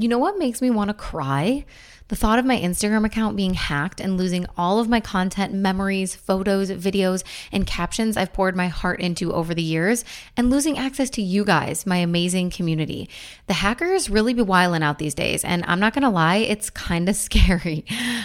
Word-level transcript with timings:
You 0.00 0.08
know 0.08 0.16
what 0.16 0.38
makes 0.38 0.62
me 0.62 0.70
want 0.70 0.88
to 0.88 0.94
cry? 0.94 1.66
The 2.10 2.16
thought 2.16 2.40
of 2.40 2.44
my 2.44 2.58
Instagram 2.58 3.04
account 3.06 3.36
being 3.36 3.54
hacked 3.54 4.00
and 4.00 4.16
losing 4.16 4.44
all 4.56 4.80
of 4.80 4.88
my 4.88 4.98
content, 4.98 5.54
memories, 5.54 6.12
photos, 6.12 6.68
videos, 6.68 7.22
and 7.52 7.64
captions 7.64 8.16
I've 8.16 8.32
poured 8.32 8.56
my 8.56 8.66
heart 8.66 8.98
into 8.98 9.32
over 9.32 9.54
the 9.54 9.62
years, 9.62 10.04
and 10.36 10.50
losing 10.50 10.76
access 10.76 11.08
to 11.10 11.22
you 11.22 11.44
guys, 11.44 11.86
my 11.86 11.98
amazing 11.98 12.50
community. 12.50 13.08
The 13.46 13.54
hackers 13.54 14.10
really 14.10 14.34
be 14.34 14.42
wiling 14.42 14.82
out 14.82 14.98
these 14.98 15.14
days, 15.14 15.44
and 15.44 15.64
I'm 15.68 15.78
not 15.78 15.94
gonna 15.94 16.10
lie, 16.10 16.38
it's 16.38 16.68
kind 16.68 17.08
of 17.08 17.14
scary. 17.28 17.84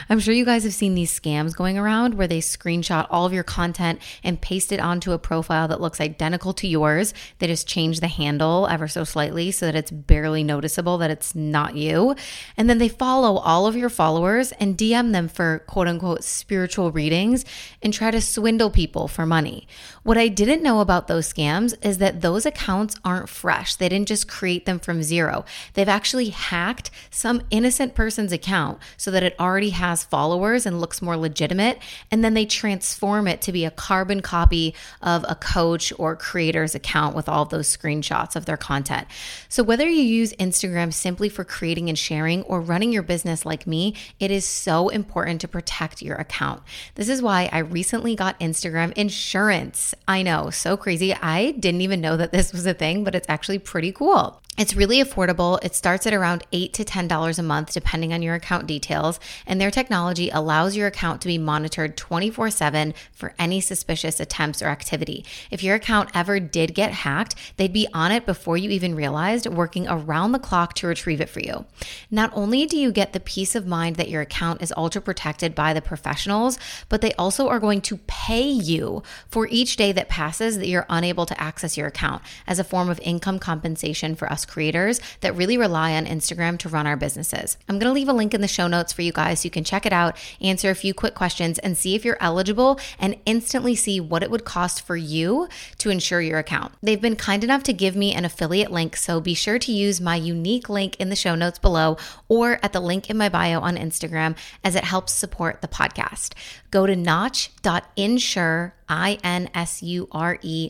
I'm 0.10 0.20
sure 0.20 0.34
you 0.34 0.46
guys 0.46 0.64
have 0.64 0.74
seen 0.74 0.96
these 0.96 1.18
scams 1.18 1.56
going 1.56 1.78
around 1.78 2.16
where 2.16 2.28
they 2.28 2.40
screenshot 2.40 3.06
all 3.12 3.28
of 3.28 3.34
your 3.34 3.44
content 3.44 4.02
and 4.24 4.42
paste 4.42 4.72
it 4.72 4.80
onto 4.80 5.12
a 5.12 5.20
profile 5.20 5.68
that 5.68 5.80
looks 5.80 6.02
identical 6.02 6.54
to 6.54 6.68
yours. 6.68 7.14
They 7.38 7.46
just 7.46 7.68
change 7.68 8.00
the 8.00 8.08
handle 8.08 8.66
ever 8.66 8.88
so 8.88 9.04
slightly 9.04 9.52
so 9.52 9.68
that 9.68 9.76
it's 9.76 9.92
barely 9.92 10.44
noticeable 10.44 10.98
that 10.98 11.12
it's 11.12 11.36
not 11.36 11.65
you. 11.74 12.16
And 12.56 12.70
then 12.70 12.78
they 12.78 12.90
follow 12.90 13.38
all 13.38 13.66
of 13.66 13.76
your 13.76 13.90
followers 13.90 14.52
and 14.60 14.78
DM 14.78 15.14
them 15.14 15.28
for 15.28 15.64
quote 15.66 15.88
unquote 15.88 16.24
spiritual 16.24 16.92
readings 16.92 17.46
and 17.82 17.92
try 17.94 18.12
to 18.12 18.22
swindle 18.22 18.70
people 18.70 19.08
for 19.08 19.26
money. 19.26 19.68
What 20.04 20.20
I 20.20 20.28
didn't 20.28 20.62
know 20.62 20.82
about 20.82 21.08
those 21.08 21.34
scams 21.34 21.74
is 21.84 21.98
that 21.98 22.22
those 22.22 22.46
accounts 22.46 22.96
aren't 23.04 23.30
fresh. 23.30 23.74
They 23.74 23.90
didn't 23.90 24.08
just 24.08 24.28
create 24.28 24.66
them 24.68 24.78
from 24.78 25.02
zero. 25.02 25.46
They've 25.74 25.90
actually 25.90 26.30
hacked 26.30 26.92
some 27.10 27.42
innocent 27.50 27.96
person's 27.96 28.32
account 28.32 28.78
so 28.98 29.10
that 29.10 29.24
it 29.24 29.36
already 29.40 29.72
has 29.72 30.04
followers 30.04 30.68
and 30.68 30.80
looks 30.80 31.02
more 31.02 31.18
legitimate. 31.18 31.80
And 32.12 32.24
then 32.24 32.36
they 32.36 32.46
transform 32.46 33.28
it 33.28 33.42
to 33.42 33.52
be 33.52 33.66
a 33.66 33.72
carbon 33.72 34.22
copy 34.22 34.76
of 35.02 35.26
a 35.28 35.34
coach 35.34 35.92
or 35.98 36.16
creator's 36.16 36.76
account 36.76 37.16
with 37.16 37.28
all 37.28 37.46
those 37.46 37.76
screenshots 37.76 38.36
of 38.36 38.46
their 38.46 38.58
content. 38.58 39.08
So 39.50 39.64
whether 39.64 39.88
you 39.88 40.02
use 40.02 40.34
Instagram 40.34 40.94
simply 40.94 41.30
for 41.30 41.44
creating 41.56 41.88
and 41.88 41.98
sharing 41.98 42.44
or 42.44 42.60
running 42.60 42.92
your 42.92 43.02
business 43.02 43.46
like 43.46 43.66
me, 43.66 43.96
it 44.20 44.30
is 44.30 44.44
so 44.44 44.90
important 44.90 45.40
to 45.40 45.48
protect 45.48 46.02
your 46.02 46.18
account. 46.18 46.62
This 46.96 47.08
is 47.08 47.22
why 47.22 47.50
I 47.50 47.60
recently 47.60 48.14
got 48.14 48.38
Instagram 48.42 48.92
insurance. 48.98 49.96
I 50.06 50.22
know, 50.22 50.50
so 50.50 50.76
crazy. 50.76 51.14
I 51.14 51.52
didn't 51.52 51.80
even 51.80 52.02
know 52.02 52.18
that 52.18 52.34
this 52.34 52.52
was 52.52 52.66
a 52.66 52.74
thing, 52.74 53.06
but 53.06 53.16
it's 53.16 53.30
actually 53.30 53.60
pretty 53.60 53.94
cool. 53.94 54.42
It's 54.58 54.74
really 54.74 55.04
affordable. 55.04 55.62
It 55.66 55.76
starts 55.76 56.08
at 56.08 56.14
around 56.14 56.46
8 56.54 56.72
to 56.76 56.86
$10 56.86 57.40
a 57.40 57.44
month, 57.44 57.74
depending 57.74 58.14
on 58.14 58.22
your 58.22 58.36
account 58.36 58.68
details. 58.68 59.20
And 59.46 59.60
their 59.60 59.70
technology 59.70 60.30
allows 60.30 60.78
your 60.78 60.88
account 60.88 61.20
to 61.22 61.28
be 61.28 61.38
monitored 61.38 61.98
24 61.98 62.52
7 62.52 62.94
for 63.12 63.34
any 63.38 63.60
suspicious 63.60 64.22
attempts 64.22 64.62
or 64.62 64.68
activity. 64.68 65.26
If 65.52 65.62
your 65.62 65.76
account 65.76 66.10
ever 66.14 66.40
did 66.40 66.74
get 66.74 66.94
hacked, 66.94 67.36
they'd 67.58 67.74
be 67.74 67.90
on 67.94 68.14
it 68.14 68.26
before 68.26 68.56
you 68.56 68.70
even 68.70 68.96
realized, 68.96 69.46
working 69.46 69.90
around 69.90 70.32
the 70.32 70.40
clock 70.40 70.74
to 70.76 70.88
retrieve 70.88 71.20
it 71.20 71.30
for 71.30 71.42
you. 71.42 71.66
Not 72.10 72.32
only 72.34 72.66
do 72.66 72.78
you 72.78 72.94
get 72.94 73.12
the 73.12 73.20
peace 73.20 73.56
of 73.56 73.68
mind 73.68 73.98
that 73.98 74.10
your 74.10 74.22
account 74.22 74.62
is 74.62 74.74
ultra 74.78 75.02
protected 75.02 75.54
by 75.54 75.74
the 75.74 75.82
professionals, 75.82 76.58
but 76.88 77.02
they 77.02 77.12
also 77.16 77.50
are 77.50 77.60
going 77.60 77.82
to 77.82 77.98
pay 78.08 78.48
you 78.48 79.04
for 79.28 79.48
each 79.48 79.76
day 79.76 79.92
that 79.92 80.08
passes 80.08 80.58
that 80.60 80.70
you're 80.70 80.86
unable 80.90 81.26
to 81.26 81.42
access 81.42 81.76
your 81.76 81.88
account 81.88 82.22
as 82.48 82.58
a 82.58 82.64
form 82.64 82.90
of 82.90 83.02
income 83.02 83.38
compensation 83.38 84.16
for 84.16 84.32
us 84.32 84.45
creators 84.46 85.00
that 85.22 85.36
really 85.36 85.58
rely 85.58 85.94
on 85.94 86.06
Instagram 86.06 86.58
to 86.60 86.70
run 86.70 86.88
our 86.88 86.98
businesses. 86.98 87.58
I'm 87.68 87.80
going 87.80 87.90
to 87.90 87.94
leave 87.94 88.10
a 88.10 88.14
link 88.14 88.34
in 88.34 88.42
the 88.42 88.48
show 88.48 88.68
notes 88.68 88.94
for 88.94 89.02
you 89.02 89.12
guys 89.12 89.42
so 89.42 89.46
you 89.46 89.52
can 89.52 89.64
check 89.64 89.86
it 89.86 89.94
out, 89.94 90.18
answer 90.42 90.70
a 90.70 90.76
few 90.76 90.94
quick 90.94 91.16
questions, 91.16 91.60
and 91.60 91.78
see 91.78 91.96
if 91.96 92.06
you're 92.06 92.18
eligible 92.20 92.80
and 93.00 93.18
instantly 93.26 93.76
see 93.76 94.00
what 94.00 94.24
it 94.24 94.32
would 94.32 94.46
cost 94.46 94.82
for 94.82 94.96
you 94.96 95.48
to 95.78 95.90
insure 95.90 96.22
your 96.22 96.40
account. 96.40 96.74
They've 96.82 97.02
been 97.02 97.16
kind 97.16 97.44
enough 97.44 97.64
to 97.64 97.74
give 97.74 97.96
me 97.96 98.14
an 98.14 98.26
affiliate 98.26 98.72
link, 98.72 98.96
so 98.96 99.20
be 99.20 99.34
sure 99.34 99.60
to 99.60 99.72
use 99.72 100.00
my 100.00 100.16
unique 100.16 100.70
link 100.70 100.96
in 101.00 101.10
the 101.10 101.16
show 101.16 101.36
notes 101.36 101.60
below 101.60 101.98
or 102.28 102.60
at 102.64 102.74
the 102.74 102.80
link 102.80 103.10
in 103.10 103.18
my 103.18 103.30
bio 103.30 103.60
on 103.60 103.78
Instagram 103.78 104.38
as 104.64 104.76
it 104.76 104.84
helps 104.84 105.14
support 105.14 105.62
the 105.62 105.68
podcast. 105.68 106.34
Go 106.72 106.86
to 106.86 106.96
notch.insure 106.96 108.74
I 108.88 109.18
N 109.24 109.50
S 109.54 109.84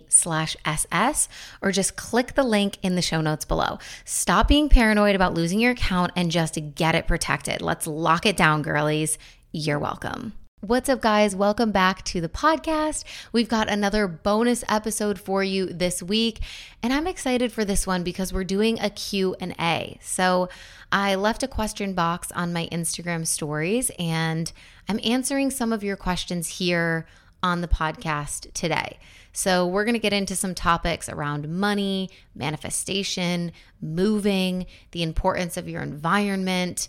slash 0.10 0.58
SS, 0.66 1.30
or 1.62 1.72
just 1.72 1.96
click 1.96 2.36
the 2.36 2.44
link 2.44 2.78
in 2.82 2.96
the 2.96 3.02
show 3.02 3.22
notes 3.22 3.46
below. 3.46 3.80
Stop 4.04 4.48
being 4.48 4.70
paranoid 4.70 5.16
about 5.16 5.34
losing 5.34 5.60
your 5.60 5.72
account 5.72 6.12
and 6.16 6.32
just 6.32 6.58
get 6.76 6.96
it 6.96 7.08
protected. 7.08 7.62
Let's 7.62 7.88
lock 7.88 8.26
it 8.26 8.38
down, 8.38 8.62
girlies. 8.62 9.18
You're 9.52 9.80
welcome. 9.80 10.34
What's 10.62 10.90
up 10.90 11.00
guys? 11.00 11.36
Welcome 11.36 11.72
back 11.72 12.04
to 12.06 12.22
the 12.22 12.30
podcast. 12.30 13.04
We've 13.32 13.48
got 13.48 13.70
another 13.70 14.08
bonus 14.08 14.64
episode 14.68 15.20
for 15.20 15.44
you 15.44 15.68
this 15.68 16.02
week, 16.02 16.40
and 16.82 16.92
I'm 16.92 17.06
excited 17.06 17.52
for 17.52 17.64
this 17.64 17.86
one 17.86 18.04
because 18.04 18.34
we're 18.34 18.46
doing 18.46 18.80
a 18.80 18.90
Q&A. 18.90 20.00
So, 20.02 20.50
I 20.92 21.16
left 21.16 21.44
a 21.44 21.48
question 21.48 21.94
box 21.94 22.32
on 22.32 22.54
my 22.54 22.68
Instagram 22.72 23.28
stories 23.28 23.92
and 24.00 24.52
I'm 24.88 25.00
answering 25.04 25.52
some 25.52 25.74
of 25.74 25.84
your 25.84 25.98
questions 25.98 26.48
here 26.48 27.06
on 27.44 27.62
the 27.62 27.68
podcast 27.68 28.52
today. 28.54 28.98
So, 29.38 29.68
we're 29.68 29.84
going 29.84 29.96
to 29.96 30.00
get 30.00 30.14
into 30.14 30.34
some 30.34 30.56
topics 30.56 31.10
around 31.10 31.50
money, 31.50 32.10
manifestation, 32.34 33.52
moving, 33.82 34.66
the 34.92 35.04
importance 35.04 35.58
of 35.58 35.68
your 35.68 35.82
environment, 35.82 36.88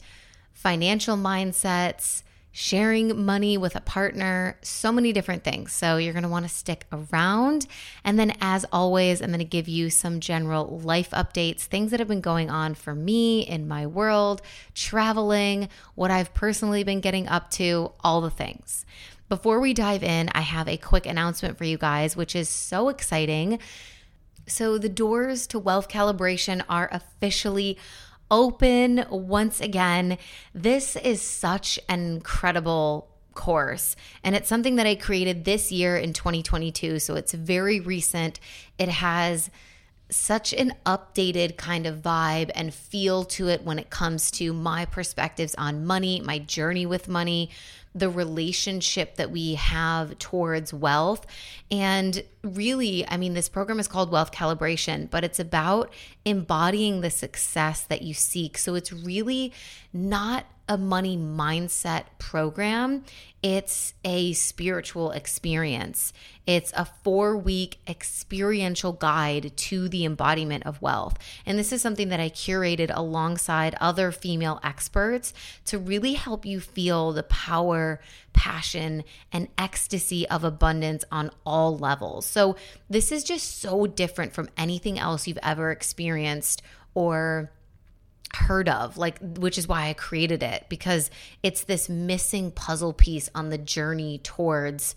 financial 0.53 1.17
mindsets, 1.17 2.23
sharing 2.53 3.25
money 3.25 3.59
with 3.59 3.75
a 3.75 3.81
partner, 3.81 4.57
so 4.63 4.93
many 4.93 5.13
different 5.13 5.43
things. 5.43 5.73
So, 5.73 5.97
you're 5.97 6.13
going 6.13 6.23
to 6.23 6.29
want 6.29 6.45
to 6.45 6.49
stick 6.49 6.87
around. 6.93 7.67
And 8.05 8.17
then, 8.17 8.33
as 8.41 8.65
always, 8.71 9.21
I'm 9.21 9.31
going 9.31 9.41
to 9.41 9.45
give 9.45 9.67
you 9.67 9.91
some 9.91 10.21
general 10.21 10.79
life 10.79 11.11
updates, 11.11 11.63
things 11.63 11.91
that 11.91 11.99
have 11.99 12.09
been 12.09 12.21
going 12.21 12.49
on 12.49 12.75
for 12.75 12.95
me 12.95 13.41
in 13.41 13.67
my 13.67 13.89
world, 13.89 14.41
traveling, 14.73 15.69
what 15.97 16.13
I've 16.13 16.33
personally 16.33 16.85
been 16.85 17.01
getting 17.01 17.27
up 17.27 17.51
to, 17.53 17.91
all 18.05 18.21
the 18.21 18.31
things. 18.31 18.87
Before 19.29 19.61
we 19.61 19.75
dive 19.75 20.05
in, 20.05 20.29
I 20.35 20.43
have 20.43 20.69
a 20.69 20.77
quick 20.77 21.07
announcement 21.07 21.59
for 21.59 21.65
you 21.65 21.79
guys, 21.79 22.17
which 22.17 22.37
is 22.37 22.49
so 22.49 22.89
exciting. 22.89 23.59
So, 24.47 24.79
the 24.79 24.89
doors 24.89 25.49
to 25.49 25.59
wealth 25.59 25.89
calibration 25.89 26.63
are 26.69 26.89
officially 26.93 27.77
open 28.31 29.05
once 29.11 29.61
again. 29.61 30.19
This 30.55 30.97
is 30.97 31.21
such 31.21 31.79
an 31.89 32.01
incredible 32.01 33.09
course. 33.35 33.95
And 34.25 34.35
it's 34.35 34.49
something 34.49 34.77
that 34.77 34.87
I 34.87 34.95
created 34.97 35.45
this 35.45 35.71
year 35.71 35.97
in 35.97 36.13
2022. 36.13 36.99
So 36.99 37.15
it's 37.15 37.33
very 37.33 37.79
recent. 37.79 38.41
It 38.79 38.89
has 38.89 39.51
such 40.09 40.53
an 40.53 40.73
updated 40.85 41.57
kind 41.57 41.87
of 41.87 41.99
vibe 41.99 42.51
and 42.55 42.73
feel 42.73 43.25
to 43.25 43.49
it 43.49 43.63
when 43.65 43.79
it 43.79 43.91
comes 43.91 44.31
to 44.33 44.53
my 44.53 44.85
perspectives 44.85 45.55
on 45.57 45.85
money, 45.85 46.21
my 46.21 46.39
journey 46.39 46.87
with 46.87 47.09
money, 47.09 47.51
the 47.97 48.11
relationship 48.11 49.17
that 49.17 49.31
we 49.31 49.55
have 49.55 50.19
towards 50.19 50.75
wealth. 50.75 51.27
And 51.71 52.23
really, 52.43 53.09
I 53.09 53.17
mean, 53.17 53.33
this 53.33 53.49
program 53.49 53.81
is 53.81 53.89
called 53.89 54.11
Wealth 54.11 54.33
Calibration, 54.33 55.09
but 55.09 55.25
it's 55.25 55.41
about 55.41 55.91
embodying 56.27 57.01
the 57.01 57.11
success 57.11 57.83
that 57.85 58.03
you 58.03 58.13
seek. 58.13 58.59
So 58.59 58.75
it's 58.75 58.93
really 58.93 59.53
not 59.95 60.45
a 60.69 60.77
money 60.77 61.17
mindset 61.17 62.05
program. 62.19 63.05
It's 63.43 63.95
a 64.05 64.33
spiritual 64.33 65.13
experience. 65.13 66.13
It's 66.47 66.73
a 66.75 66.85
four 67.05 67.37
week 67.37 67.79
experiential 67.87 68.93
guide 68.93 69.57
to 69.57 69.89
the 69.89 70.05
embodiment 70.05 70.67
of 70.67 70.83
wealth. 70.83 71.19
And 71.45 71.57
this 71.57 71.73
is 71.73 71.83
something 71.83 72.09
that 72.09 72.19
I 72.19 72.31
curated 72.31 72.91
alongside 72.93 73.77
other 73.81 74.11
female 74.11 74.59
experts 74.65 75.33
to 75.67 75.79
really 75.79 76.15
help 76.15 76.45
you 76.45 76.59
feel 76.59 77.13
the 77.13 77.23
power, 77.23 78.01
passion, 78.33 79.05
and 79.33 79.49
ecstasy 79.57 80.29
of 80.29 80.43
abundance 80.43 81.05
on 81.13 81.31
all 81.45 81.79
levels. 81.79 82.27
So, 82.27 82.57
this 82.91 83.13
is 83.13 83.23
just 83.23 83.61
so 83.61 83.87
different 83.87 84.33
from 84.33 84.49
anything 84.57 84.99
else 84.99 85.29
you've 85.29 85.39
ever 85.43 85.71
experienced 85.71 86.63
or 86.95 87.53
heard 88.35 88.69
of 88.69 88.97
like 88.97 89.19
which 89.21 89.57
is 89.57 89.69
why 89.69 89.89
I 89.89 89.95
created 89.95 90.43
it 90.43 90.67
because 90.69 91.11
it's 91.43 91.65
this 91.65 91.89
missing 91.89 92.51
puzzle 92.51 92.93
piece 92.93 93.31
on 93.35 93.51
the 93.51 93.59
journey 93.59 94.19
towards 94.19 94.95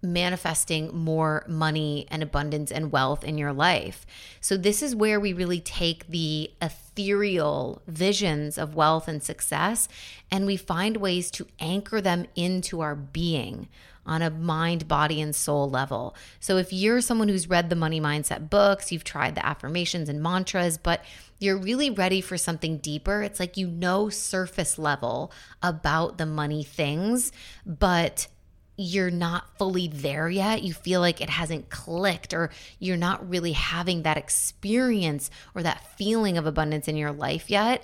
manifesting 0.00 0.94
more 0.94 1.44
money 1.48 2.06
and 2.10 2.22
abundance 2.22 2.70
and 2.70 2.92
wealth 2.92 3.24
in 3.24 3.36
your 3.36 3.52
life. 3.52 4.06
So 4.40 4.56
this 4.56 4.82
is 4.82 4.94
where 4.94 5.18
we 5.18 5.32
really 5.32 5.60
take 5.60 6.06
the 6.06 6.52
ethereal 6.62 7.82
visions 7.88 8.58
of 8.58 8.76
wealth 8.76 9.08
and 9.08 9.22
success 9.22 9.88
and 10.30 10.46
we 10.46 10.56
find 10.56 10.98
ways 10.98 11.30
to 11.32 11.48
anchor 11.58 12.00
them 12.00 12.26
into 12.36 12.80
our 12.80 12.94
being 12.94 13.68
on 14.06 14.22
a 14.22 14.30
mind, 14.30 14.88
body, 14.88 15.20
and 15.20 15.36
soul 15.36 15.68
level. 15.68 16.16
So 16.40 16.56
if 16.56 16.72
you're 16.72 17.02
someone 17.02 17.28
who's 17.28 17.50
read 17.50 17.68
the 17.68 17.76
money 17.76 18.00
mindset 18.00 18.48
books, 18.48 18.90
you've 18.90 19.04
tried 19.04 19.34
the 19.34 19.44
affirmations 19.44 20.08
and 20.08 20.22
mantras, 20.22 20.78
but 20.78 21.04
you're 21.38 21.58
really 21.58 21.90
ready 21.90 22.20
for 22.20 22.36
something 22.36 22.78
deeper, 22.78 23.22
it's 23.22 23.40
like 23.40 23.56
you 23.56 23.68
know 23.68 24.08
surface 24.08 24.78
level 24.78 25.32
about 25.62 26.18
the 26.18 26.26
money 26.26 26.64
things, 26.64 27.32
but 27.64 28.28
you're 28.76 29.10
not 29.10 29.58
fully 29.58 29.88
there 29.88 30.28
yet. 30.28 30.62
You 30.62 30.72
feel 30.72 31.00
like 31.00 31.20
it 31.20 31.30
hasn't 31.30 31.68
clicked, 31.68 32.32
or 32.32 32.50
you're 32.78 32.96
not 32.96 33.28
really 33.28 33.52
having 33.52 34.02
that 34.02 34.16
experience 34.16 35.30
or 35.54 35.62
that 35.62 35.96
feeling 35.96 36.38
of 36.38 36.46
abundance 36.46 36.86
in 36.86 36.96
your 36.96 37.12
life 37.12 37.50
yet 37.50 37.82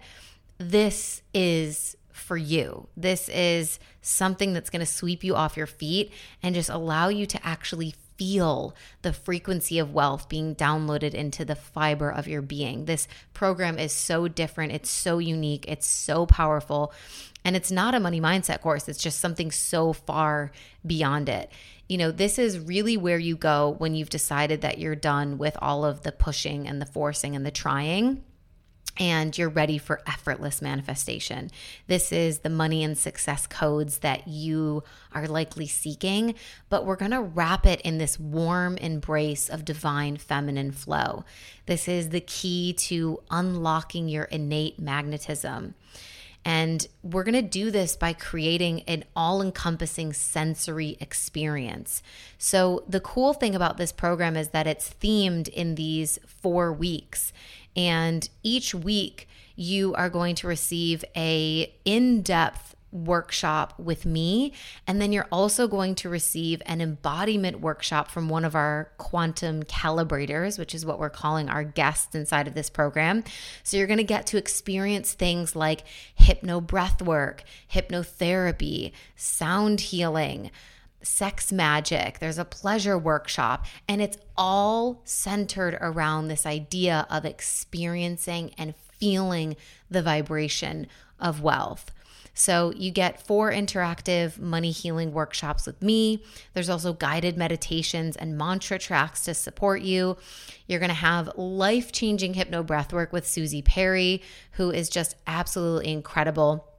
this 0.58 1.22
is 1.32 1.96
for 2.12 2.36
you. 2.36 2.88
This 2.96 3.28
is 3.28 3.78
something 4.00 4.52
that's 4.52 4.70
going 4.70 4.80
to 4.80 4.86
sweep 4.86 5.24
you 5.24 5.34
off 5.34 5.56
your 5.56 5.66
feet 5.66 6.12
and 6.42 6.54
just 6.54 6.70
allow 6.70 7.08
you 7.08 7.26
to 7.26 7.46
actually 7.46 7.94
feel 8.16 8.75
the 9.02 9.12
frequency 9.12 9.78
of 9.78 9.93
wealth 9.93 10.28
being 10.28 10.55
downloaded 10.55 11.14
into 11.14 11.44
the 11.44 11.55
fiber 11.55 12.11
of 12.11 12.28
your 12.28 12.43
being. 12.43 12.84
This 12.84 13.08
program 13.32 13.78
is 13.78 13.93
so 13.93 14.28
different, 14.28 14.72
it's 14.72 14.90
so 14.90 15.19
unique, 15.19 15.64
it's 15.69 15.87
so 15.87 16.26
powerful. 16.26 16.93
And 17.44 17.56
it's 17.56 17.70
not 17.70 17.94
a 17.94 18.00
money 18.00 18.20
mindset 18.20 18.61
course, 18.61 18.88
it's 18.88 19.02
just 19.02 19.20
something 19.20 19.50
so 19.50 19.93
far 19.93 20.52
beyond 20.87 21.28
it. 21.28 21.50
You 21.88 21.99
know, 21.99 22.11
this 22.11 22.38
is 22.38 22.58
really 22.58 22.96
where 22.96 23.19
you 23.19 23.37
go 23.37 23.75
when 23.78 23.94
you've 23.94 24.11
decided 24.11 24.62
that 24.62 24.78
you're 24.78 24.94
done 24.94 25.37
with 25.37 25.56
all 25.61 25.84
of 25.84 26.02
the 26.02 26.12
pushing 26.12 26.66
and 26.66 26.81
the 26.81 26.87
forcing 26.87 27.37
and 27.37 27.44
the 27.44 27.50
trying 27.50 28.22
and 28.96 29.37
you're 29.37 29.49
ready 29.49 29.79
for 29.79 30.02
effortless 30.06 30.62
manifestation. 30.62 31.50
This 31.87 32.12
is 32.12 32.41
the 32.41 32.50
money 32.50 32.85
and 32.85 32.96
success 32.96 33.46
codes 33.46 33.99
that 33.99 34.29
you 34.29 34.85
are 35.12 35.26
likely 35.26 35.67
seeking, 35.67 36.35
but 36.69 36.87
we're 36.87 36.96
gonna 36.96 37.23
wrap 37.23 37.67
it 37.67 37.81
in 37.81 37.99
this 37.99 38.19
warm 38.19 38.76
embrace 38.76 39.49
of 39.49 39.64
divine 39.64 40.17
feminine 40.17 40.73
flow. 40.73 41.25
This 41.67 41.88
is 41.88 42.11
the 42.11 42.20
key 42.20 42.73
to 42.75 43.20
unlocking 43.31 44.08
your 44.08 44.25
innate 44.25 44.79
magnetism. 44.79 45.75
And 46.44 46.87
we're 47.02 47.25
going 47.25 47.35
to 47.35 47.43
do 47.43 47.70
this 47.70 47.97
by 47.97 48.12
creating 48.12 48.82
an 48.82 49.05
all 49.17 49.40
encompassing 49.40 50.12
sensory 50.12 50.99
experience. 51.00 52.02
So, 52.37 52.85
the 52.87 53.00
cool 53.00 53.32
thing 53.32 53.55
about 53.55 53.79
this 53.79 53.93
program 53.93 54.37
is 54.37 54.49
that 54.50 54.67
it's 54.67 54.94
themed 55.00 55.49
in 55.49 55.76
these 55.76 56.19
four 56.26 56.70
weeks. 56.73 57.32
And 57.76 58.29
each 58.43 58.75
week, 58.75 59.29
you 59.56 59.94
are 59.94 60.11
going 60.11 60.35
to 60.37 60.49
receive 60.49 61.05
a 61.17 61.73
in-depth 61.85 62.75
workshop 62.94 63.75
with 63.79 64.06
me. 64.06 64.53
And 64.87 65.00
then 65.00 65.12
you're 65.12 65.26
also 65.32 65.67
going 65.67 65.97
to 65.97 66.09
receive 66.09 66.62
an 66.65 66.81
embodiment 66.81 67.61
workshop 67.61 68.09
from 68.09 68.29
one 68.29 68.44
of 68.44 68.55
our 68.55 68.93
quantum 68.99 69.65
calibrators 69.65 70.59
which 70.59 70.75
is 70.75 70.87
what 70.87 70.99
we're 70.99 71.11
calling 71.11 71.49
our 71.49 71.65
guests 71.65 72.15
inside 72.15 72.47
of 72.47 72.55
this 72.55 72.71
program. 72.71 73.25
So 73.65 73.76
you're 73.76 73.88
going 73.88 73.99
to 73.99 74.05
get 74.05 74.29
to 74.29 74.37
experience 74.37 75.12
things 75.12 75.56
like 75.56 75.82
hypno 76.15 76.61
breath 76.61 77.03
work 77.03 77.43
hypnotherapy 77.73 78.93
sound 79.17 79.81
healing 79.81 80.53
sex 81.04 81.52
magic, 81.52 82.18
there's 82.18 82.38
a 82.38 82.44
pleasure 82.44 82.98
workshop, 82.98 83.66
and 83.88 84.02
it's 84.02 84.18
all 84.36 85.02
centered 85.04 85.78
around 85.80 86.28
this 86.28 86.46
idea 86.46 87.06
of 87.10 87.24
experiencing 87.24 88.52
and 88.58 88.74
feeling 88.76 89.56
the 89.90 90.02
vibration 90.02 90.86
of 91.20 91.40
wealth. 91.40 91.90
So 92.34 92.72
you 92.74 92.90
get 92.90 93.24
four 93.24 93.52
interactive 93.52 94.40
money 94.40 94.72
healing 94.72 95.12
workshops 95.12 95.66
with 95.66 95.80
me. 95.80 96.24
There's 96.52 96.68
also 96.68 96.92
guided 96.92 97.36
meditations 97.36 98.16
and 98.16 98.36
mantra 98.36 98.78
tracks 98.78 99.24
to 99.26 99.34
support 99.34 99.82
you. 99.82 100.16
You're 100.66 100.80
going 100.80 100.88
to 100.88 100.94
have 100.94 101.30
life 101.36 101.92
changing 101.92 102.34
hypno 102.34 102.64
breathwork 102.64 103.12
with 103.12 103.26
Susie 103.26 103.62
Perry, 103.62 104.20
who 104.52 104.72
is 104.72 104.88
just 104.88 105.14
absolutely 105.28 105.92
incredible. 105.92 106.74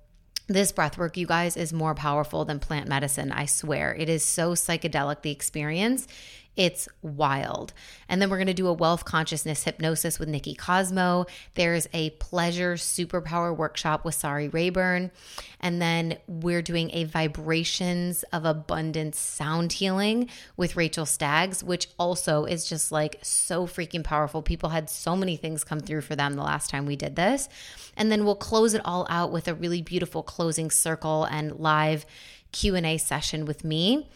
This 0.48 0.72
breath 0.72 0.98
work, 0.98 1.18
you 1.18 1.26
guys, 1.26 1.58
is 1.58 1.74
more 1.74 1.96
powerful 1.96 2.46
than 2.46 2.60
plant 2.60 2.88
medicine. 2.88 3.32
I 3.32 3.46
swear. 3.46 3.96
It 3.96 4.10
is 4.10 4.24
so 4.24 4.52
psychedelic, 4.52 5.24
the 5.24 5.32
experience. 5.32 6.08
It's 6.56 6.88
wild. 7.02 7.74
And 8.08 8.22
then 8.22 8.30
we're 8.30 8.38
going 8.38 8.48
to 8.48 8.54
do 8.54 8.68
a 8.68 8.74
wealth 8.74 9.04
consciousness 9.04 9.64
hypnosis 9.64 10.20
with 10.20 10.30
Nikki 10.30 10.56
Cosmo. 10.56 11.26
There's 11.56 11.88
a 11.94 12.12
pleasure 12.12 12.76
superpower 12.76 13.56
workshop 13.56 14.06
with 14.06 14.16
Sari 14.16 14.48
Rayburn. 14.48 15.12
And 15.60 15.82
then 15.82 16.18
we're 16.28 16.62
doing 16.62 16.92
a 16.94 17.04
vibrations 17.06 18.24
of 18.32 18.46
abundance 18.46 19.20
sound 19.20 19.74
healing 19.74 20.30
with 20.56 20.76
Rachel 20.76 21.06
Staggs, 21.06 21.64
which 21.64 21.90
also 22.00 22.46
is 22.46 22.70
just 22.70 22.92
like 22.92 23.20
so 23.22 23.68
freaking 23.68 24.04
powerful. 24.04 24.42
People 24.42 24.70
had 24.70 24.90
so 24.90 25.16
many 25.16 25.36
things 25.36 25.64
come 25.64 25.80
through 25.80 26.02
for 26.02 26.16
them 26.16 26.34
the 26.34 26.44
last 26.44 26.70
time 26.70 26.86
we 26.86 26.96
did 26.96 27.16
this. 27.16 27.50
And 27.98 28.12
then 28.12 28.24
we'll 28.24 28.36
close 28.36 28.74
it 28.74 28.82
all 28.86 29.06
out 29.10 29.32
with 29.32 29.48
a 29.48 29.56
really 29.56 29.82
beautiful 29.82 30.24
closing 30.24 30.72
circle 30.72 31.26
and 31.26 31.60
live 31.60 32.06
Q&A 32.52 32.98
session 32.98 33.46
with 33.46 33.66
me. 33.66 34.08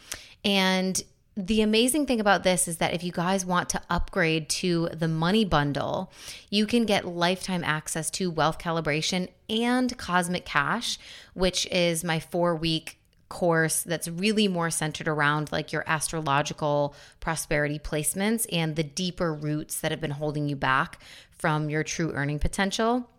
And 0.46 1.02
the 1.40 1.62
amazing 1.62 2.06
thing 2.06 2.20
about 2.20 2.44
this 2.44 2.68
is 2.68 2.78
that 2.78 2.94
if 2.94 3.02
you 3.02 3.14
guys 3.14 3.46
want 3.46 3.70
to 3.70 3.82
upgrade 3.90 4.50
to 4.50 4.90
the 4.92 5.08
money 5.08 5.46
bundle, 5.46 6.12
you 6.50 6.66
can 6.66 6.86
get 6.86 7.08
lifetime 7.08 7.64
access 7.64 8.10
to 8.12 8.30
wealth 8.30 8.60
calibration 8.60 9.30
and 9.50 9.98
cosmic 9.98 10.44
cash, 10.44 11.00
which 11.34 11.66
is 11.68 12.04
my 12.04 12.20
four 12.20 12.56
week 12.56 13.00
course 13.30 13.84
that's 13.84 14.10
really 14.10 14.50
more 14.50 14.70
centered 14.70 15.08
around 15.08 15.50
like 15.52 15.72
your 15.72 15.86
astrological 15.88 16.94
prosperity 17.22 17.80
placements 17.80 18.46
and 18.52 18.76
the 18.76 18.84
deeper 18.84 19.34
roots 19.34 19.80
that 19.80 19.92
have 19.92 20.02
been 20.02 20.12
holding 20.12 20.50
you 20.50 20.58
back 20.58 21.00
from 21.32 21.70
your 21.70 21.84
true 21.84 22.12
earning 22.12 22.40
potential. 22.40 23.10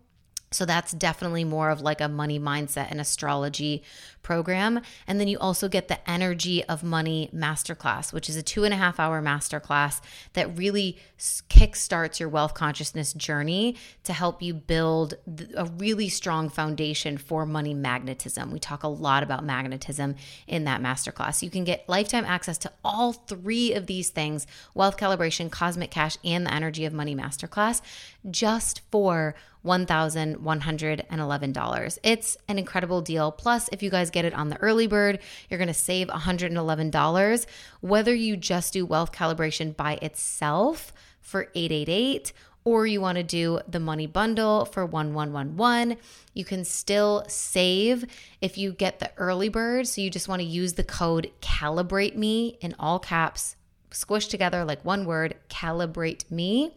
So 0.53 0.65
that's 0.65 0.91
definitely 0.91 1.45
more 1.45 1.69
of 1.69 1.79
like 1.79 2.01
a 2.01 2.09
money 2.09 2.37
mindset 2.37 2.91
and 2.91 2.99
astrology 2.99 3.83
program. 4.21 4.81
And 5.07 5.17
then 5.19 5.29
you 5.29 5.39
also 5.39 5.69
get 5.69 5.87
the 5.87 6.09
Energy 6.09 6.63
of 6.65 6.83
Money 6.83 7.29
Masterclass, 7.33 8.11
which 8.11 8.29
is 8.29 8.35
a 8.35 8.43
two 8.43 8.65
and 8.65 8.73
a 8.73 8.77
half 8.77 8.99
hour 8.99 9.21
masterclass 9.21 10.01
that 10.33 10.57
really 10.57 10.97
kickstarts 11.17 12.19
your 12.19 12.27
wealth 12.27 12.53
consciousness 12.53 13.13
journey 13.13 13.77
to 14.03 14.11
help 14.11 14.41
you 14.41 14.53
build 14.53 15.13
a 15.55 15.65
really 15.77 16.09
strong 16.09 16.49
foundation 16.49 17.17
for 17.17 17.45
money 17.45 17.73
magnetism. 17.73 18.51
We 18.51 18.59
talk 18.59 18.83
a 18.83 18.89
lot 18.89 19.23
about 19.23 19.45
magnetism 19.45 20.15
in 20.47 20.65
that 20.65 20.81
masterclass. 20.81 21.41
You 21.41 21.49
can 21.49 21.63
get 21.63 21.87
lifetime 21.87 22.25
access 22.25 22.57
to 22.59 22.71
all 22.83 23.13
three 23.13 23.73
of 23.73 23.87
these 23.87 24.09
things 24.09 24.47
wealth 24.73 24.97
calibration, 24.97 25.49
cosmic 25.49 25.91
cash, 25.91 26.17
and 26.25 26.45
the 26.45 26.53
Energy 26.53 26.83
of 26.83 26.91
Money 26.91 27.15
Masterclass 27.15 27.81
just 28.29 28.81
for 28.91 29.33
$1,111. 29.65 31.97
It's 32.03 32.37
an 32.47 32.57
incredible 32.57 33.01
deal. 33.01 33.31
Plus, 33.31 33.69
if 33.71 33.83
you 33.83 33.89
guys 33.89 34.09
get 34.09 34.25
it 34.25 34.33
on 34.33 34.49
the 34.49 34.57
early 34.57 34.87
bird, 34.87 35.19
you're 35.49 35.57
going 35.57 35.67
to 35.67 35.73
save 35.73 36.07
$111. 36.07 37.45
Whether 37.81 38.15
you 38.15 38.37
just 38.37 38.73
do 38.73 38.85
wealth 38.85 39.11
calibration 39.11 39.75
by 39.75 39.99
itself 40.01 40.93
for 41.19 41.49
888 41.53 42.33
or 42.63 42.85
you 42.85 43.01
want 43.01 43.17
to 43.17 43.23
do 43.23 43.59
the 43.67 43.79
money 43.79 44.05
bundle 44.05 44.65
for 44.65 44.85
1111, 44.85 45.97
you 46.33 46.45
can 46.45 46.63
still 46.63 47.23
save 47.27 48.05
if 48.39 48.57
you 48.57 48.71
get 48.71 48.99
the 48.99 49.11
early 49.17 49.49
bird. 49.49 49.87
So 49.87 50.01
you 50.01 50.09
just 50.09 50.27
want 50.27 50.41
to 50.41 50.47
use 50.47 50.73
the 50.73 50.83
code 50.83 51.31
calibrate 51.41 52.15
me 52.15 52.57
in 52.61 52.75
all 52.79 52.99
caps, 52.99 53.55
squished 53.89 54.29
together 54.29 54.63
like 54.63 54.85
one 54.85 55.05
word, 55.05 55.35
calibrate 55.49 56.29
me 56.29 56.73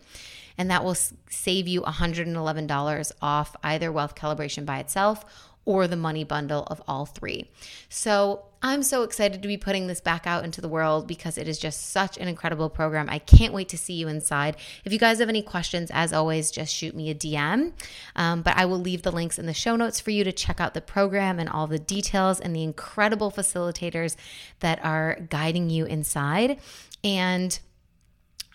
and 0.56 0.70
that 0.70 0.84
will 0.84 0.96
save 1.30 1.68
you 1.68 1.82
$111 1.82 3.12
off 3.20 3.56
either 3.62 3.90
wealth 3.90 4.14
calibration 4.14 4.64
by 4.64 4.78
itself 4.78 5.24
or 5.64 5.86
the 5.86 5.96
money 5.96 6.24
bundle 6.24 6.64
of 6.64 6.82
all 6.86 7.06
three. 7.06 7.50
So 7.88 8.44
I'm 8.62 8.82
so 8.82 9.02
excited 9.02 9.42
to 9.42 9.48
be 9.48 9.56
putting 9.56 9.86
this 9.86 10.00
back 10.00 10.26
out 10.26 10.44
into 10.44 10.60
the 10.60 10.68
world 10.68 11.06
because 11.06 11.38
it 11.38 11.48
is 11.48 11.58
just 11.58 11.90
such 11.90 12.18
an 12.18 12.28
incredible 12.28 12.70
program. 12.70 13.08
I 13.10 13.18
can't 13.18 13.52
wait 13.52 13.68
to 13.70 13.78
see 13.78 13.94
you 13.94 14.08
inside. 14.08 14.56
If 14.84 14.92
you 14.92 14.98
guys 14.98 15.18
have 15.18 15.28
any 15.28 15.42
questions, 15.42 15.90
as 15.92 16.12
always, 16.12 16.50
just 16.50 16.74
shoot 16.74 16.94
me 16.94 17.10
a 17.10 17.14
DM. 17.14 17.72
Um, 18.16 18.42
but 18.42 18.56
I 18.56 18.64
will 18.66 18.78
leave 18.78 19.02
the 19.02 19.12
links 19.12 19.38
in 19.38 19.46
the 19.46 19.54
show 19.54 19.76
notes 19.76 20.00
for 20.00 20.10
you 20.10 20.24
to 20.24 20.32
check 20.32 20.60
out 20.60 20.74
the 20.74 20.80
program 20.80 21.38
and 21.38 21.48
all 21.48 21.66
the 21.66 21.78
details 21.78 22.40
and 22.40 22.54
the 22.54 22.62
incredible 22.62 23.30
facilitators 23.30 24.16
that 24.60 24.82
are 24.84 25.18
guiding 25.28 25.70
you 25.70 25.84
inside. 25.86 26.58
And 27.02 27.58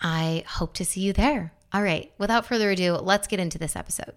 I 0.02 0.44
hope 0.48 0.74
to 0.76 0.86
see 0.86 1.02
you 1.02 1.14
there. 1.14 1.54
All 1.72 1.84
right, 1.84 2.12
without 2.18 2.48
further 2.48 2.72
ado, 2.72 2.94
let's 2.94 3.28
get 3.28 3.40
into 3.40 3.60
this 3.60 3.76
episode. 3.76 4.16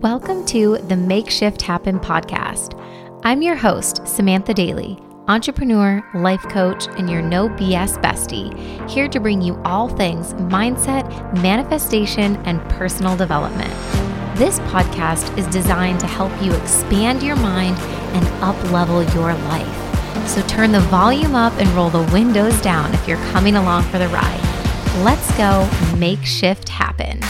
Welcome 0.00 0.46
to 0.46 0.78
the 0.88 0.96
Make 0.96 1.28
Shift 1.28 1.60
Happen 1.60 2.00
podcast. 2.00 2.80
I'm 3.24 3.42
your 3.42 3.56
host, 3.56 4.00
Samantha 4.08 4.54
Daly, 4.54 4.98
entrepreneur, 5.28 6.02
life 6.14 6.40
coach, 6.44 6.86
and 6.96 7.10
your 7.10 7.20
no 7.20 7.50
BS 7.50 8.02
bestie, 8.02 8.88
here 8.88 9.06
to 9.06 9.20
bring 9.20 9.42
you 9.42 9.60
all 9.66 9.90
things 9.90 10.32
mindset, 10.32 11.04
manifestation, 11.42 12.36
and 12.46 12.66
personal 12.70 13.14
development. 13.14 13.70
This 14.38 14.60
podcast 14.60 15.36
is 15.36 15.46
designed 15.48 16.00
to 16.00 16.06
help 16.06 16.32
you 16.42 16.54
expand 16.54 17.22
your 17.22 17.36
mind 17.36 17.76
and 18.16 18.26
up 18.42 18.56
level 18.72 19.02
your 19.14 19.34
life. 19.34 20.26
So 20.26 20.40
turn 20.46 20.72
the 20.72 20.80
volume 20.80 21.34
up 21.34 21.52
and 21.58 21.68
roll 21.70 21.90
the 21.90 22.10
windows 22.14 22.58
down 22.62 22.94
if 22.94 23.06
you're 23.06 23.18
coming 23.32 23.56
along 23.56 23.82
for 23.84 23.98
the 23.98 24.08
ride. 24.08 24.51
Let's 24.98 25.36
go 25.38 25.68
make 25.96 26.22
shift 26.22 26.68
happen. 26.68 27.22
So 27.22 27.28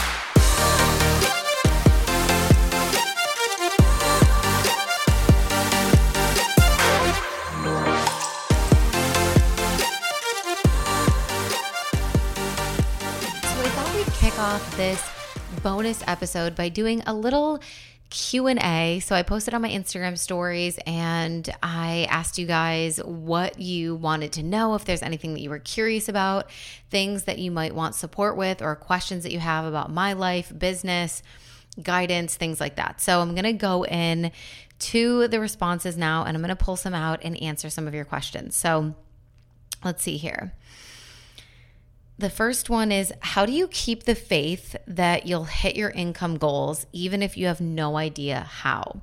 I 13.57 13.69
thought 13.69 13.95
we'd 13.95 14.13
kick 14.13 14.37
off 14.37 14.75
this 14.75 15.01
bonus 15.63 16.03
episode 16.05 16.55
by 16.55 16.67
doing 16.67 17.01
a 17.07 17.13
little 17.13 17.61
Q&A. 18.13 18.99
So 18.99 19.15
I 19.15 19.23
posted 19.23 19.55
on 19.55 19.63
my 19.63 19.71
Instagram 19.71 20.19
stories 20.19 20.77
and 20.85 21.49
I 21.63 22.05
asked 22.11 22.37
you 22.37 22.45
guys 22.45 22.99
what 23.03 23.59
you 23.59 23.95
wanted 23.95 24.33
to 24.33 24.43
know 24.43 24.75
if 24.75 24.85
there's 24.85 25.01
anything 25.01 25.33
that 25.33 25.39
you 25.39 25.49
were 25.49 25.57
curious 25.57 26.07
about, 26.07 26.51
things 26.91 27.23
that 27.23 27.39
you 27.39 27.49
might 27.49 27.73
want 27.73 27.95
support 27.95 28.37
with 28.37 28.61
or 28.61 28.75
questions 28.75 29.23
that 29.23 29.31
you 29.31 29.39
have 29.39 29.65
about 29.65 29.91
my 29.91 30.13
life, 30.13 30.53
business, 30.55 31.23
guidance, 31.81 32.35
things 32.35 32.59
like 32.59 32.75
that. 32.75 33.01
So 33.01 33.19
I'm 33.19 33.33
going 33.33 33.45
to 33.45 33.53
go 33.53 33.83
in 33.83 34.31
to 34.77 35.27
the 35.27 35.39
responses 35.39 35.97
now 35.97 36.23
and 36.23 36.37
I'm 36.37 36.43
going 36.43 36.55
to 36.55 36.63
pull 36.63 36.75
some 36.75 36.93
out 36.93 37.19
and 37.23 37.41
answer 37.41 37.71
some 37.71 37.87
of 37.87 37.95
your 37.95 38.05
questions. 38.05 38.55
So 38.55 38.93
let's 39.83 40.03
see 40.03 40.17
here. 40.17 40.53
The 42.17 42.29
first 42.29 42.69
one 42.69 42.91
is 42.91 43.11
how 43.21 43.45
do 43.45 43.51
you 43.51 43.67
keep 43.67 44.03
the 44.03 44.15
faith 44.15 44.75
that 44.87 45.25
you'll 45.25 45.45
hit 45.45 45.75
your 45.75 45.89
income 45.89 46.37
goals 46.37 46.85
even 46.91 47.23
if 47.23 47.37
you 47.37 47.47
have 47.47 47.59
no 47.59 47.97
idea 47.97 48.41
how? 48.41 49.01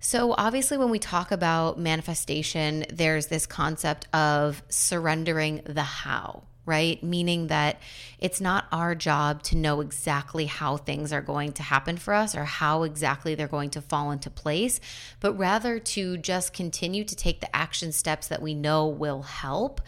So, 0.00 0.34
obviously, 0.36 0.78
when 0.78 0.90
we 0.90 0.98
talk 0.98 1.30
about 1.30 1.78
manifestation, 1.78 2.86
there's 2.92 3.26
this 3.26 3.46
concept 3.46 4.08
of 4.12 4.60
surrendering 4.68 5.62
the 5.64 5.84
how, 5.84 6.42
right? 6.66 7.00
Meaning 7.04 7.46
that 7.48 7.78
it's 8.18 8.40
not 8.40 8.64
our 8.72 8.96
job 8.96 9.44
to 9.44 9.56
know 9.56 9.80
exactly 9.80 10.46
how 10.46 10.76
things 10.76 11.12
are 11.12 11.20
going 11.20 11.52
to 11.52 11.62
happen 11.62 11.98
for 11.98 12.14
us 12.14 12.34
or 12.34 12.44
how 12.44 12.82
exactly 12.82 13.36
they're 13.36 13.46
going 13.46 13.70
to 13.70 13.80
fall 13.80 14.10
into 14.10 14.28
place, 14.28 14.80
but 15.20 15.34
rather 15.34 15.78
to 15.78 16.16
just 16.16 16.52
continue 16.52 17.04
to 17.04 17.14
take 17.14 17.40
the 17.40 17.54
action 17.54 17.92
steps 17.92 18.26
that 18.26 18.42
we 18.42 18.54
know 18.54 18.88
will 18.88 19.22
help 19.22 19.80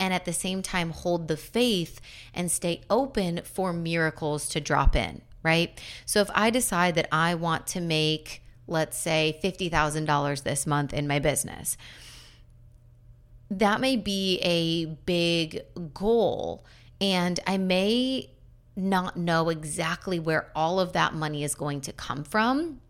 and 0.00 0.14
at 0.14 0.24
the 0.24 0.32
same 0.32 0.62
time 0.62 0.90
hold 0.90 1.28
the 1.28 1.36
faith 1.36 2.00
and 2.34 2.50
stay 2.50 2.80
open 2.88 3.42
for 3.44 3.72
miracles 3.72 4.48
to 4.48 4.60
drop 4.60 4.96
in, 4.96 5.20
right? 5.42 5.80
So 6.06 6.20
if 6.20 6.30
I 6.34 6.50
decide 6.50 6.94
that 6.96 7.06
I 7.12 7.34
want 7.34 7.66
to 7.68 7.80
make, 7.80 8.42
let's 8.66 8.98
say, 8.98 9.38
$50,000 9.44 10.42
this 10.42 10.66
month 10.66 10.94
in 10.94 11.06
my 11.06 11.18
business, 11.18 11.76
that 13.50 13.80
may 13.80 13.96
be 13.96 14.38
a 14.42 14.86
big 14.86 15.62
goal. 15.92 16.64
And 17.00 17.38
I 17.46 17.58
may 17.58 18.30
not 18.76 19.16
know 19.16 19.50
exactly 19.50 20.18
where 20.18 20.50
all 20.54 20.80
of 20.80 20.92
that 20.94 21.12
money 21.12 21.44
is 21.44 21.54
going 21.54 21.82
to 21.82 21.92
come 21.92 22.24
from 22.24 22.80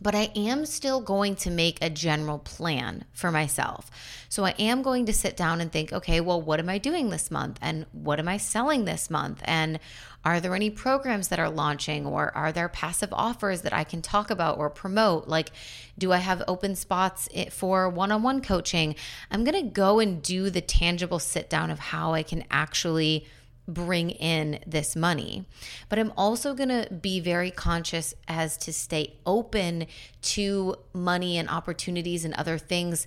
but 0.00 0.14
I 0.14 0.30
am 0.34 0.64
still 0.64 1.00
going 1.00 1.36
to 1.36 1.50
make 1.50 1.78
a 1.82 1.90
general 1.90 2.38
plan 2.38 3.04
for 3.12 3.30
myself. 3.30 3.90
So 4.28 4.44
I 4.44 4.54
am 4.58 4.82
going 4.82 5.06
to 5.06 5.12
sit 5.12 5.36
down 5.36 5.60
and 5.60 5.70
think, 5.70 5.92
okay, 5.92 6.20
well, 6.20 6.40
what 6.40 6.60
am 6.60 6.68
I 6.68 6.78
doing 6.78 7.10
this 7.10 7.30
month? 7.30 7.58
And 7.60 7.84
what 7.92 8.18
am 8.18 8.28
I 8.28 8.36
selling 8.36 8.84
this 8.84 9.10
month? 9.10 9.42
And 9.44 9.78
are 10.24 10.40
there 10.40 10.54
any 10.54 10.70
programs 10.70 11.28
that 11.28 11.38
are 11.38 11.50
launching 11.50 12.06
or 12.06 12.30
are 12.36 12.52
there 12.52 12.68
passive 12.68 13.12
offers 13.12 13.62
that 13.62 13.72
I 13.72 13.84
can 13.84 14.02
talk 14.02 14.30
about 14.30 14.58
or 14.58 14.70
promote? 14.70 15.28
Like, 15.28 15.50
do 15.98 16.12
I 16.12 16.18
have 16.18 16.42
open 16.46 16.76
spots 16.76 17.28
for 17.50 17.88
one 17.88 18.12
on 18.12 18.22
one 18.22 18.40
coaching? 18.40 18.94
I'm 19.30 19.44
going 19.44 19.64
to 19.64 19.70
go 19.70 19.98
and 19.98 20.22
do 20.22 20.50
the 20.50 20.60
tangible 20.60 21.18
sit 21.18 21.50
down 21.50 21.70
of 21.70 21.78
how 21.78 22.14
I 22.14 22.22
can 22.22 22.44
actually 22.50 23.26
bring 23.72 24.10
in 24.10 24.60
this 24.66 24.96
money. 24.96 25.44
But 25.88 25.98
I'm 25.98 26.12
also 26.16 26.54
going 26.54 26.68
to 26.68 26.92
be 26.92 27.20
very 27.20 27.50
conscious 27.50 28.14
as 28.28 28.56
to 28.58 28.72
stay 28.72 29.14
open 29.24 29.86
to 30.22 30.76
money 30.92 31.38
and 31.38 31.48
opportunities 31.48 32.24
and 32.24 32.34
other 32.34 32.58
things 32.58 33.06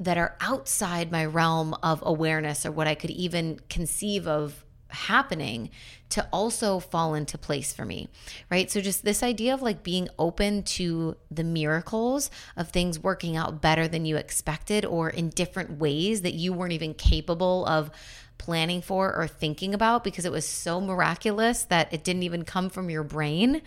that 0.00 0.18
are 0.18 0.36
outside 0.40 1.12
my 1.12 1.24
realm 1.24 1.74
of 1.82 2.02
awareness 2.04 2.66
or 2.66 2.72
what 2.72 2.86
I 2.86 2.94
could 2.94 3.10
even 3.10 3.60
conceive 3.68 4.26
of 4.26 4.64
happening 4.94 5.70
to 6.08 6.26
also 6.32 6.78
fall 6.78 7.14
into 7.14 7.36
place 7.36 7.72
for 7.72 7.84
me, 7.84 8.08
right? 8.50 8.70
So, 8.70 8.80
just 8.80 9.04
this 9.04 9.22
idea 9.22 9.52
of 9.52 9.62
like 9.62 9.82
being 9.82 10.08
open 10.18 10.62
to 10.62 11.16
the 11.30 11.44
miracles 11.44 12.30
of 12.56 12.68
things 12.68 12.98
working 12.98 13.36
out 13.36 13.60
better 13.60 13.88
than 13.88 14.04
you 14.04 14.16
expected 14.16 14.84
or 14.84 15.10
in 15.10 15.30
different 15.30 15.78
ways 15.78 16.22
that 16.22 16.34
you 16.34 16.52
weren't 16.52 16.72
even 16.72 16.94
capable 16.94 17.66
of 17.66 17.90
planning 18.38 18.82
for 18.82 19.14
or 19.14 19.26
thinking 19.26 19.74
about 19.74 20.04
because 20.04 20.24
it 20.24 20.32
was 20.32 20.46
so 20.46 20.80
miraculous 20.80 21.64
that 21.64 21.92
it 21.92 22.04
didn't 22.04 22.24
even 22.24 22.44
come 22.44 22.68
from 22.68 22.90
your 22.90 23.02
brain, 23.02 23.62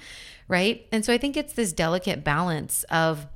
right? 0.47 0.86
And 0.91 1.03
so 1.03 1.13
I 1.13 1.17
think 1.17 1.38
it's 1.38 1.53
this 1.53 1.74
delicate 1.74 2.24
balance 2.24 2.83
of 2.86 3.27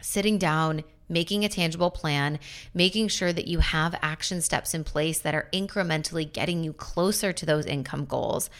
sitting 0.00 0.38
down, 0.38 0.84
making 1.08 1.44
a 1.44 1.48
tangible 1.48 1.90
plan, 1.90 2.38
making 2.74 3.08
sure 3.08 3.32
that 3.32 3.46
you 3.46 3.60
have 3.60 3.98
action 4.02 4.40
steps 4.40 4.74
in 4.74 4.84
place 4.84 5.18
that 5.20 5.34
are 5.34 5.48
incrementally 5.52 6.30
getting 6.30 6.62
you 6.62 6.72
closer 6.72 7.32
to 7.32 7.46
those 7.46 7.66
income 7.66 8.04
goals, 8.04 8.50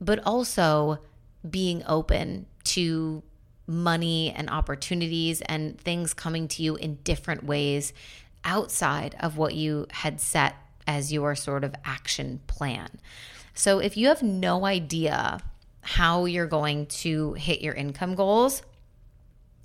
but 0.00 0.20
also 0.24 0.98
being 1.48 1.82
open 1.86 2.46
to 2.64 3.22
money 3.66 4.32
and 4.34 4.48
opportunities 4.48 5.42
and 5.42 5.78
things 5.78 6.14
coming 6.14 6.48
to 6.48 6.62
you 6.62 6.76
in 6.76 6.94
different 7.04 7.44
ways 7.44 7.92
outside 8.44 9.14
of 9.20 9.36
what 9.36 9.54
you 9.54 9.86
had 9.90 10.20
set 10.20 10.54
as 10.88 11.12
your 11.12 11.36
sort 11.36 11.62
of 11.62 11.74
action 11.84 12.40
plan. 12.48 12.88
So 13.54 13.78
if 13.78 13.96
you 13.96 14.08
have 14.08 14.22
no 14.22 14.64
idea 14.64 15.38
how 15.82 16.24
you're 16.24 16.46
going 16.46 16.86
to 16.86 17.34
hit 17.34 17.60
your 17.60 17.74
income 17.74 18.14
goals, 18.14 18.62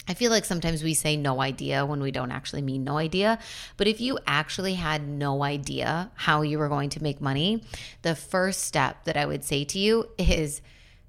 I 0.08 0.14
feel 0.14 0.32
like 0.32 0.44
sometimes 0.44 0.84
we 0.84 0.94
say 0.94 1.16
no 1.16 1.42
idea 1.42 1.86
when 1.86 2.02
we 2.02 2.12
don't 2.12 2.32
actually 2.32 2.62
mean 2.62 2.84
no 2.84 2.98
idea. 2.98 3.40
But 3.78 3.88
if 3.88 4.02
you 4.02 4.20
actually 4.28 4.74
had 4.74 5.08
no 5.08 5.44
idea 5.44 6.12
how 6.16 6.42
you 6.42 6.60
were 6.60 6.68
going 6.68 6.90
to 6.90 7.02
make 7.02 7.22
money, 7.22 7.64
the 8.02 8.16
first 8.16 8.66
step 8.66 9.06
that 9.06 9.16
I 9.16 9.26
would 9.26 9.46
say 9.46 9.64
to 9.64 9.80
you 9.80 10.10
is 10.18 10.62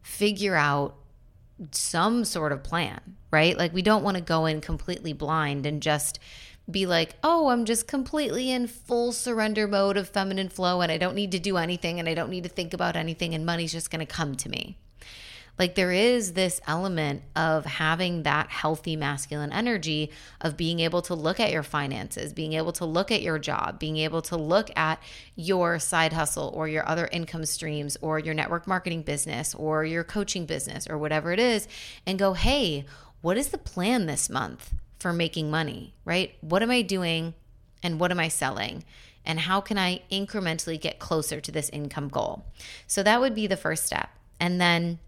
figure 0.03 0.55
out 0.55 0.95
some 1.73 2.25
sort 2.25 2.53
of 2.53 2.63
plan, 2.63 3.01
right? 3.33 3.59
Like 3.59 3.73
we 3.73 3.83
don't 3.83 4.05
want 4.05 4.17
to 4.17 4.23
go 4.23 4.47
in 4.47 4.61
completely 4.61 5.13
blind 5.13 5.67
and 5.67 5.83
just 5.83 6.21
be 6.71 6.87
like, 6.87 7.15
oh, 7.23 7.49
I'm 7.49 7.65
just 7.65 7.87
completely 7.87 8.51
in 8.51 8.67
full 8.67 9.13
surrender 9.13 9.69
mode 9.69 9.97
of 9.97 10.09
feminine 10.09 10.49
flow 10.49 10.81
and 10.81 10.91
I 10.91 10.99
don't 10.99 11.15
need 11.15 11.33
to 11.33 11.39
do 11.39 11.57
anything 11.57 11.99
and 11.99 12.09
I 12.09 12.15
don't 12.15 12.31
need 12.31 12.45
to 12.45 12.49
think 12.49 12.73
about 12.73 12.97
anything 12.97 13.35
and 13.35 13.45
money's 13.45 13.73
just 13.73 13.91
going 13.91 14.05
to 14.05 14.07
come 14.07 14.35
to 14.37 14.49
me. 14.49 14.79
Like 15.59 15.77
there 15.77 15.93
is 15.93 16.33
this 16.33 16.61
element 16.67 17.23
of 17.37 17.65
having 17.65 18.25
that 18.25 18.51
healthy 18.51 18.97
masculine 18.97 19.53
energy 19.53 20.11
of 20.41 20.57
being 20.57 20.81
able 20.81 21.01
to 21.03 21.15
look 21.15 21.39
at 21.39 21.53
your 21.53 21.63
finances, 21.63 22.33
being 22.33 22.55
able 22.55 22.73
to 22.73 22.85
look 22.85 23.13
at 23.13 23.23
your 23.23 23.39
job, 23.39 23.79
being 23.79 23.99
able 23.99 24.21
to 24.23 24.37
look 24.37 24.77
at 24.77 25.01
your 25.37 25.79
side 25.79 26.13
hustle 26.13 26.51
or 26.55 26.67
your 26.67 26.89
other 26.89 27.09
income 27.13 27.45
streams 27.45 27.97
or 28.01 28.19
your 28.19 28.35
network 28.35 28.67
marketing 28.67 29.03
business 29.03 29.55
or 29.55 29.85
your 29.85 30.03
coaching 30.03 30.45
business 30.45 30.89
or 30.89 30.99
whatever 30.99 31.31
it 31.31 31.39
is 31.39 31.69
and 32.05 32.19
go, 32.19 32.33
hey, 32.33 32.85
what 33.21 33.37
is 33.37 33.49
the 33.49 33.59
plan 33.59 34.07
this 34.07 34.29
month? 34.29 34.75
For 35.05 35.13
making 35.13 35.51
money, 35.51 35.93
right? 36.07 36.35
What 36.41 36.63
am 36.63 36.71
I 36.71 36.81
doing 36.81 37.35
and 37.83 38.01
what 38.01 38.11
am 38.11 38.19
I 38.19 38.29
selling? 38.29 38.85
And 39.27 39.39
how 39.39 39.61
can 39.61 39.77
I 39.77 40.01
incrementally 40.11 40.81
get 40.81 40.99
closer 40.99 41.43
to 41.43 41.53
this 41.53 41.69
income 41.69 42.09
goal? 42.09 42.47
So 42.87 43.03
that 43.03 43.21
would 43.21 43.35
be 43.35 43.47
the 43.47 43.59
first 43.59 43.85
step. 43.85 44.09
And 44.41 44.59
then, 44.59 44.99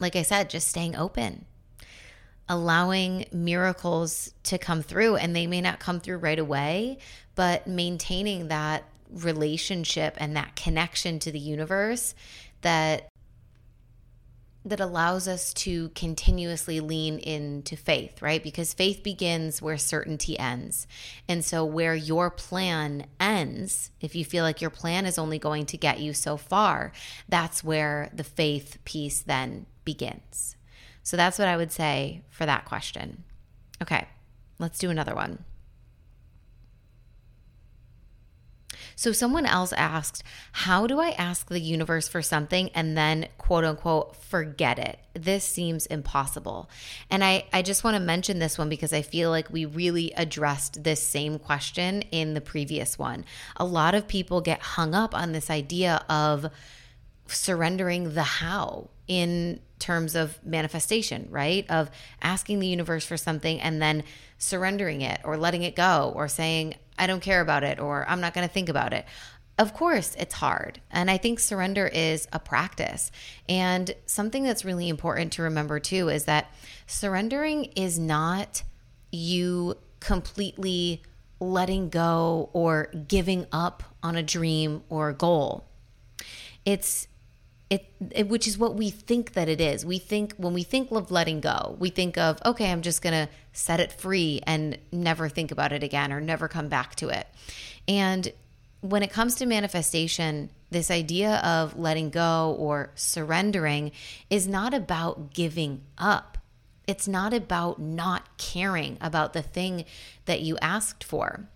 like 0.00 0.16
I 0.16 0.22
said, 0.22 0.48
just 0.48 0.66
staying 0.66 0.96
open, 0.96 1.44
allowing 2.48 3.26
miracles 3.30 4.32
to 4.44 4.56
come 4.56 4.80
through. 4.80 5.16
And 5.16 5.36
they 5.36 5.46
may 5.46 5.60
not 5.60 5.78
come 5.78 6.00
through 6.00 6.16
right 6.16 6.38
away, 6.38 6.96
but 7.34 7.66
maintaining 7.66 8.48
that 8.48 8.84
relationship 9.10 10.14
and 10.16 10.34
that 10.36 10.56
connection 10.56 11.18
to 11.18 11.30
the 11.30 11.38
universe 11.38 12.14
that 12.62 13.11
that 14.64 14.80
allows 14.80 15.26
us 15.26 15.52
to 15.52 15.88
continuously 15.90 16.80
lean 16.80 17.18
into 17.18 17.76
faith, 17.76 18.22
right? 18.22 18.42
Because 18.42 18.74
faith 18.74 19.02
begins 19.02 19.60
where 19.60 19.76
certainty 19.76 20.38
ends. 20.38 20.86
And 21.28 21.44
so, 21.44 21.64
where 21.64 21.94
your 21.94 22.30
plan 22.30 23.06
ends, 23.18 23.90
if 24.00 24.14
you 24.14 24.24
feel 24.24 24.44
like 24.44 24.60
your 24.60 24.70
plan 24.70 25.04
is 25.04 25.18
only 25.18 25.38
going 25.38 25.66
to 25.66 25.76
get 25.76 26.00
you 26.00 26.12
so 26.12 26.36
far, 26.36 26.92
that's 27.28 27.64
where 27.64 28.10
the 28.14 28.24
faith 28.24 28.78
piece 28.84 29.20
then 29.20 29.66
begins. 29.84 30.56
So, 31.02 31.16
that's 31.16 31.38
what 31.38 31.48
I 31.48 31.56
would 31.56 31.72
say 31.72 32.22
for 32.30 32.46
that 32.46 32.64
question. 32.64 33.24
Okay, 33.82 34.06
let's 34.58 34.78
do 34.78 34.90
another 34.90 35.14
one. 35.14 35.44
So 38.96 39.12
someone 39.12 39.46
else 39.46 39.72
asked, 39.72 40.22
How 40.52 40.86
do 40.86 41.00
I 41.00 41.10
ask 41.10 41.48
the 41.48 41.60
universe 41.60 42.08
for 42.08 42.22
something 42.22 42.70
and 42.74 42.96
then 42.96 43.28
quote 43.38 43.64
unquote 43.64 44.16
forget 44.16 44.78
it? 44.78 44.98
This 45.14 45.44
seems 45.44 45.86
impossible. 45.86 46.70
And 47.10 47.22
I, 47.22 47.44
I 47.52 47.62
just 47.62 47.84
want 47.84 47.96
to 47.96 48.00
mention 48.00 48.38
this 48.38 48.58
one 48.58 48.68
because 48.68 48.92
I 48.92 49.02
feel 49.02 49.30
like 49.30 49.50
we 49.50 49.64
really 49.64 50.12
addressed 50.16 50.82
this 50.84 51.02
same 51.02 51.38
question 51.38 52.02
in 52.10 52.34
the 52.34 52.40
previous 52.40 52.98
one. 52.98 53.24
A 53.56 53.64
lot 53.64 53.94
of 53.94 54.08
people 54.08 54.40
get 54.40 54.60
hung 54.60 54.94
up 54.94 55.14
on 55.14 55.32
this 55.32 55.50
idea 55.50 56.04
of 56.08 56.50
surrendering 57.26 58.14
the 58.14 58.22
how 58.22 58.88
in 59.08 59.60
terms 59.78 60.14
of 60.14 60.38
manifestation, 60.44 61.26
right? 61.30 61.68
Of 61.70 61.90
asking 62.22 62.60
the 62.60 62.66
universe 62.66 63.04
for 63.04 63.16
something 63.16 63.60
and 63.60 63.82
then 63.82 64.04
surrendering 64.38 65.02
it 65.02 65.20
or 65.24 65.36
letting 65.36 65.62
it 65.62 65.74
go 65.74 66.12
or 66.14 66.28
saying, 66.28 66.74
I 66.98 67.06
don't 67.06 67.20
care 67.20 67.40
about 67.40 67.64
it 67.64 67.80
or 67.80 68.08
I'm 68.08 68.20
not 68.20 68.34
going 68.34 68.46
to 68.46 68.52
think 68.52 68.68
about 68.68 68.92
it. 68.92 69.04
of 69.58 69.74
course, 69.74 70.16
it's 70.18 70.34
hard. 70.34 70.80
And 70.90 71.10
I 71.10 71.18
think 71.18 71.38
surrender 71.38 71.86
is 71.86 72.26
a 72.32 72.38
practice. 72.38 73.12
And 73.48 73.94
something 74.06 74.44
that's 74.44 74.64
really 74.64 74.88
important 74.88 75.32
to 75.34 75.42
remember 75.42 75.78
too 75.78 76.08
is 76.08 76.24
that 76.24 76.52
surrendering 76.86 77.64
is 77.76 77.98
not 77.98 78.62
you 79.10 79.76
completely 80.00 81.02
letting 81.38 81.90
go 81.90 82.50
or 82.52 82.86
giving 83.08 83.46
up 83.52 83.82
on 84.02 84.16
a 84.16 84.22
dream 84.22 84.82
or 84.88 85.10
a 85.10 85.14
goal. 85.14 85.68
It's 86.64 87.08
it, 87.72 87.86
it, 88.10 88.28
which 88.28 88.46
is 88.46 88.58
what 88.58 88.74
we 88.74 88.90
think 88.90 89.32
that 89.32 89.48
it 89.48 89.58
is. 89.58 89.86
We 89.86 89.98
think 89.98 90.34
when 90.36 90.52
we 90.52 90.62
think 90.62 90.90
of 90.90 91.10
letting 91.10 91.40
go, 91.40 91.74
we 91.78 91.88
think 91.88 92.18
of 92.18 92.38
okay, 92.44 92.70
I'm 92.70 92.82
just 92.82 93.00
going 93.00 93.14
to 93.14 93.32
set 93.54 93.80
it 93.80 93.90
free 93.90 94.42
and 94.46 94.76
never 94.92 95.30
think 95.30 95.50
about 95.50 95.72
it 95.72 95.82
again 95.82 96.12
or 96.12 96.20
never 96.20 96.48
come 96.48 96.68
back 96.68 96.96
to 96.96 97.08
it. 97.08 97.26
And 97.88 98.30
when 98.82 99.02
it 99.02 99.10
comes 99.10 99.36
to 99.36 99.46
manifestation, 99.46 100.50
this 100.70 100.90
idea 100.90 101.36
of 101.36 101.78
letting 101.78 102.10
go 102.10 102.54
or 102.58 102.90
surrendering 102.94 103.92
is 104.28 104.46
not 104.46 104.74
about 104.74 105.32
giving 105.32 105.80
up. 105.96 106.36
It's 106.86 107.08
not 107.08 107.32
about 107.32 107.80
not 107.80 108.36
caring 108.36 108.98
about 109.00 109.32
the 109.32 109.40
thing 109.40 109.86
that 110.26 110.42
you 110.42 110.58
asked 110.60 111.02
for. 111.02 111.48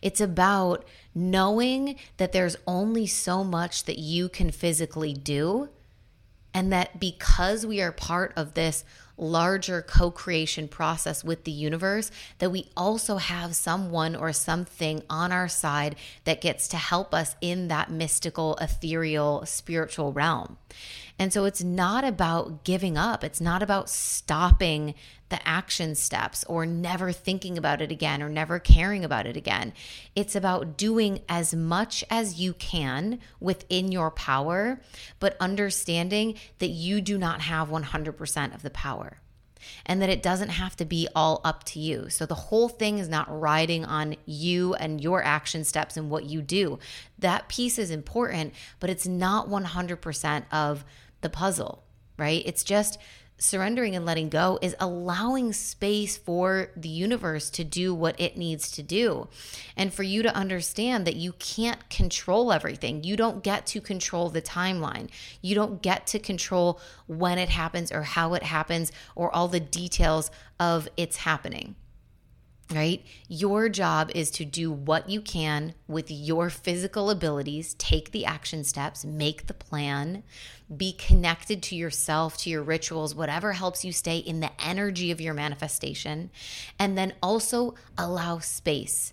It's 0.00 0.20
about 0.20 0.84
knowing 1.16 1.96
that 2.18 2.32
there's 2.32 2.56
only 2.66 3.06
so 3.06 3.42
much 3.42 3.84
that 3.84 3.98
you 3.98 4.28
can 4.28 4.50
physically 4.50 5.14
do, 5.14 5.70
and 6.52 6.70
that 6.72 7.00
because 7.00 7.66
we 7.66 7.80
are 7.80 7.90
part 7.90 8.32
of 8.36 8.54
this 8.54 8.84
larger 9.18 9.80
co 9.80 10.10
creation 10.10 10.68
process 10.68 11.24
with 11.24 11.44
the 11.44 11.50
universe, 11.50 12.10
that 12.38 12.50
we 12.50 12.70
also 12.76 13.16
have 13.16 13.56
someone 13.56 14.14
or 14.14 14.32
something 14.32 15.02
on 15.08 15.32
our 15.32 15.48
side 15.48 15.96
that 16.24 16.42
gets 16.42 16.68
to 16.68 16.76
help 16.76 17.14
us 17.14 17.34
in 17.40 17.68
that 17.68 17.90
mystical, 17.90 18.56
ethereal, 18.56 19.44
spiritual 19.46 20.12
realm. 20.12 20.58
And 21.18 21.32
so 21.32 21.46
it's 21.46 21.64
not 21.64 22.04
about 22.04 22.64
giving 22.64 22.98
up. 22.98 23.24
It's 23.24 23.40
not 23.40 23.62
about 23.62 23.88
stopping 23.88 24.94
the 25.28 25.46
action 25.46 25.94
steps 25.94 26.44
or 26.44 26.64
never 26.66 27.12
thinking 27.12 27.58
about 27.58 27.80
it 27.82 27.90
again 27.90 28.22
or 28.22 28.28
never 28.28 28.58
caring 28.58 29.04
about 29.04 29.26
it 29.26 29.36
again. 29.36 29.72
It's 30.14 30.36
about 30.36 30.76
doing 30.76 31.20
as 31.28 31.54
much 31.54 32.04
as 32.10 32.40
you 32.40 32.52
can 32.54 33.18
within 33.40 33.90
your 33.90 34.10
power, 34.10 34.80
but 35.18 35.36
understanding 35.40 36.34
that 36.58 36.68
you 36.68 37.00
do 37.00 37.18
not 37.18 37.42
have 37.42 37.68
100% 37.68 38.54
of 38.54 38.62
the 38.62 38.70
power 38.70 39.18
and 39.84 40.00
that 40.00 40.08
it 40.08 40.22
doesn't 40.22 40.50
have 40.50 40.76
to 40.76 40.84
be 40.84 41.08
all 41.14 41.40
up 41.44 41.64
to 41.64 41.80
you. 41.80 42.08
So 42.08 42.26
the 42.26 42.34
whole 42.34 42.68
thing 42.68 42.98
is 42.98 43.08
not 43.08 43.26
riding 43.28 43.84
on 43.84 44.16
you 44.26 44.74
and 44.74 45.00
your 45.00 45.22
action 45.22 45.64
steps 45.64 45.96
and 45.96 46.10
what 46.10 46.24
you 46.24 46.42
do. 46.42 46.78
That 47.18 47.48
piece 47.48 47.78
is 47.78 47.90
important, 47.90 48.54
but 48.80 48.90
it's 48.90 49.06
not 49.06 49.48
100% 49.48 50.44
of 50.52 50.84
the 51.20 51.30
puzzle, 51.30 51.82
right? 52.16 52.42
It's 52.46 52.62
just 52.62 52.98
surrendering 53.38 53.94
and 53.94 54.04
letting 54.04 54.28
go 54.28 54.58
is 54.62 54.74
allowing 54.80 55.52
space 55.52 56.16
for 56.16 56.70
the 56.76 56.88
universe 56.88 57.50
to 57.50 57.64
do 57.64 57.94
what 57.94 58.18
it 58.20 58.36
needs 58.36 58.70
to 58.72 58.82
do. 58.82 59.28
And 59.76 59.92
for 59.92 60.02
you 60.02 60.22
to 60.22 60.34
understand 60.34 61.06
that 61.06 61.16
you 61.16 61.32
can't 61.32 61.88
control 61.90 62.52
everything. 62.52 63.04
You 63.04 63.16
don't 63.16 63.42
get 63.42 63.66
to 63.66 63.80
control 63.80 64.30
the 64.30 64.42
timeline. 64.42 65.08
You 65.42 65.54
don't 65.54 65.82
get 65.82 66.06
to 66.08 66.18
control 66.18 66.80
when 67.06 67.38
it 67.38 67.50
happens 67.50 67.92
or 67.92 68.02
how 68.02 68.34
it 68.34 68.42
happens 68.42 68.92
or 69.14 69.34
all 69.34 69.48
the 69.48 69.60
details 69.60 70.30
of 70.58 70.88
its 70.96 71.18
happening 71.18 71.76
right? 72.72 73.04
Your 73.28 73.68
job 73.68 74.10
is 74.14 74.30
to 74.32 74.44
do 74.44 74.72
what 74.72 75.08
you 75.08 75.20
can 75.20 75.74
with 75.86 76.10
your 76.10 76.50
physical 76.50 77.10
abilities, 77.10 77.74
take 77.74 78.10
the 78.10 78.26
action 78.26 78.64
steps, 78.64 79.04
make 79.04 79.46
the 79.46 79.54
plan, 79.54 80.24
be 80.74 80.92
connected 80.92 81.62
to 81.64 81.76
yourself, 81.76 82.36
to 82.38 82.50
your 82.50 82.62
rituals, 82.62 83.14
whatever 83.14 83.52
helps 83.52 83.84
you 83.84 83.92
stay 83.92 84.18
in 84.18 84.40
the 84.40 84.50
energy 84.60 85.10
of 85.10 85.20
your 85.20 85.34
manifestation, 85.34 86.30
and 86.78 86.98
then 86.98 87.14
also 87.22 87.74
allow 87.96 88.38
space 88.38 89.12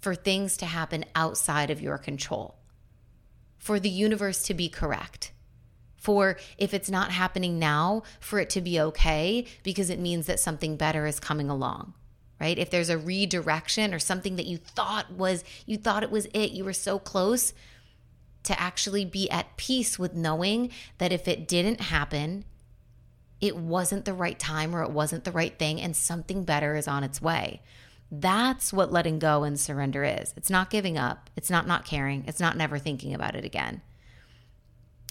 for 0.00 0.14
things 0.14 0.56
to 0.56 0.66
happen 0.66 1.04
outside 1.14 1.70
of 1.70 1.82
your 1.82 1.98
control, 1.98 2.56
for 3.58 3.78
the 3.78 3.90
universe 3.90 4.42
to 4.44 4.54
be 4.54 4.68
correct. 4.68 5.32
For 5.96 6.36
if 6.58 6.74
it's 6.74 6.90
not 6.90 7.12
happening 7.12 7.60
now, 7.60 8.02
for 8.18 8.40
it 8.40 8.50
to 8.50 8.60
be 8.60 8.80
okay 8.80 9.46
because 9.62 9.88
it 9.88 10.00
means 10.00 10.26
that 10.26 10.40
something 10.40 10.76
better 10.76 11.06
is 11.06 11.20
coming 11.20 11.48
along 11.48 11.94
right? 12.42 12.58
If 12.58 12.70
there's 12.70 12.88
a 12.88 12.98
redirection 12.98 13.94
or 13.94 14.00
something 14.00 14.34
that 14.34 14.46
you 14.46 14.56
thought 14.56 15.12
was, 15.12 15.44
you 15.64 15.76
thought 15.76 16.02
it 16.02 16.10
was 16.10 16.26
it, 16.34 16.50
you 16.50 16.64
were 16.64 16.72
so 16.72 16.98
close 16.98 17.54
to 18.42 18.60
actually 18.60 19.04
be 19.04 19.30
at 19.30 19.56
peace 19.56 19.96
with 19.96 20.16
knowing 20.16 20.70
that 20.98 21.12
if 21.12 21.28
it 21.28 21.46
didn't 21.46 21.80
happen, 21.80 22.44
it 23.40 23.56
wasn't 23.56 24.04
the 24.04 24.12
right 24.12 24.40
time 24.40 24.74
or 24.74 24.82
it 24.82 24.90
wasn't 24.90 25.22
the 25.22 25.30
right 25.30 25.56
thing 25.56 25.80
and 25.80 25.94
something 25.94 26.42
better 26.42 26.74
is 26.74 26.88
on 26.88 27.04
its 27.04 27.22
way. 27.22 27.62
That's 28.10 28.72
what 28.72 28.90
letting 28.90 29.20
go 29.20 29.44
and 29.44 29.58
surrender 29.58 30.02
is. 30.02 30.34
It's 30.36 30.50
not 30.50 30.68
giving 30.68 30.98
up. 30.98 31.30
It's 31.36 31.48
not 31.48 31.68
not 31.68 31.84
caring. 31.84 32.24
It's 32.26 32.40
not 32.40 32.56
never 32.56 32.76
thinking 32.76 33.14
about 33.14 33.36
it 33.36 33.44
again. 33.44 33.82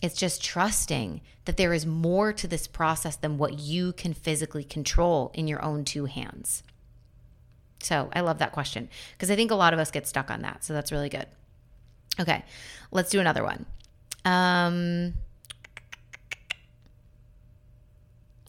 It's 0.04 0.20
just 0.20 0.44
trusting 0.44 1.22
that 1.46 1.56
there 1.56 1.72
is 1.72 1.86
more 1.86 2.34
to 2.34 2.48
this 2.48 2.68
process 2.68 3.16
than 3.16 3.38
what 3.38 3.58
you 3.58 3.94
can 3.94 4.14
physically 4.14 4.66
control 4.66 5.32
in 5.34 5.48
your 5.48 5.64
own 5.64 5.86
two 5.86 6.06
hands. 6.08 6.64
So 7.82 8.10
I 8.14 8.22
love 8.22 8.40
that 8.40 8.52
question 8.52 8.90
because 9.14 9.32
I 9.32 9.36
think 9.36 9.52
a 9.52 9.56
lot 9.56 9.74
of 9.74 9.80
us 9.80 9.92
get 9.92 10.08
stuck 10.08 10.30
on 10.30 10.42
that. 10.42 10.64
So 10.64 10.74
that's 10.74 10.92
really 10.92 11.10
good. 11.10 11.26
Okay, 12.20 12.44
let's 12.92 13.10
do 13.10 13.20
another 13.20 13.44
one. 13.44 13.66
Um, 14.26 15.14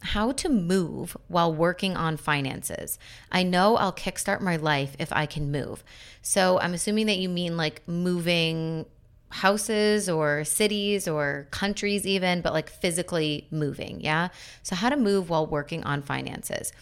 how 0.03 0.33
to 0.33 0.49
move 0.49 1.16
while 1.29 1.55
working 1.55 1.97
on 1.97 2.16
finances. 2.16 2.99
I 3.31 3.45
know 3.45 3.77
I'll 3.77 3.92
kickstart 3.92 4.40
my 4.40 4.57
life 4.57 4.97
if 4.99 5.12
I 5.12 5.27
can 5.27 5.51
move. 5.51 5.85
So 6.21 6.59
I'm 6.61 6.75
assuming 6.75 7.07
that 7.07 7.18
you 7.18 7.29
mean 7.29 7.57
like 7.57 7.87
moving 7.87 8.87
houses 9.33 10.09
or 10.09 10.45
cities 10.45 11.09
or 11.09 11.49
countries, 11.51 12.07
even, 12.07 12.42
but 12.42 12.53
like 12.53 12.68
physically 12.68 13.49
moving. 13.51 14.01
Yeah. 14.01 14.29
So, 14.62 14.77
how 14.77 14.90
to 14.90 14.97
move 14.97 15.31
while 15.31 15.47
working 15.47 15.83
on 15.85 16.03
finances. 16.03 16.73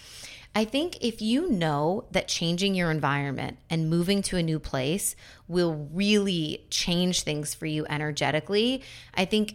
I 0.54 0.64
think 0.64 0.98
if 1.00 1.22
you 1.22 1.48
know 1.48 2.06
that 2.10 2.26
changing 2.26 2.74
your 2.74 2.90
environment 2.90 3.58
and 3.68 3.88
moving 3.88 4.20
to 4.22 4.36
a 4.36 4.42
new 4.42 4.58
place 4.58 5.14
will 5.46 5.88
really 5.92 6.66
change 6.70 7.22
things 7.22 7.54
for 7.54 7.66
you 7.66 7.86
energetically, 7.88 8.82
I 9.14 9.26
think 9.26 9.54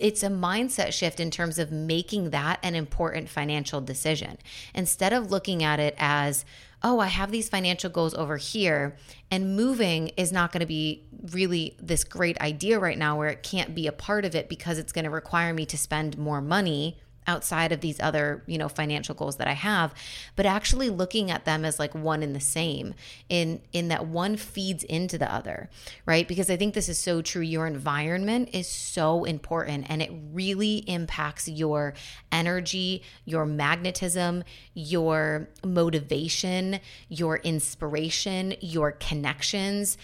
it's 0.00 0.24
a 0.24 0.28
mindset 0.28 0.92
shift 0.92 1.20
in 1.20 1.30
terms 1.30 1.58
of 1.58 1.70
making 1.70 2.30
that 2.30 2.58
an 2.64 2.74
important 2.74 3.28
financial 3.28 3.80
decision. 3.80 4.36
Instead 4.74 5.12
of 5.12 5.30
looking 5.30 5.62
at 5.62 5.78
it 5.78 5.94
as, 5.96 6.44
oh, 6.82 6.98
I 6.98 7.06
have 7.06 7.30
these 7.30 7.48
financial 7.48 7.88
goals 7.88 8.12
over 8.14 8.36
here, 8.36 8.96
and 9.30 9.54
moving 9.54 10.08
is 10.16 10.32
not 10.32 10.50
going 10.50 10.60
to 10.60 10.66
be 10.66 11.06
really 11.30 11.76
this 11.80 12.02
great 12.02 12.40
idea 12.40 12.80
right 12.80 12.98
now 12.98 13.16
where 13.16 13.28
it 13.28 13.44
can't 13.44 13.72
be 13.72 13.86
a 13.86 13.92
part 13.92 14.24
of 14.24 14.34
it 14.34 14.48
because 14.48 14.76
it's 14.76 14.92
going 14.92 15.04
to 15.04 15.10
require 15.10 15.54
me 15.54 15.66
to 15.66 15.78
spend 15.78 16.18
more 16.18 16.40
money 16.40 16.98
outside 17.30 17.70
of 17.70 17.80
these 17.80 18.00
other, 18.00 18.42
you 18.46 18.58
know, 18.58 18.68
financial 18.68 19.14
goals 19.14 19.36
that 19.36 19.46
I 19.46 19.52
have, 19.52 19.94
but 20.34 20.46
actually 20.46 20.90
looking 20.90 21.30
at 21.30 21.44
them 21.44 21.64
as 21.64 21.78
like 21.78 21.94
one 21.94 22.22
and 22.24 22.34
the 22.34 22.40
same 22.40 22.94
in 23.28 23.60
in 23.72 23.88
that 23.88 24.06
one 24.06 24.36
feeds 24.36 24.82
into 24.84 25.16
the 25.16 25.32
other, 25.32 25.70
right? 26.06 26.26
Because 26.26 26.50
I 26.50 26.56
think 26.56 26.74
this 26.74 26.88
is 26.88 26.98
so 26.98 27.22
true. 27.22 27.42
Your 27.42 27.66
environment 27.66 28.50
is 28.52 28.66
so 28.66 29.24
important 29.24 29.86
and 29.88 30.02
it 30.02 30.10
really 30.32 30.78
impacts 30.88 31.46
your 31.46 31.94
energy, 32.32 33.02
your 33.24 33.46
magnetism, 33.46 34.42
your 34.74 35.48
motivation, 35.64 36.80
your 37.08 37.36
inspiration, 37.36 38.54
your 38.60 38.92
connections 38.92 39.96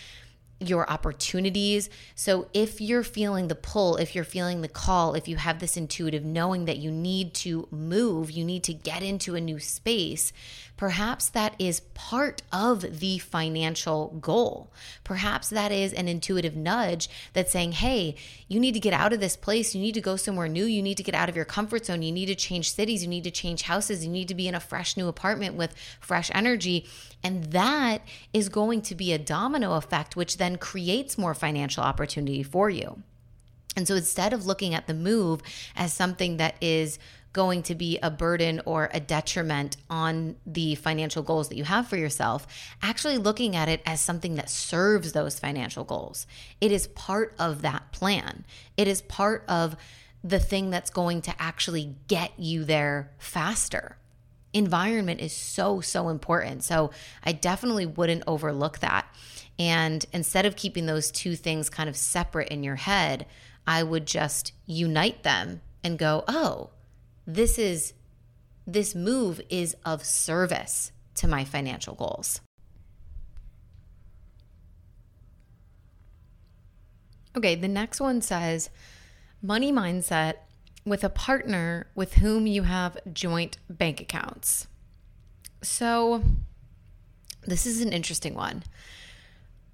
your 0.61 0.90
opportunities. 0.90 1.90
So, 2.14 2.49
if 2.55 2.81
you're 2.81 3.03
feeling 3.03 3.49
the 3.49 3.55
pull, 3.55 3.97
if 3.97 4.14
you're 4.14 4.25
feeling 4.25 4.62
the 4.62 4.69
call, 4.69 5.14
if 5.14 5.29
you 5.29 5.37
have 5.37 5.59
this 5.59 5.77
intuitive 5.77 6.25
knowing 6.25 6.64
that 6.64 6.79
you 6.79 6.90
need 6.90 7.35
to 7.35 7.69
move, 7.71 8.31
you 8.31 8.45
need 8.45 8.64
to 8.64 8.73
get 8.73 9.03
into 9.03 9.35
a 9.35 9.40
new 9.40 9.59
space, 9.59 10.33
perhaps 10.77 11.29
that 11.31 11.55
is 11.59 11.81
part 11.95 12.43
of 12.53 13.01
the 13.01 13.19
financial 13.19 14.09
goal. 14.21 14.71
Perhaps 15.05 15.51
that 15.51 15.73
is 15.73 15.93
an 15.93 16.09
intuitive 16.09 16.55
nudge 16.55 17.09
that's 17.33 17.53
saying, 17.53 17.73
hey, 17.73 18.15
you 18.49 18.61
need 18.61 18.73
to 18.73 18.81
get 18.81 18.93
out 18.93 19.12
of 19.12 19.21
this 19.21 19.37
place. 19.37 19.75
You 19.75 19.81
need 19.81 19.95
to 19.95 20.01
go 20.01 20.17
somewhere 20.17 20.49
new. 20.49 20.65
You 20.65 20.83
need 20.83 20.97
to 20.99 21.03
get 21.03 21.15
out 21.15 21.29
of 21.29 21.37
your 21.37 21.45
comfort 21.45 21.87
zone. 21.87 22.03
You 22.03 22.12
need 22.12 22.27
to 22.27 22.35
change 22.35 22.73
cities. 22.73 23.03
You 23.03 23.09
need 23.09 23.25
to 23.25 23.31
change 23.31 23.62
houses. 23.62 24.05
You 24.05 24.11
need 24.11 24.29
to 24.29 24.35
be 24.35 24.49
in 24.49 24.55
a 24.55 24.61
fresh 24.61 24.97
new 24.97 25.09
apartment 25.09 25.55
with 25.55 25.75
fresh 26.01 26.31
energy. 26.35 26.87
And 27.23 27.45
that 27.53 28.03
is 28.33 28.49
going 28.49 28.83
to 28.83 28.95
be 28.95 29.12
a 29.12 29.19
domino 29.19 29.75
effect, 29.75 30.17
which 30.17 30.37
then 30.37 30.57
creates 30.57 31.17
more 31.19 31.35
financial 31.35 31.83
opportunity 31.83 32.43
for 32.43 32.69
you. 32.69 33.03
And 33.77 33.87
so 33.87 33.95
instead 33.95 34.33
of 34.33 34.47
looking 34.47 34.75
at 34.75 34.87
the 34.87 34.95
move 34.95 35.43
as 35.77 35.93
something 35.93 36.39
that 36.39 36.57
is 36.62 36.99
going 37.37 37.62
to 37.62 37.75
be 37.75 37.99
a 38.03 38.11
burden 38.11 38.62
or 38.64 38.88
a 38.94 38.99
detriment 38.99 39.77
on 39.90 40.35
the 40.46 40.75
financial 40.75 41.22
goals 41.22 41.51
that 41.51 41.57
you 41.57 41.64
have 41.64 41.87
for 41.87 41.99
yourself, 41.99 42.46
actually 42.81 43.18
looking 43.18 43.55
at 43.55 43.68
it 43.68 43.83
as 43.85 44.01
something 44.01 44.37
that 44.37 44.49
serves 44.49 45.12
those 45.12 45.38
financial 45.38 45.85
goals. 45.85 46.27
It 46.62 46.72
is 46.72 46.87
part 46.87 47.35
of 47.38 47.61
that 47.61 47.92
plan, 47.92 48.46
it 48.79 48.88
is 48.88 49.03
part 49.03 49.44
of 49.49 49.77
the 50.25 50.40
thing 50.40 50.70
that's 50.70 50.88
going 50.88 51.20
to 51.20 51.35
actually 51.38 51.94
get 52.09 52.33
you 52.38 52.64
there 52.64 53.12
faster. 53.18 53.99
Environment 54.55 55.20
is 55.20 55.35
so, 55.35 55.83
so 55.83 56.09
important. 56.09 56.64
So 56.64 56.90
I 57.22 57.33
definitely 57.33 57.85
wouldn't 57.85 58.25
overlook 58.27 58.79
that. 58.79 59.07
And 59.59 60.07
instead 60.14 60.46
of 60.46 60.57
keeping 60.57 60.87
those 60.87 61.11
two 61.11 61.37
things 61.37 61.68
kind 61.68 61.88
of 61.88 61.96
separate 61.96 62.49
in 62.49 62.62
your 62.62 62.77
head, 62.77 63.27
I 63.66 63.83
would 63.83 64.07
just 64.07 64.53
unite 64.64 65.22
them 65.22 65.61
and 65.85 65.99
go, 65.99 66.25
oh, 66.27 66.70
this 67.27 67.59
is 67.59 67.93
this 68.67 68.95
move 68.95 69.41
is 69.49 69.77
of 69.85 70.05
service 70.05 70.93
to 71.15 71.29
my 71.29 71.45
financial 71.45 71.95
goals. 71.95 72.41
Okay, 77.37 77.55
the 77.55 77.69
next 77.69 78.01
one 78.01 78.23
says 78.23 78.71
money 79.43 79.71
mindset 79.71 80.35
with 80.85 81.05
a 81.05 81.11
partner 81.11 81.89
with 81.95 82.15
whom 82.15 82.47
you 82.47 82.62
have 82.62 82.97
joint 83.12 83.59
bank 83.69 84.01
accounts. 84.01 84.67
So, 85.62 86.23
this 87.43 87.67
is 87.67 87.81
an 87.81 87.93
interesting 87.93 88.35
one. 88.35 88.62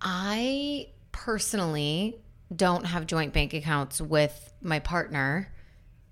I 0.01 0.89
personally 1.13 2.19
don't 2.55 2.87
have 2.87 3.07
joint 3.07 3.33
bank 3.33 3.55
accounts 3.55 4.01
with 4.01 4.53
my 4.61 4.81
partner. 4.81 5.53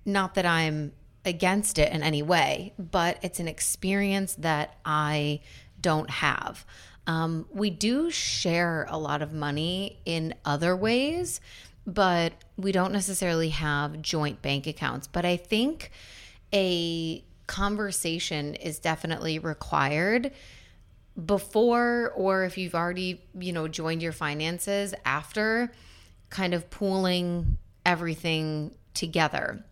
Not 0.04 0.34
that 0.34 0.46
I'm 0.46 0.92
against 1.24 1.78
it 1.78 1.92
in 1.92 2.02
any 2.02 2.22
way, 2.22 2.72
but 2.78 3.18
it's 3.22 3.40
an 3.40 3.48
experience 3.48 4.34
that 4.36 4.76
I 4.84 5.40
don't 5.80 6.10
have. 6.10 6.64
Um, 7.06 7.46
we 7.52 7.70
do 7.70 8.10
share 8.10 8.86
a 8.88 8.98
lot 8.98 9.22
of 9.22 9.32
money 9.32 9.98
in 10.04 10.34
other 10.44 10.76
ways, 10.76 11.40
but 11.86 12.32
we 12.56 12.72
don't 12.72 12.92
necessarily 12.92 13.50
have 13.50 14.00
joint 14.00 14.42
bank 14.42 14.66
accounts. 14.66 15.06
But 15.06 15.24
I 15.24 15.36
think 15.36 15.90
a 16.52 17.24
conversation 17.46 18.54
is 18.54 18.78
definitely 18.78 19.38
required 19.38 20.32
before 21.26 22.12
or 22.14 22.44
if 22.44 22.56
you've 22.56 22.74
already, 22.74 23.22
you 23.38 23.52
know, 23.52 23.66
joined 23.66 24.02
your 24.02 24.12
finances 24.12 24.94
after 25.04 25.72
kind 26.28 26.54
of 26.54 26.70
pooling 26.70 27.58
everything 27.84 28.74
together 28.94 29.64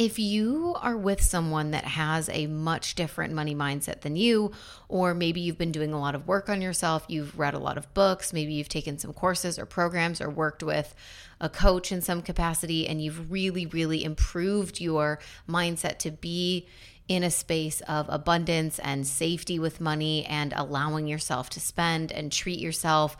if 0.00 0.18
you 0.18 0.74
are 0.80 0.96
with 0.96 1.20
someone 1.20 1.72
that 1.72 1.84
has 1.84 2.30
a 2.30 2.46
much 2.46 2.94
different 2.94 3.34
money 3.34 3.54
mindset 3.54 4.00
than 4.00 4.16
you, 4.16 4.50
or 4.88 5.12
maybe 5.12 5.42
you've 5.42 5.58
been 5.58 5.72
doing 5.72 5.92
a 5.92 6.00
lot 6.00 6.14
of 6.14 6.26
work 6.26 6.48
on 6.48 6.62
yourself, 6.62 7.04
you've 7.06 7.38
read 7.38 7.52
a 7.52 7.58
lot 7.58 7.76
of 7.76 7.92
books, 7.92 8.32
maybe 8.32 8.54
you've 8.54 8.66
taken 8.66 8.98
some 8.98 9.12
courses 9.12 9.58
or 9.58 9.66
programs 9.66 10.22
or 10.22 10.30
worked 10.30 10.62
with 10.62 10.94
a 11.38 11.50
coach 11.50 11.92
in 11.92 12.00
some 12.00 12.22
capacity, 12.22 12.88
and 12.88 13.04
you've 13.04 13.30
really, 13.30 13.66
really 13.66 14.02
improved 14.02 14.80
your 14.80 15.18
mindset 15.46 15.98
to 15.98 16.10
be 16.10 16.66
in 17.06 17.22
a 17.22 17.30
space 17.30 17.82
of 17.82 18.06
abundance 18.08 18.78
and 18.78 19.06
safety 19.06 19.58
with 19.58 19.82
money 19.82 20.24
and 20.24 20.54
allowing 20.56 21.08
yourself 21.08 21.50
to 21.50 21.60
spend 21.60 22.10
and 22.10 22.32
treat 22.32 22.58
yourself 22.58 23.18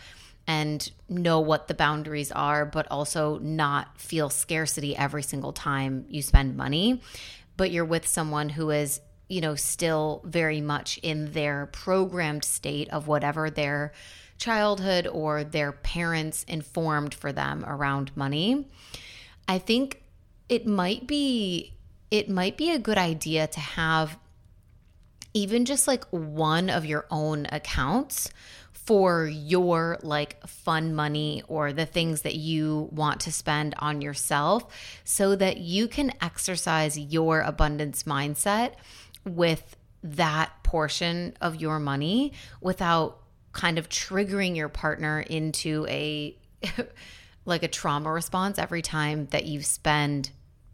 and 0.50 0.90
know 1.08 1.38
what 1.38 1.68
the 1.68 1.74
boundaries 1.74 2.32
are, 2.32 2.66
but 2.66 2.84
also 2.90 3.38
not 3.38 4.00
feel 4.00 4.28
scarcity 4.28 4.96
every 4.96 5.22
single 5.22 5.52
time 5.52 6.04
you 6.08 6.20
spend 6.22 6.56
money. 6.56 7.00
But 7.56 7.70
you're 7.70 7.84
with 7.84 8.04
someone 8.04 8.48
who 8.48 8.70
is, 8.70 9.00
you 9.28 9.40
know, 9.40 9.54
still 9.54 10.22
very 10.24 10.60
much 10.60 10.98
in 11.04 11.30
their 11.34 11.66
programmed 11.66 12.44
state 12.44 12.88
of 12.88 13.06
whatever 13.06 13.48
their 13.48 13.92
childhood 14.38 15.06
or 15.06 15.44
their 15.44 15.70
parents 15.70 16.42
informed 16.48 17.14
for 17.14 17.30
them 17.30 17.64
around 17.64 18.10
money. 18.16 18.66
I 19.46 19.58
think 19.58 20.02
it 20.48 20.66
might 20.66 21.06
be 21.06 21.74
it 22.10 22.28
might 22.28 22.56
be 22.56 22.72
a 22.72 22.78
good 22.80 22.98
idea 22.98 23.46
to 23.46 23.60
have 23.60 24.18
even 25.32 25.64
just 25.64 25.86
like 25.86 26.04
one 26.10 26.68
of 26.68 26.84
your 26.84 27.06
own 27.08 27.46
accounts 27.52 28.32
for 28.84 29.26
your 29.26 29.98
like 30.02 30.44
fun 30.46 30.94
money 30.94 31.42
or 31.48 31.72
the 31.72 31.86
things 31.86 32.22
that 32.22 32.34
you 32.34 32.88
want 32.92 33.20
to 33.20 33.32
spend 33.32 33.74
on 33.78 34.00
yourself 34.00 34.66
so 35.04 35.36
that 35.36 35.58
you 35.58 35.86
can 35.86 36.12
exercise 36.20 36.98
your 36.98 37.40
abundance 37.40 38.04
mindset 38.04 38.74
with 39.24 39.76
that 40.02 40.50
portion 40.62 41.36
of 41.40 41.56
your 41.56 41.78
money 41.78 42.32
without 42.60 43.18
kind 43.52 43.78
of 43.78 43.88
triggering 43.88 44.56
your 44.56 44.68
partner 44.68 45.20
into 45.20 45.86
a 45.88 46.36
like 47.44 47.62
a 47.62 47.68
trauma 47.68 48.10
response 48.10 48.58
every 48.58 48.82
time 48.82 49.26
that 49.30 49.44
you 49.44 49.62
spend 49.62 50.30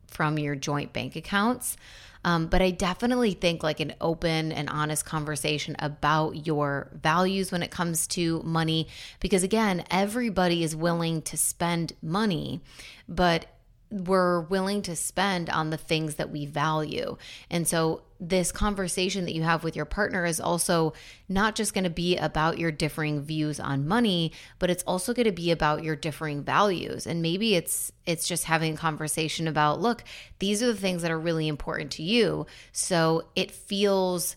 from 0.06 0.38
your 0.38 0.54
joint 0.54 0.92
bank 0.92 1.16
accounts. 1.16 1.76
Um, 2.26 2.48
but 2.48 2.60
I 2.60 2.72
definitely 2.72 3.34
think 3.34 3.62
like 3.62 3.78
an 3.78 3.94
open 4.00 4.50
and 4.50 4.68
honest 4.68 5.06
conversation 5.06 5.76
about 5.78 6.44
your 6.44 6.90
values 6.92 7.52
when 7.52 7.62
it 7.62 7.70
comes 7.70 8.08
to 8.08 8.42
money, 8.42 8.88
because 9.20 9.44
again, 9.44 9.84
everybody 9.92 10.64
is 10.64 10.74
willing 10.74 11.22
to 11.22 11.36
spend 11.36 11.92
money, 12.02 12.60
but 13.08 13.46
we're 13.90 14.40
willing 14.40 14.82
to 14.82 14.96
spend 14.96 15.48
on 15.48 15.70
the 15.70 15.76
things 15.76 16.16
that 16.16 16.30
we 16.30 16.46
value. 16.46 17.16
And 17.48 17.68
so, 17.68 18.02
this 18.18 18.52
conversation 18.52 19.24
that 19.24 19.34
you 19.34 19.42
have 19.42 19.62
with 19.62 19.76
your 19.76 19.84
partner 19.84 20.24
is 20.24 20.40
also 20.40 20.92
not 21.28 21.54
just 21.54 21.74
going 21.74 21.84
to 21.84 21.90
be 21.90 22.16
about 22.16 22.58
your 22.58 22.70
differing 22.70 23.22
views 23.22 23.60
on 23.60 23.86
money, 23.86 24.32
but 24.58 24.70
it's 24.70 24.82
also 24.84 25.12
going 25.12 25.26
to 25.26 25.32
be 25.32 25.50
about 25.50 25.84
your 25.84 25.96
differing 25.96 26.42
values. 26.42 27.06
And 27.06 27.22
maybe 27.22 27.54
it's 27.54 27.92
it's 28.06 28.26
just 28.26 28.44
having 28.44 28.74
a 28.74 28.78
conversation 28.78 29.48
about, 29.48 29.80
look, 29.80 30.04
these 30.38 30.62
are 30.62 30.66
the 30.66 30.74
things 30.74 31.02
that 31.02 31.10
are 31.10 31.18
really 31.18 31.48
important 31.48 31.90
to 31.92 32.02
you. 32.02 32.46
So, 32.72 33.26
it 33.34 33.50
feels 33.50 34.36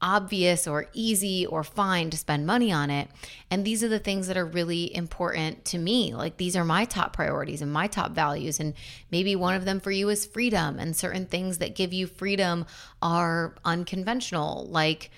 obvious 0.00 0.66
or 0.66 0.86
easy 0.92 1.46
or 1.46 1.64
fine 1.64 2.10
to 2.10 2.16
spend 2.16 2.46
money 2.46 2.70
on 2.72 2.90
it. 2.90 3.08
And 3.50 3.64
these 3.64 3.82
are 3.82 3.88
the 3.88 3.98
things 3.98 4.28
that 4.28 4.36
are 4.36 4.46
really 4.46 4.94
important 4.94 5.64
to 5.66 5.78
me. 5.78 6.14
Like 6.14 6.36
these 6.36 6.56
are 6.56 6.64
my 6.64 6.84
top 6.84 7.12
priorities 7.12 7.62
and 7.62 7.72
my 7.72 7.86
top 7.86 8.12
values. 8.12 8.60
And 8.60 8.74
maybe 9.10 9.34
one 9.34 9.54
of 9.54 9.64
them 9.64 9.80
for 9.80 9.90
you 9.90 10.08
is 10.08 10.26
freedom. 10.26 10.78
And 10.78 10.96
certain 10.96 11.26
things 11.26 11.58
that 11.58 11.74
give 11.74 11.92
you 11.92 12.06
freedom 12.06 12.66
are 13.02 13.54
unconventional, 13.64 14.66
like, 14.70 15.10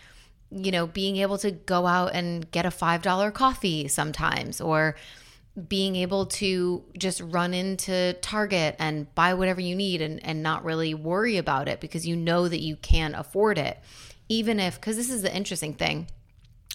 you 0.50 0.70
know, 0.70 0.86
being 0.86 1.16
able 1.18 1.38
to 1.38 1.50
go 1.50 1.86
out 1.86 2.14
and 2.14 2.50
get 2.50 2.66
a 2.66 2.70
$5 2.70 3.34
coffee 3.34 3.86
sometimes 3.86 4.60
or 4.60 4.96
being 5.68 5.96
able 5.96 6.26
to 6.26 6.82
just 6.96 7.20
run 7.20 7.52
into 7.52 8.14
Target 8.14 8.76
and 8.78 9.12
buy 9.14 9.34
whatever 9.34 9.60
you 9.60 9.74
need 9.74 10.00
and, 10.00 10.24
and 10.24 10.42
not 10.42 10.64
really 10.64 10.94
worry 10.94 11.36
about 11.36 11.68
it 11.68 11.80
because 11.80 12.06
you 12.06 12.16
know 12.16 12.48
that 12.48 12.60
you 12.60 12.76
can 12.76 13.14
afford 13.14 13.58
it 13.58 13.78
even 14.30 14.60
if, 14.60 14.80
because 14.80 14.96
this 14.96 15.10
is 15.10 15.20
the 15.20 15.36
interesting 15.36 15.74
thing. 15.74 16.06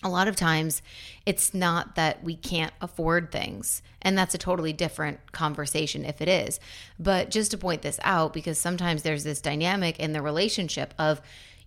A 0.04 0.10
lot 0.10 0.28
of 0.28 0.36
times 0.36 0.84
it's 1.26 1.54
not 1.54 1.96
that 1.96 2.22
we 2.24 2.36
can't 2.36 2.74
afford 2.82 3.32
things. 3.32 3.82
And 4.02 4.16
that's 4.16 4.36
a 4.36 4.38
totally 4.38 4.74
different 4.74 5.32
conversation 5.32 6.06
if 6.06 6.22
it 6.22 6.28
is. 6.28 6.60
But 7.00 7.32
just 7.32 7.52
to 7.52 7.58
point 7.58 7.82
this 7.82 8.00
out, 8.04 8.34
because 8.34 8.60
sometimes 8.60 9.02
there's 9.02 9.24
this 9.24 9.42
dynamic 9.42 9.98
in 10.00 10.12
the 10.12 10.22
relationship 10.22 10.94
of 11.00 11.22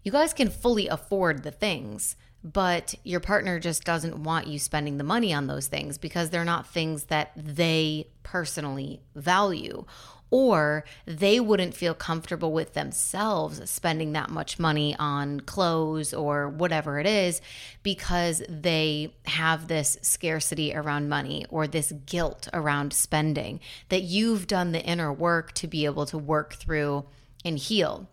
you 0.04 0.12
guys 0.12 0.34
can 0.34 0.50
fully 0.50 0.88
afford 0.88 1.42
the 1.42 1.50
things, 1.50 2.16
but 2.44 2.94
your 3.02 3.18
partner 3.18 3.58
just 3.58 3.82
doesn't 3.82 4.22
want 4.22 4.46
you 4.46 4.58
spending 4.58 4.98
the 4.98 5.04
money 5.04 5.32
on 5.32 5.46
those 5.46 5.66
things 5.66 5.96
because 5.98 6.28
they're 6.28 6.44
not 6.44 6.68
things 6.68 7.04
that 7.04 7.32
they 7.34 8.08
personally 8.22 9.00
value 9.16 9.84
or 10.30 10.84
they 11.06 11.40
wouldn't 11.40 11.74
feel 11.74 11.94
comfortable 11.94 12.52
with 12.52 12.74
themselves 12.74 13.68
spending 13.70 14.12
that 14.12 14.30
much 14.30 14.58
money 14.58 14.94
on 14.98 15.40
clothes 15.40 16.12
or 16.12 16.48
whatever 16.48 16.98
it 16.98 17.06
is 17.06 17.40
because 17.82 18.42
they 18.48 19.12
have 19.26 19.68
this 19.68 19.96
scarcity 20.02 20.74
around 20.74 21.08
money 21.08 21.46
or 21.48 21.66
this 21.66 21.92
guilt 22.06 22.48
around 22.52 22.92
spending 22.92 23.60
that 23.88 24.02
you've 24.02 24.46
done 24.46 24.72
the 24.72 24.82
inner 24.82 25.12
work 25.12 25.52
to 25.52 25.66
be 25.66 25.84
able 25.84 26.06
to 26.06 26.18
work 26.18 26.54
through 26.54 27.04
and 27.44 27.58
heal. 27.58 28.08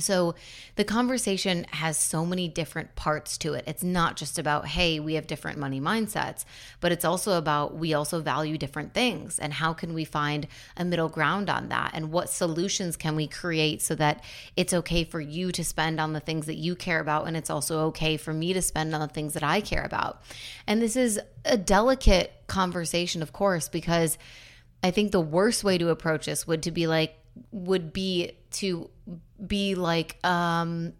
So 0.00 0.34
the 0.76 0.84
conversation 0.84 1.64
has 1.70 1.96
so 1.96 2.24
many 2.24 2.48
different 2.48 2.94
parts 2.94 3.38
to 3.38 3.54
it. 3.54 3.64
It's 3.66 3.82
not 3.82 4.16
just 4.16 4.38
about, 4.38 4.66
hey, 4.66 5.00
we 5.00 5.14
have 5.14 5.26
different 5.26 5.58
money 5.58 5.80
mindsets, 5.80 6.44
but 6.80 6.92
it's 6.92 7.04
also 7.04 7.36
about 7.38 7.76
we 7.76 7.94
also 7.94 8.20
value 8.20 8.58
different 8.58 8.94
things. 8.94 9.38
And 9.38 9.52
how 9.52 9.72
can 9.72 9.94
we 9.94 10.04
find 10.04 10.46
a 10.76 10.84
middle 10.84 11.08
ground 11.08 11.50
on 11.50 11.68
that? 11.68 11.92
And 11.94 12.12
what 12.12 12.30
solutions 12.30 12.96
can 12.96 13.16
we 13.16 13.26
create 13.26 13.82
so 13.82 13.94
that 13.96 14.22
it's 14.56 14.74
okay 14.74 15.04
for 15.04 15.20
you 15.20 15.52
to 15.52 15.64
spend 15.64 16.00
on 16.00 16.12
the 16.12 16.20
things 16.20 16.46
that 16.46 16.56
you 16.56 16.74
care 16.74 17.00
about? 17.00 17.26
And 17.26 17.36
it's 17.36 17.50
also 17.50 17.86
okay 17.86 18.16
for 18.16 18.32
me 18.32 18.52
to 18.52 18.62
spend 18.62 18.94
on 18.94 19.00
the 19.00 19.08
things 19.08 19.34
that 19.34 19.42
I 19.42 19.60
care 19.60 19.82
about. 19.82 20.22
And 20.66 20.80
this 20.80 20.96
is 20.96 21.20
a 21.44 21.56
delicate 21.56 22.32
conversation, 22.46 23.22
of 23.22 23.32
course, 23.32 23.68
because 23.68 24.18
I 24.82 24.90
think 24.90 25.10
the 25.10 25.20
worst 25.20 25.64
way 25.64 25.78
to 25.78 25.88
approach 25.88 26.26
this 26.26 26.46
would 26.46 26.62
to 26.62 26.70
be 26.70 26.86
like, 26.86 27.17
would 27.50 27.92
be 27.92 28.32
to 28.50 28.90
be 29.46 29.74
like 29.74 30.24
um 30.24 30.92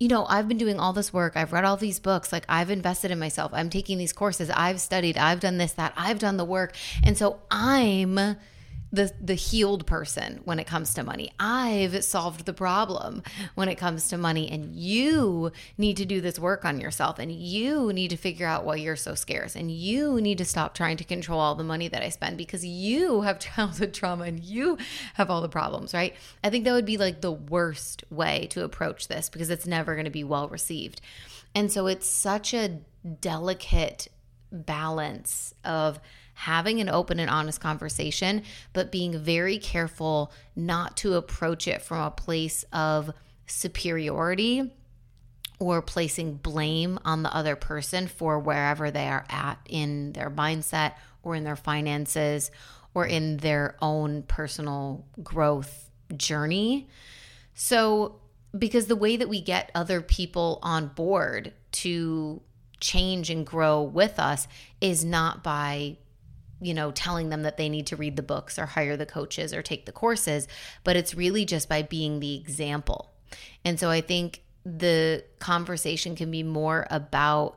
you 0.00 0.06
know, 0.06 0.24
I've 0.26 0.46
been 0.46 0.58
doing 0.58 0.78
all 0.78 0.92
this 0.92 1.12
work. 1.12 1.36
I've 1.36 1.52
read 1.52 1.64
all 1.64 1.76
these 1.76 1.98
books. 1.98 2.32
Like, 2.32 2.44
I've 2.48 2.70
invested 2.70 3.10
in 3.10 3.18
myself. 3.18 3.50
I'm 3.52 3.68
taking 3.68 3.98
these 3.98 4.12
courses. 4.12 4.48
I've 4.48 4.80
studied. 4.80 5.18
I've 5.18 5.40
done 5.40 5.58
this, 5.58 5.72
that. 5.72 5.92
I've 5.96 6.20
done 6.20 6.36
the 6.36 6.44
work. 6.44 6.76
And 7.02 7.18
so 7.18 7.40
I'm 7.50 8.36
the 8.92 9.12
the 9.20 9.34
healed 9.34 9.86
person 9.86 10.40
when 10.44 10.58
it 10.58 10.66
comes 10.66 10.94
to 10.94 11.02
money. 11.02 11.30
I've 11.38 12.02
solved 12.04 12.46
the 12.46 12.52
problem 12.52 13.22
when 13.54 13.68
it 13.68 13.76
comes 13.76 14.08
to 14.08 14.18
money 14.18 14.50
and 14.50 14.74
you 14.74 15.52
need 15.76 15.98
to 15.98 16.04
do 16.04 16.20
this 16.20 16.38
work 16.38 16.64
on 16.64 16.80
yourself 16.80 17.18
and 17.18 17.30
you 17.30 17.92
need 17.92 18.08
to 18.08 18.16
figure 18.16 18.46
out 18.46 18.64
why 18.64 18.76
you're 18.76 18.96
so 18.96 19.14
scarce 19.14 19.54
and 19.54 19.70
you 19.70 20.20
need 20.20 20.38
to 20.38 20.44
stop 20.44 20.74
trying 20.74 20.96
to 20.96 21.04
control 21.04 21.40
all 21.40 21.54
the 21.54 21.64
money 21.64 21.88
that 21.88 22.02
I 22.02 22.08
spend 22.08 22.38
because 22.38 22.64
you 22.64 23.22
have 23.22 23.38
childhood 23.58 23.92
trauma 23.92 24.24
and 24.24 24.42
you 24.42 24.78
have 25.14 25.30
all 25.30 25.42
the 25.42 25.48
problems, 25.48 25.92
right? 25.92 26.14
I 26.42 26.50
think 26.50 26.64
that 26.64 26.72
would 26.72 26.86
be 26.86 26.96
like 26.96 27.20
the 27.20 27.32
worst 27.32 28.04
way 28.10 28.46
to 28.50 28.64
approach 28.64 29.08
this 29.08 29.28
because 29.28 29.50
it's 29.50 29.66
never 29.66 29.94
going 29.94 30.06
to 30.06 30.10
be 30.10 30.24
well 30.24 30.48
received. 30.48 31.00
And 31.54 31.70
so 31.70 31.86
it's 31.86 32.08
such 32.08 32.54
a 32.54 32.80
delicate 33.20 34.08
balance 34.50 35.54
of 35.64 36.00
having 36.38 36.80
an 36.80 36.88
open 36.88 37.18
and 37.18 37.28
honest 37.28 37.60
conversation, 37.60 38.44
but 38.72 38.92
being 38.92 39.18
very 39.18 39.58
careful 39.58 40.32
not 40.54 40.96
to 40.96 41.14
approach 41.14 41.66
it 41.66 41.82
from 41.82 41.98
a 41.98 42.12
place 42.12 42.64
of 42.72 43.10
superiority 43.48 44.72
or 45.58 45.82
placing 45.82 46.34
blame 46.36 46.96
on 47.04 47.24
the 47.24 47.34
other 47.34 47.56
person 47.56 48.06
for 48.06 48.38
wherever 48.38 48.88
they 48.88 49.08
are 49.08 49.26
at 49.28 49.58
in 49.68 50.12
their 50.12 50.30
mindset 50.30 50.92
or 51.24 51.34
in 51.34 51.42
their 51.42 51.56
finances 51.56 52.52
or 52.94 53.04
in 53.04 53.38
their 53.38 53.76
own 53.82 54.22
personal 54.22 55.04
growth 55.20 55.90
journey. 56.16 56.88
So, 57.54 58.20
because 58.56 58.86
the 58.86 58.94
way 58.94 59.16
that 59.16 59.28
we 59.28 59.40
get 59.40 59.72
other 59.74 60.00
people 60.00 60.60
on 60.62 60.86
board 60.86 61.52
to 61.72 62.40
change 62.78 63.28
and 63.28 63.44
grow 63.44 63.82
with 63.82 64.20
us 64.20 64.46
is 64.80 65.04
not 65.04 65.42
by 65.42 65.96
you 66.60 66.74
know, 66.74 66.90
telling 66.90 67.28
them 67.28 67.42
that 67.42 67.56
they 67.56 67.68
need 67.68 67.86
to 67.86 67.96
read 67.96 68.16
the 68.16 68.22
books 68.22 68.58
or 68.58 68.66
hire 68.66 68.96
the 68.96 69.06
coaches 69.06 69.52
or 69.52 69.62
take 69.62 69.86
the 69.86 69.92
courses, 69.92 70.48
but 70.84 70.96
it's 70.96 71.14
really 71.14 71.44
just 71.44 71.68
by 71.68 71.82
being 71.82 72.20
the 72.20 72.36
example. 72.36 73.12
And 73.64 73.78
so 73.78 73.90
I 73.90 74.00
think 74.00 74.42
the 74.64 75.24
conversation 75.38 76.16
can 76.16 76.30
be 76.30 76.42
more 76.42 76.86
about 76.90 77.56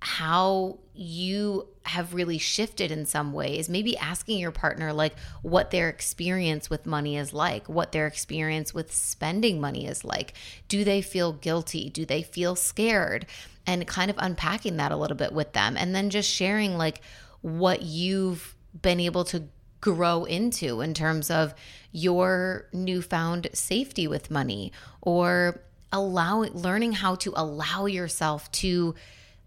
how 0.00 0.78
you 0.92 1.66
have 1.82 2.14
really 2.14 2.38
shifted 2.38 2.90
in 2.90 3.06
some 3.06 3.32
ways. 3.32 3.68
Maybe 3.68 3.96
asking 3.96 4.38
your 4.38 4.52
partner, 4.52 4.92
like, 4.92 5.18
what 5.42 5.70
their 5.70 5.88
experience 5.88 6.68
with 6.70 6.86
money 6.86 7.16
is 7.16 7.32
like, 7.32 7.68
what 7.68 7.92
their 7.92 8.06
experience 8.06 8.72
with 8.74 8.94
spending 8.94 9.60
money 9.60 9.86
is 9.86 10.04
like. 10.04 10.34
Do 10.68 10.84
they 10.84 11.02
feel 11.02 11.32
guilty? 11.32 11.88
Do 11.88 12.04
they 12.04 12.22
feel 12.22 12.54
scared? 12.54 13.26
And 13.66 13.86
kind 13.86 14.10
of 14.10 14.16
unpacking 14.18 14.76
that 14.76 14.92
a 14.92 14.96
little 14.96 15.16
bit 15.16 15.32
with 15.32 15.52
them. 15.54 15.76
And 15.76 15.94
then 15.94 16.10
just 16.10 16.30
sharing, 16.30 16.76
like, 16.76 17.00
what 17.44 17.82
you've 17.82 18.56
been 18.80 18.98
able 19.00 19.22
to 19.22 19.44
grow 19.82 20.24
into 20.24 20.80
in 20.80 20.94
terms 20.94 21.30
of 21.30 21.54
your 21.92 22.66
newfound 22.72 23.48
safety 23.52 24.08
with 24.08 24.30
money 24.30 24.72
or 25.02 25.60
allowing 25.92 26.50
learning 26.54 26.92
how 26.92 27.14
to 27.14 27.34
allow 27.36 27.84
yourself 27.84 28.50
to 28.50 28.94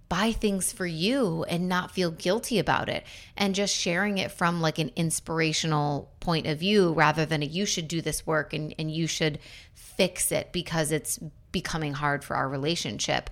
buy 0.10 0.32
things 0.32 0.72
for 0.72 0.86
you 0.86 1.44
and 1.46 1.68
not 1.68 1.90
feel 1.90 2.12
guilty 2.12 2.60
about 2.60 2.88
it. 2.88 3.04
And 3.36 3.56
just 3.56 3.76
sharing 3.76 4.20
it 4.20 4.32
from 4.32 4.62
like 4.62 4.78
an 4.78 4.92
inspirational 4.96 6.12
point 6.20 6.46
of 6.46 6.60
view 6.60 6.94
rather 6.94 7.26
than 7.26 7.42
a 7.42 7.48
you 7.48 7.66
should 7.66 7.88
do 7.88 8.00
this 8.00 8.28
work 8.28 8.54
and, 8.54 8.76
and 8.78 8.92
you 8.92 9.08
should 9.08 9.40
fix 9.74 10.32
it 10.32 10.52
because 10.52 10.92
it's 10.92 11.18
becoming 11.52 11.94
hard 11.94 12.24
for 12.24 12.36
our 12.36 12.48
relationship. 12.48 13.32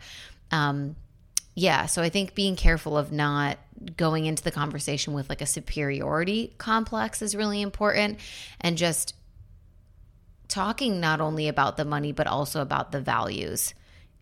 Um, 0.50 0.96
yeah 1.56 1.86
so 1.86 2.02
i 2.02 2.10
think 2.10 2.36
being 2.36 2.56
careful 2.56 2.98
of 2.98 3.12
not 3.12 3.58
going 3.98 4.26
into 4.26 4.44
the 4.44 4.52
conversation 4.52 5.14
with 5.14 5.30
like 5.30 5.42
a 5.42 5.46
superiority 5.46 6.54
complex 6.58 7.22
is 7.22 7.36
really 7.36 7.62
important. 7.62 8.20
And 8.62 8.78
just 8.78 9.16
talking 10.48 11.00
not 11.00 11.22
only 11.22 11.48
about 11.48 11.76
the 11.76 11.86
money 11.86 12.12
but 12.12 12.28
also 12.28 12.62
about 12.62 12.92
the 12.92 13.02
values 13.02 13.74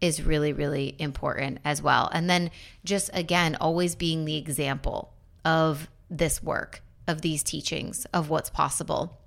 is 0.02 0.24
really 0.24 0.54
really 0.54 0.96
important 1.00 1.60
as 1.64 1.82
well. 1.82 2.10
And 2.12 2.30
then 2.30 2.52
just 2.84 3.10
again 3.14 3.58
always 3.60 3.96
being 3.96 4.26
the 4.26 4.38
example 4.38 5.14
of 5.46 5.90
this 6.10 6.42
work 6.42 6.82
of 7.08 7.22
these 7.22 7.44
teachings 7.44 8.06
of 8.14 8.30
what's 8.30 8.50
possible 8.50 9.20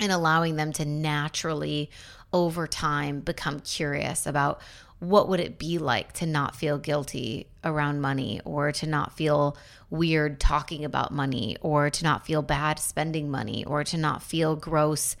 and 0.00 0.12
allowing 0.12 0.56
them 0.56 0.72
to 0.72 0.84
naturally 0.84 1.90
over 2.32 2.66
time 2.66 3.20
become 3.20 3.60
curious 3.60 4.26
about 4.26 4.60
what 5.00 5.28
would 5.28 5.40
it 5.40 5.58
be 5.58 5.78
like 5.78 6.12
to 6.12 6.26
not 6.26 6.56
feel 6.56 6.78
guilty 6.78 7.46
around 7.62 8.00
money 8.00 8.40
or 8.44 8.72
to 8.72 8.86
not 8.86 9.16
feel 9.16 9.56
weird 9.90 10.40
talking 10.40 10.84
about 10.84 11.12
money 11.12 11.56
or 11.60 11.88
to 11.88 12.04
not 12.04 12.26
feel 12.26 12.42
bad 12.42 12.78
spending 12.78 13.30
money 13.30 13.64
or 13.64 13.84
to 13.84 13.96
not 13.96 14.22
feel 14.22 14.56
gross 14.56 15.16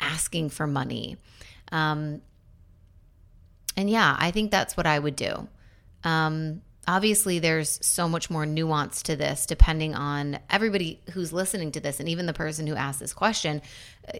asking 0.00 0.48
for 0.48 0.66
money. 0.66 1.16
Um, 1.72 2.22
and 3.76 3.90
yeah, 3.90 4.16
I 4.18 4.30
think 4.30 4.50
that's 4.50 4.76
what 4.76 4.86
I 4.86 4.98
would 4.98 5.16
do. 5.16 5.48
Um, 6.04 6.62
obviously 6.88 7.38
there's 7.38 7.78
so 7.86 8.08
much 8.08 8.30
more 8.30 8.46
nuance 8.46 9.02
to 9.02 9.14
this 9.14 9.44
depending 9.44 9.94
on 9.94 10.38
everybody 10.48 11.00
who's 11.12 11.32
listening 11.34 11.70
to 11.70 11.80
this 11.80 12.00
and 12.00 12.08
even 12.08 12.24
the 12.24 12.32
person 12.32 12.66
who 12.66 12.74
asked 12.74 12.98
this 12.98 13.12
question. 13.12 13.60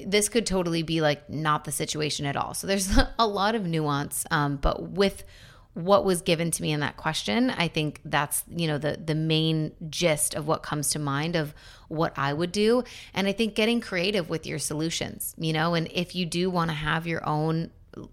This 0.04 0.28
could 0.28 0.44
totally 0.44 0.82
be 0.82 1.00
like 1.00 1.28
not 1.30 1.64
the 1.64 1.72
situation 1.72 2.26
at 2.26 2.36
all. 2.36 2.52
So 2.52 2.66
there's 2.66 2.94
a 3.18 3.26
lot 3.26 3.54
of 3.54 3.66
nuance 3.66 4.24
um, 4.30 4.56
but 4.56 4.90
with 4.90 5.24
what 5.72 6.04
was 6.04 6.22
given 6.22 6.50
to 6.50 6.60
me 6.62 6.72
in 6.72 6.80
that 6.80 6.96
question 6.96 7.50
i 7.50 7.68
think 7.68 8.00
that's 8.04 8.42
you 8.48 8.66
know 8.66 8.78
the 8.78 8.98
the 9.04 9.14
main 9.14 9.70
gist 9.88 10.34
of 10.34 10.48
what 10.48 10.60
comes 10.60 10.90
to 10.90 10.98
mind 10.98 11.36
of 11.36 11.54
what 11.86 12.12
i 12.18 12.32
would 12.32 12.50
do. 12.50 12.82
And 13.14 13.28
i 13.28 13.32
think 13.32 13.54
getting 13.54 13.80
creative 13.80 14.28
with 14.28 14.44
your 14.44 14.58
solutions 14.58 15.36
you 15.38 15.52
know 15.52 15.74
and 15.74 15.86
if 15.92 16.16
you 16.16 16.26
do 16.26 16.50
want 16.50 16.70
to 16.70 16.74
have 16.74 17.06
your 17.06 17.24
own 17.28 17.70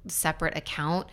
separate 0.08 0.56
account 0.56 1.08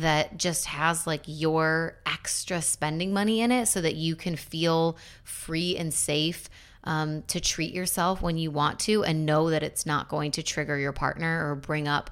that 0.00 0.38
just 0.38 0.66
has 0.66 1.06
like 1.06 1.22
your 1.26 1.96
extra 2.06 2.62
spending 2.62 3.12
money 3.12 3.40
in 3.40 3.52
it 3.52 3.66
so 3.66 3.80
that 3.80 3.94
you 3.94 4.16
can 4.16 4.36
feel 4.36 4.96
free 5.24 5.76
and 5.76 5.92
safe 5.92 6.48
um, 6.84 7.22
to 7.22 7.40
treat 7.40 7.74
yourself 7.74 8.22
when 8.22 8.38
you 8.38 8.50
want 8.50 8.78
to 8.80 9.04
and 9.04 9.26
know 9.26 9.50
that 9.50 9.62
it's 9.62 9.86
not 9.86 10.08
going 10.08 10.30
to 10.32 10.42
trigger 10.42 10.78
your 10.78 10.92
partner 10.92 11.50
or 11.50 11.54
bring 11.54 11.88
up 11.88 12.10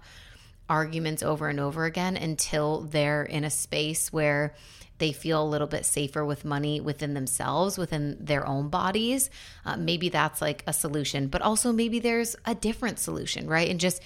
arguments 0.68 1.22
over 1.22 1.48
and 1.48 1.60
over 1.60 1.84
again 1.84 2.16
until 2.16 2.80
they're 2.82 3.22
in 3.22 3.44
a 3.44 3.50
space 3.50 4.12
where 4.12 4.54
they 4.98 5.12
feel 5.12 5.42
a 5.42 5.44
little 5.44 5.66
bit 5.66 5.84
safer 5.84 6.24
with 6.24 6.44
money 6.44 6.80
within 6.80 7.14
themselves, 7.14 7.76
within 7.76 8.16
their 8.20 8.46
own 8.46 8.68
bodies. 8.68 9.28
Uh, 9.64 9.76
maybe 9.76 10.08
that's 10.08 10.40
like 10.40 10.62
a 10.66 10.72
solution, 10.72 11.26
but 11.26 11.42
also 11.42 11.72
maybe 11.72 11.98
there's 11.98 12.36
a 12.44 12.54
different 12.54 12.98
solution, 12.98 13.48
right? 13.48 13.68
And 13.68 13.80
just 13.80 14.00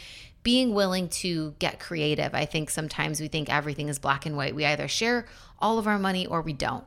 being 0.49 0.73
willing 0.73 1.11
to 1.11 1.55
get 1.59 1.79
creative. 1.79 2.35
I 2.35 2.47
think 2.47 2.71
sometimes 2.71 3.21
we 3.21 3.29
think 3.29 3.53
everything 3.53 3.91
is 3.91 3.99
black 3.99 4.25
and 4.25 4.35
white. 4.35 4.55
We 4.55 4.65
either 4.65 4.89
share 4.89 5.27
all 5.59 5.79
of 5.79 5.87
our 5.87 5.99
money 5.99 6.27
or 6.27 6.41
we 6.41 6.55
don't. 6.55 6.87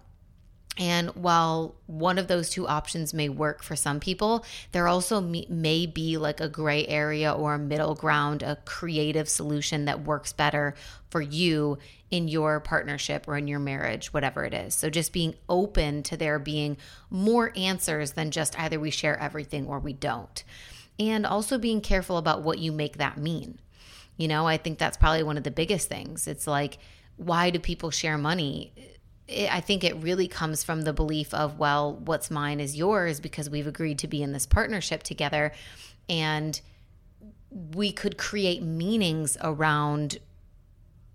And 0.79 1.09
while 1.09 1.75
one 1.85 2.17
of 2.17 2.27
those 2.27 2.49
two 2.49 2.67
options 2.67 3.13
may 3.13 3.29
work 3.29 3.61
for 3.61 3.75
some 3.75 3.99
people, 3.99 4.43
there 4.71 4.87
also 4.87 5.21
may 5.21 5.85
be 5.85 6.17
like 6.17 6.39
a 6.39 6.49
gray 6.49 6.87
area 6.87 7.31
or 7.31 7.53
a 7.53 7.59
middle 7.59 7.93
ground, 7.93 8.41
a 8.41 8.55
creative 8.65 9.29
solution 9.29 9.85
that 9.85 10.05
works 10.05 10.33
better 10.33 10.73
for 11.11 11.21
you 11.21 11.77
in 12.09 12.27
your 12.27 12.61
partnership 12.61 13.27
or 13.27 13.37
in 13.37 13.47
your 13.47 13.59
marriage, 13.59 14.11
whatever 14.11 14.43
it 14.43 14.55
is. 14.55 14.73
So 14.73 14.89
just 14.89 15.13
being 15.13 15.35
open 15.47 16.01
to 16.01 16.17
there 16.17 16.39
being 16.39 16.77
more 17.11 17.53
answers 17.55 18.13
than 18.13 18.31
just 18.31 18.59
either 18.59 18.79
we 18.79 18.89
share 18.89 19.19
everything 19.19 19.67
or 19.67 19.77
we 19.77 19.93
don't 19.93 20.43
and 20.99 21.25
also 21.25 21.57
being 21.57 21.81
careful 21.81 22.17
about 22.17 22.41
what 22.41 22.59
you 22.59 22.71
make 22.71 22.97
that 22.97 23.17
mean. 23.17 23.59
You 24.17 24.27
know, 24.27 24.47
I 24.47 24.57
think 24.57 24.77
that's 24.77 24.97
probably 24.97 25.23
one 25.23 25.37
of 25.37 25.43
the 25.43 25.51
biggest 25.51 25.89
things. 25.89 26.27
It's 26.27 26.45
like, 26.47 26.77
why 27.17 27.49
do 27.49 27.59
people 27.59 27.91
share 27.91 28.17
money? 28.17 28.73
It, 29.27 29.53
I 29.53 29.61
think 29.61 29.83
it 29.83 29.95
really 29.97 30.27
comes 30.27 30.63
from 30.63 30.83
the 30.83 30.93
belief 30.93 31.33
of, 31.33 31.57
well, 31.57 31.93
what's 31.95 32.29
mine 32.29 32.59
is 32.59 32.75
yours 32.75 33.19
because 33.19 33.49
we've 33.49 33.67
agreed 33.67 33.99
to 33.99 34.07
be 34.07 34.21
in 34.21 34.31
this 34.31 34.45
partnership 34.45 35.03
together. 35.03 35.53
And 36.09 36.59
we 37.49 37.91
could 37.91 38.17
create 38.17 38.61
meanings 38.61 39.37
around 39.41 40.19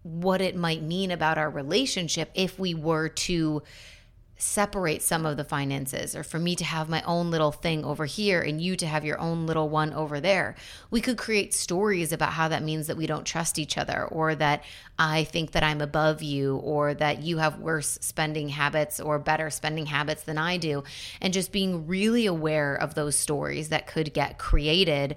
what 0.02 0.40
it 0.40 0.54
might 0.54 0.82
mean 0.82 1.10
about 1.10 1.38
our 1.38 1.50
relationship 1.50 2.30
if 2.34 2.58
we 2.58 2.74
were 2.74 3.08
to 3.08 3.62
separate 4.38 5.02
some 5.02 5.24
of 5.24 5.38
the 5.38 5.44
finances 5.44 6.14
or 6.14 6.22
for 6.22 6.38
me 6.38 6.54
to 6.54 6.64
have 6.64 6.90
my 6.90 7.02
own 7.02 7.30
little 7.30 7.52
thing 7.52 7.84
over 7.84 8.04
here 8.04 8.40
and 8.42 8.60
you 8.60 8.76
to 8.76 8.86
have 8.86 9.04
your 9.04 9.18
own 9.18 9.46
little 9.46 9.68
one 9.68 9.92
over 9.94 10.20
there. 10.20 10.54
We 10.90 11.00
could 11.00 11.16
create 11.16 11.54
stories 11.54 12.12
about 12.12 12.34
how 12.34 12.48
that 12.48 12.62
means 12.62 12.86
that 12.86 12.98
we 12.98 13.06
don't 13.06 13.24
trust 13.24 13.58
each 13.58 13.78
other 13.78 14.04
or 14.04 14.34
that 14.34 14.62
I 14.98 15.24
think 15.24 15.52
that 15.52 15.62
I'm 15.62 15.80
above 15.80 16.22
you 16.22 16.56
or 16.56 16.92
that 16.94 17.22
you 17.22 17.38
have 17.38 17.60
worse 17.60 17.98
spending 18.02 18.50
habits 18.50 19.00
or 19.00 19.18
better 19.18 19.48
spending 19.48 19.86
habits 19.86 20.24
than 20.24 20.36
I 20.36 20.58
do. 20.58 20.84
And 21.22 21.32
just 21.32 21.50
being 21.50 21.86
really 21.86 22.26
aware 22.26 22.74
of 22.74 22.94
those 22.94 23.18
stories 23.18 23.70
that 23.70 23.86
could 23.86 24.12
get 24.12 24.38
created 24.38 25.16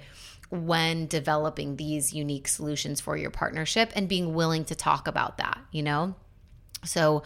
when 0.50 1.08
developing 1.08 1.76
these 1.76 2.14
unique 2.14 2.48
solutions 2.48 3.02
for 3.02 3.18
your 3.18 3.30
partnership 3.30 3.92
and 3.96 4.08
being 4.08 4.34
willing 4.34 4.66
to 4.66 4.76
talk 4.76 5.08
about 5.08 5.38
that, 5.38 5.60
you 5.72 5.84
know? 5.84 6.16
So, 6.86 7.24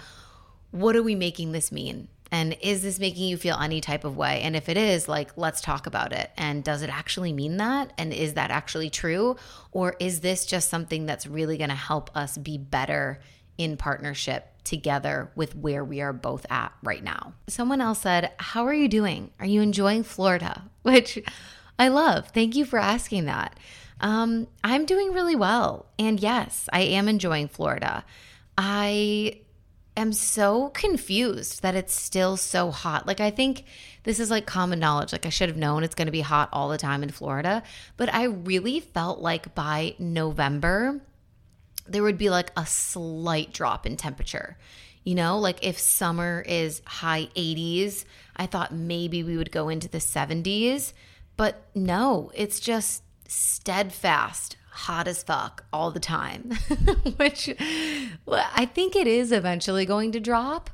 what 0.73 0.95
are 0.95 1.03
we 1.03 1.15
making 1.15 1.51
this 1.51 1.71
mean? 1.71 2.07
And 2.31 2.57
is 2.61 2.81
this 2.81 2.99
making 2.99 3.27
you 3.27 3.37
feel 3.37 3.57
any 3.57 3.79
type 3.79 4.03
of 4.03 4.17
way? 4.17 4.41
And 4.41 4.55
if 4.55 4.67
it 4.67 4.75
is, 4.75 5.07
like, 5.07 5.37
let's 5.37 5.61
talk 5.61 5.85
about 5.85 6.11
it. 6.11 6.31
And 6.35 6.63
does 6.63 6.81
it 6.81 6.89
actually 6.89 7.31
mean 7.31 7.57
that? 7.57 7.93
And 7.95 8.11
is 8.11 8.33
that 8.33 8.49
actually 8.49 8.89
true? 8.89 9.35
Or 9.71 9.95
is 9.99 10.21
this 10.21 10.47
just 10.47 10.67
something 10.67 11.05
that's 11.05 11.27
really 11.27 11.57
going 11.57 11.69
to 11.69 11.75
help 11.75 12.09
us 12.17 12.35
be 12.39 12.57
better 12.57 13.19
in 13.59 13.77
partnership 13.77 14.47
together 14.63 15.29
with 15.35 15.55
where 15.55 15.85
we 15.85 16.01
are 16.01 16.11
both 16.11 16.47
at 16.49 16.73
right 16.81 17.03
now? 17.03 17.35
Someone 17.45 17.81
else 17.81 17.99
said, 17.99 18.31
How 18.37 18.65
are 18.65 18.73
you 18.73 18.87
doing? 18.87 19.29
Are 19.39 19.45
you 19.45 19.61
enjoying 19.61 20.01
Florida? 20.01 20.63
Which 20.81 21.23
I 21.77 21.89
love. 21.89 22.29
Thank 22.29 22.55
you 22.55 22.65
for 22.65 22.79
asking 22.79 23.25
that. 23.25 23.59
Um, 24.01 24.47
I'm 24.63 24.85
doing 24.85 25.13
really 25.13 25.35
well. 25.35 25.85
And 25.99 26.19
yes, 26.19 26.67
I 26.73 26.81
am 26.81 27.07
enjoying 27.07 27.47
Florida. 27.47 28.03
I 28.57 29.41
am 29.95 30.13
so 30.13 30.69
confused 30.69 31.61
that 31.61 31.75
it's 31.75 31.93
still 31.93 32.37
so 32.37 32.71
hot. 32.71 33.07
Like, 33.07 33.19
I 33.19 33.29
think 33.29 33.65
this 34.03 34.19
is 34.19 34.31
like 34.31 34.45
common 34.45 34.79
knowledge. 34.79 35.11
Like, 35.11 35.25
I 35.25 35.29
should 35.29 35.49
have 35.49 35.57
known 35.57 35.83
it's 35.83 35.95
going 35.95 36.07
to 36.07 36.11
be 36.11 36.21
hot 36.21 36.49
all 36.51 36.69
the 36.69 36.77
time 36.77 37.03
in 37.03 37.09
Florida. 37.09 37.63
But 37.97 38.13
I 38.13 38.23
really 38.23 38.79
felt 38.79 39.19
like 39.19 39.55
by 39.55 39.95
November, 39.99 41.01
there 41.87 42.03
would 42.03 42.17
be 42.17 42.29
like 42.29 42.51
a 42.55 42.65
slight 42.65 43.53
drop 43.53 43.85
in 43.85 43.97
temperature. 43.97 44.57
You 45.03 45.15
know, 45.15 45.37
like 45.37 45.65
if 45.65 45.77
summer 45.77 46.43
is 46.47 46.81
high 46.85 47.29
80s, 47.35 48.05
I 48.35 48.45
thought 48.45 48.73
maybe 48.73 49.23
we 49.23 49.37
would 49.37 49.51
go 49.51 49.69
into 49.69 49.89
the 49.89 49.97
70s. 49.97 50.93
But 51.35 51.61
no, 51.75 52.31
it's 52.33 52.59
just 52.59 53.03
steadfast 53.27 54.55
hot 54.73 55.07
as 55.07 55.21
fuck 55.23 55.65
all 55.71 55.91
the 55.91 55.99
time, 55.99 56.51
which 57.17 57.49
I 58.27 58.69
think 58.73 58.95
it 58.95 59.07
is 59.07 59.31
eventually 59.31 59.85
going 59.85 60.11
to 60.13 60.19
drop. 60.19 60.69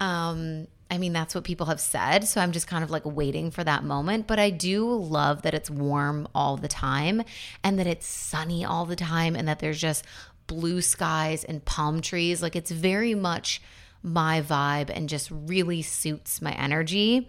Um, 0.00 0.66
I 0.90 0.98
mean, 0.98 1.12
that's 1.12 1.34
what 1.34 1.44
people 1.44 1.66
have 1.66 1.80
said. 1.80 2.24
So 2.24 2.40
I'm 2.40 2.52
just 2.52 2.66
kind 2.66 2.82
of 2.82 2.90
like 2.90 3.04
waiting 3.04 3.50
for 3.50 3.62
that 3.62 3.84
moment. 3.84 4.26
But 4.26 4.38
I 4.38 4.50
do 4.50 4.90
love 4.90 5.42
that 5.42 5.54
it's 5.54 5.70
warm 5.70 6.28
all 6.34 6.56
the 6.56 6.68
time 6.68 7.22
and 7.62 7.78
that 7.78 7.86
it's 7.86 8.06
sunny 8.06 8.64
all 8.64 8.84
the 8.84 8.96
time 8.96 9.36
and 9.36 9.46
that 9.48 9.58
there's 9.58 9.80
just 9.80 10.04
blue 10.46 10.80
skies 10.82 11.44
and 11.44 11.64
palm 11.64 12.00
trees. 12.00 12.42
Like 12.42 12.56
it's 12.56 12.70
very 12.70 13.14
much 13.14 13.62
my 14.02 14.42
vibe 14.42 14.90
and 14.90 15.08
just 15.08 15.30
really 15.30 15.82
suits 15.82 16.42
my 16.42 16.52
energy. 16.52 17.28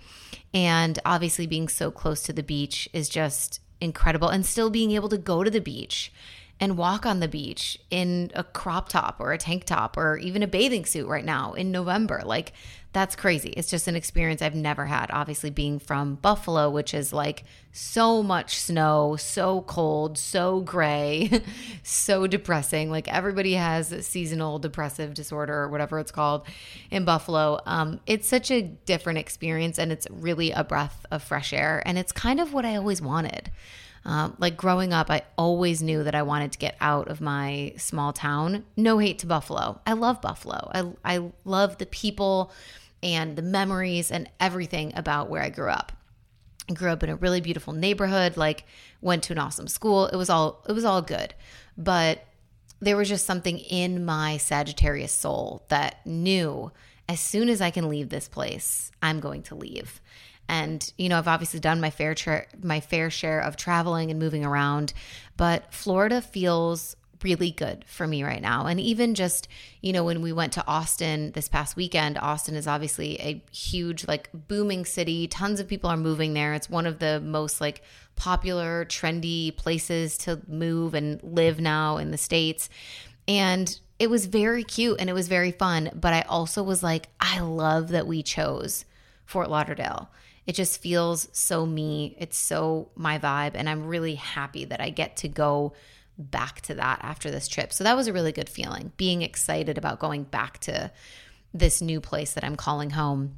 And 0.54 1.00
obviously, 1.06 1.48
being 1.48 1.68
so 1.68 1.92
close 1.92 2.24
to 2.24 2.34
the 2.34 2.44
beach 2.44 2.90
is 2.94 3.10
just 3.10 3.60
incredible 3.84 4.30
and 4.30 4.46
still 4.46 4.70
being 4.70 4.92
able 4.92 5.10
to 5.10 5.18
go 5.18 5.44
to 5.44 5.52
the 5.52 5.62
beach 5.62 6.12
and 6.60 6.78
walk 6.78 7.06
on 7.06 7.20
the 7.20 7.28
beach 7.28 7.78
in 7.90 8.32
a 8.34 8.44
crop 8.44 8.90
top 8.90 9.18
or 9.20 9.34
a 9.34 9.38
tank 9.38 9.66
top 9.66 9.98
or 9.98 10.18
even 10.18 10.42
a 10.42 10.48
bathing 10.48 10.86
suit 10.86 11.08
right 11.08 11.26
now 11.26 11.54
in 11.54 11.72
November. 11.72 12.22
Like, 12.24 12.54
that's 12.94 13.16
crazy. 13.16 13.50
It's 13.50 13.72
just 13.72 13.88
an 13.88 13.96
experience 13.96 14.42
I've 14.44 14.54
never 14.54 14.86
had. 14.86 15.10
Obviously, 15.12 15.50
being 15.50 15.80
from 15.80 16.16
Buffalo, 16.16 16.70
which 16.70 16.94
is 16.94 17.12
like 17.12 17.44
so 17.72 18.22
much 18.22 18.60
snow, 18.60 19.16
so 19.16 19.62
cold, 19.62 20.16
so 20.18 20.62
gray, 20.62 21.42
so 21.84 22.28
depressing. 22.28 22.92
Like, 22.92 23.12
everybody 23.12 23.54
has 23.54 24.06
seasonal 24.06 24.60
depressive 24.60 25.16
disorder 25.16 25.56
or 25.56 25.70
whatever 25.70 26.00
it's 26.00 26.12
called 26.12 26.46
in 26.92 27.04
Buffalo. 27.04 27.60
Um, 27.66 28.00
it's 28.06 28.28
such 28.28 28.52
a 28.52 28.62
different 28.62 29.18
experience 29.18 29.80
and 29.80 29.92
it's 29.92 30.08
really 30.12 30.52
a 30.52 30.64
breath 30.64 31.04
of 31.10 31.24
fresh 31.24 31.52
air. 31.52 31.82
And 31.88 31.98
it's 31.98 32.12
kind 32.12 32.40
of 32.40 32.54
what 32.54 32.64
I 32.64 32.76
always 32.76 33.02
wanted. 33.02 33.50
Um, 34.06 34.36
like 34.38 34.58
growing 34.58 34.94
up, 34.94 35.10
I 35.10 35.24
always 35.38 35.82
knew 35.82 36.04
that 36.04 36.14
I 36.14 36.24
wanted 36.24 36.52
to 36.52 36.58
get 36.58 36.76
out 36.82 37.08
of 37.08 37.22
my 37.22 37.74
small 37.78 38.12
town. 38.12 38.66
No 38.76 38.98
hate 38.98 39.20
to 39.20 39.28
Buffalo. 39.28 39.82
I 39.88 39.94
love 39.94 40.22
Buffalo. 40.22 40.70
I, 40.74 41.16
I 41.18 41.32
love 41.46 41.78
the 41.78 41.86
people 41.86 42.52
and 43.04 43.36
the 43.36 43.42
memories 43.42 44.10
and 44.10 44.30
everything 44.40 44.94
about 44.96 45.30
where 45.30 45.44
I 45.44 45.50
grew 45.50 45.70
up. 45.70 45.92
I 46.70 46.74
grew 46.74 46.92
up 46.92 47.04
in 47.04 47.10
a 47.10 47.16
really 47.16 47.42
beautiful 47.42 47.74
neighborhood, 47.74 48.38
like 48.38 48.66
went 49.02 49.24
to 49.24 49.34
an 49.34 49.40
awesome 49.40 49.68
school. 49.68 50.08
It 50.08 50.16
was 50.16 50.30
all 50.30 50.64
it 50.68 50.72
was 50.72 50.86
all 50.86 51.02
good. 51.02 51.34
But 51.78 52.26
there 52.80 52.98
was 52.98 53.10
just 53.10 53.26
something 53.26 53.60
in 53.60 54.06
my 54.06 54.38
Sagittarius 54.38 55.12
soul 55.12 55.66
that 55.70 56.06
knew 56.06 56.72
as 57.10 57.20
soon 57.20 57.50
as 57.50 57.62
I 57.62 57.70
can 57.70 57.90
leave 57.90 58.10
this 58.10 58.28
place, 58.30 58.92
I'm 59.02 59.20
going 59.20 59.44
to 59.44 59.56
leave. 59.56 60.02
And 60.48 60.92
you 60.98 61.10
know, 61.10 61.18
I've 61.18 61.28
obviously 61.28 61.60
done 61.60 61.82
my 61.82 61.90
fair 61.90 62.16
share 62.16 62.48
my 62.62 62.80
fair 62.80 63.10
share 63.10 63.42
of 63.42 63.58
traveling 63.58 64.10
and 64.10 64.20
moving 64.20 64.46
around, 64.46 64.94
but 65.36 65.74
Florida 65.74 66.22
feels 66.22 66.96
really 67.22 67.52
good 67.52 67.86
for 67.86 68.08
me 68.08 68.24
right 68.24 68.42
now. 68.42 68.66
And 68.66 68.80
even 68.80 69.16
just, 69.16 69.48
you 69.82 69.94
know, 69.94 70.04
when 70.04 70.22
we 70.22 70.34
went 70.34 70.54
to 70.54 70.68
Austin 70.68 71.32
this 71.32 71.48
past 71.48 71.76
weekend, 71.76 72.18
Austin 72.18 72.56
is 72.56 72.68
obviously 72.68 73.20
a 73.20 73.44
huge, 73.52 74.08
like, 74.08 74.30
booming 74.34 74.86
city. 74.86 75.28
Tons 75.28 75.60
of 75.60 75.68
people 75.68 75.90
are 75.90 75.98
moving 75.98 76.34
there. 76.34 76.54
It's 76.54 76.70
one 76.70 76.86
of 76.86 77.00
the 77.00 77.22
most, 77.22 77.62
like, 77.62 77.82
popular, 78.16 78.86
trendy 78.86 79.56
places 79.56 80.18
to 80.20 80.42
move 80.48 80.94
and 80.94 81.22
live 81.24 81.60
now 81.60 81.98
in 81.98 82.12
the 82.12 82.18
States. 82.18 82.70
And 83.28 83.80
it 84.00 84.10
was 84.10 84.26
very 84.26 84.64
cute 84.64 85.00
and 85.00 85.10
it 85.10 85.14
was 85.14 85.28
very 85.28 85.52
fun. 85.52 85.92
But 85.94 86.14
I 86.14 86.22
also 86.22 86.62
was 86.64 86.84
like, 86.84 87.08
I 87.20 87.40
love 87.40 87.90
that 87.90 88.08
we 88.08 88.24
chose 88.24 88.86
Fort 89.26 89.50
Lauderdale. 89.50 90.10
It 90.46 90.56
just 90.56 90.82
feels 90.82 91.30
so 91.32 91.66
me. 91.66 92.18
It's 92.20 92.38
so 92.38 92.90
my 92.96 93.18
vibe. 93.18 93.52
And 93.56 93.70
I'm 93.70 93.88
really 93.88 94.16
happy 94.16 94.66
that 94.66 94.82
I 94.82 94.90
get 94.90 95.16
to 95.18 95.30
go 95.30 95.74
back 96.18 96.62
to 96.62 96.76
that 96.76 97.00
after 97.02 97.32
this 97.32 97.48
trip. 97.48 97.74
So 97.74 97.84
that 97.84 97.96
was 97.96 98.08
a 98.08 98.14
really 98.14 98.32
good 98.32 98.50
feeling, 98.50 98.92
being 98.98 99.22
excited 99.22 99.78
about 99.78 100.00
going 100.00 100.24
back 100.24 100.60
to 100.60 100.92
this 101.54 101.82
new 101.82 102.02
place 102.02 102.34
that 102.34 102.44
I'm 102.44 102.56
calling 102.56 102.92
home. 102.92 103.36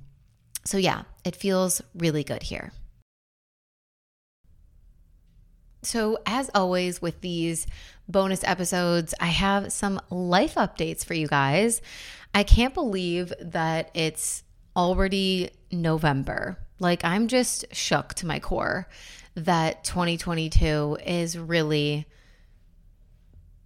So, 0.66 0.78
yeah, 0.78 1.04
it 1.24 1.36
feels 1.36 1.82
really 1.94 2.24
good 2.24 2.44
here. 2.44 2.72
So, 5.84 6.18
as 6.26 6.50
always, 6.56 7.02
with 7.02 7.22
these 7.22 7.68
bonus 8.08 8.44
episodes, 8.44 9.14
I 9.20 9.28
have 9.28 9.72
some 9.72 10.02
life 10.10 10.56
updates 10.56 11.06
for 11.06 11.14
you 11.14 11.28
guys. 11.28 11.82
I 12.34 12.44
can't 12.44 12.74
believe 12.74 13.32
that 13.40 13.92
it's 13.94 14.44
already 14.76 15.52
November. 15.72 16.58
Like, 16.80 17.06
I'm 17.06 17.28
just 17.28 17.66
shook 17.74 18.16
to 18.16 18.26
my 18.26 18.40
core 18.40 18.88
that 19.36 19.84
2022 19.84 20.98
is 21.06 21.38
really 21.38 22.08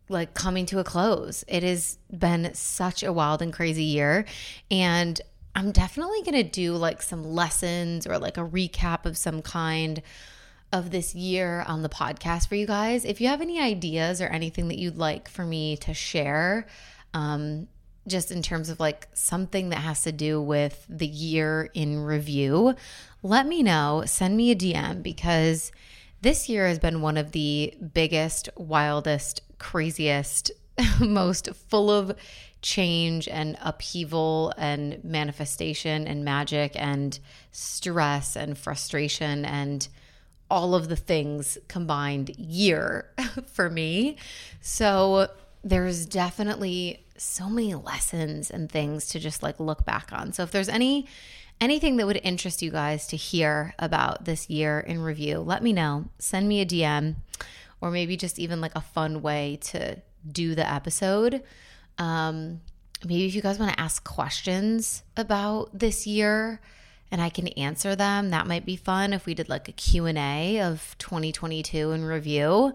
like 0.09 0.33
coming 0.33 0.65
to 0.67 0.79
a 0.79 0.83
close. 0.83 1.43
It 1.47 1.63
has 1.63 1.97
been 2.15 2.53
such 2.53 3.03
a 3.03 3.13
wild 3.13 3.41
and 3.41 3.53
crazy 3.53 3.83
year. 3.83 4.25
And 4.69 5.19
I'm 5.55 5.71
definitely 5.71 6.21
going 6.21 6.43
to 6.43 6.43
do 6.43 6.73
like 6.75 7.01
some 7.01 7.23
lessons 7.23 8.07
or 8.07 8.17
like 8.17 8.37
a 8.37 8.45
recap 8.45 9.05
of 9.05 9.17
some 9.17 9.41
kind 9.41 10.01
of 10.71 10.91
this 10.91 11.15
year 11.15 11.63
on 11.67 11.81
the 11.81 11.89
podcast 11.89 12.47
for 12.47 12.55
you 12.55 12.67
guys. 12.67 13.03
If 13.05 13.19
you 13.19 13.27
have 13.27 13.41
any 13.41 13.59
ideas 13.59 14.21
or 14.21 14.27
anything 14.27 14.67
that 14.67 14.77
you'd 14.77 14.97
like 14.97 15.27
for 15.27 15.43
me 15.43 15.77
to 15.77 15.93
share, 15.93 16.67
um, 17.13 17.67
just 18.07 18.31
in 18.31 18.41
terms 18.41 18.69
of 18.69 18.79
like 18.79 19.07
something 19.13 19.69
that 19.69 19.79
has 19.79 20.03
to 20.03 20.11
do 20.11 20.41
with 20.41 20.85
the 20.89 21.07
year 21.07 21.69
in 21.73 21.99
review, 21.99 22.75
let 23.23 23.47
me 23.47 23.63
know. 23.63 24.03
Send 24.05 24.37
me 24.37 24.51
a 24.51 24.55
DM 24.55 25.01
because 25.03 25.71
this 26.21 26.49
year 26.49 26.67
has 26.67 26.79
been 26.79 27.01
one 27.01 27.17
of 27.17 27.31
the 27.31 27.73
biggest, 27.93 28.49
wildest, 28.55 29.41
craziest, 29.59 30.51
most 30.99 31.53
full 31.53 31.91
of 31.91 32.15
change 32.61 33.27
and 33.27 33.57
upheaval 33.61 34.53
and 34.57 35.01
manifestation 35.03 36.07
and 36.07 36.25
magic 36.25 36.73
and 36.75 37.19
stress 37.51 38.35
and 38.35 38.57
frustration 38.57 39.45
and 39.45 39.87
all 40.51 40.75
of 40.75 40.89
the 40.89 40.95
things 40.95 41.57
combined 41.67 42.29
year 42.37 43.09
for 43.53 43.69
me. 43.69 44.17
So 44.61 45.29
there's 45.63 46.05
definitely 46.05 47.05
so 47.17 47.49
many 47.49 47.75
lessons 47.75 48.49
and 48.49 48.71
things 48.71 49.07
to 49.09 49.19
just 49.19 49.43
like 49.43 49.59
look 49.59 49.85
back 49.85 50.09
on. 50.11 50.33
So 50.33 50.43
if 50.43 50.51
there's 50.51 50.69
any 50.69 51.07
anything 51.61 51.97
that 51.97 52.07
would 52.07 52.19
interest 52.23 52.61
you 52.61 52.71
guys 52.71 53.05
to 53.07 53.17
hear 53.17 53.73
about 53.77 54.23
this 54.23 54.49
year 54.49 54.79
in 54.79 55.01
review, 55.01 55.39
let 55.39 55.61
me 55.61 55.73
know. 55.73 56.05
Send 56.17 56.47
me 56.47 56.61
a 56.61 56.65
DM 56.65 57.15
or 57.81 57.91
maybe 57.91 58.17
just 58.17 58.39
even 58.39 58.61
like 58.61 58.75
a 58.75 58.81
fun 58.81 59.21
way 59.21 59.57
to 59.61 60.01
do 60.29 60.55
the 60.55 60.69
episode. 60.69 61.43
Um, 61.97 62.61
maybe 63.05 63.25
if 63.25 63.35
you 63.35 63.41
guys 63.41 63.59
want 63.59 63.71
to 63.71 63.79
ask 63.79 64.03
questions 64.03 65.03
about 65.15 65.77
this 65.77 66.05
year 66.05 66.59
and 67.11 67.21
I 67.21 67.29
can 67.29 67.47
answer 67.49 67.95
them, 67.95 68.29
that 68.29 68.47
might 68.47 68.65
be 68.65 68.75
fun 68.75 69.13
if 69.13 69.25
we 69.25 69.33
did 69.33 69.49
like 69.49 69.67
a 69.67 69.71
Q&A 69.71 70.61
of 70.61 70.95
2022 70.99 71.91
in 71.91 72.03
review. 72.03 72.73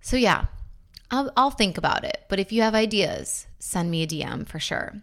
So 0.00 0.16
yeah, 0.16 0.46
I'll, 1.10 1.32
I'll 1.36 1.50
think 1.50 1.76
about 1.76 2.04
it. 2.04 2.24
But 2.28 2.38
if 2.38 2.52
you 2.52 2.62
have 2.62 2.74
ideas, 2.74 3.46
send 3.58 3.90
me 3.90 4.02
a 4.02 4.06
DM 4.06 4.46
for 4.46 4.60
sure. 4.60 4.94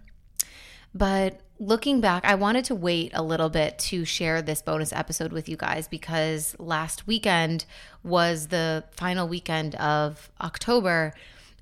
But 0.94 1.42
looking 1.60 2.02
back, 2.02 2.24
I 2.26 2.36
wanted 2.36 2.66
to 2.66 2.76
wait 2.76 3.12
a 3.14 3.24
little 3.24 3.50
bit 3.50 3.78
to 3.80 4.06
share 4.06 4.42
this 4.42 4.62
bonus 4.62 4.94
episode 4.94 5.32
with 5.32 5.50
you 5.50 5.58
guys 5.58 5.88
because 5.88 6.56
last 6.60 7.08
weekend 7.08 7.66
was 8.04 8.48
the 8.48 8.84
final 8.92 9.28
weekend 9.28 9.76
of 9.76 10.30
October 10.42 11.14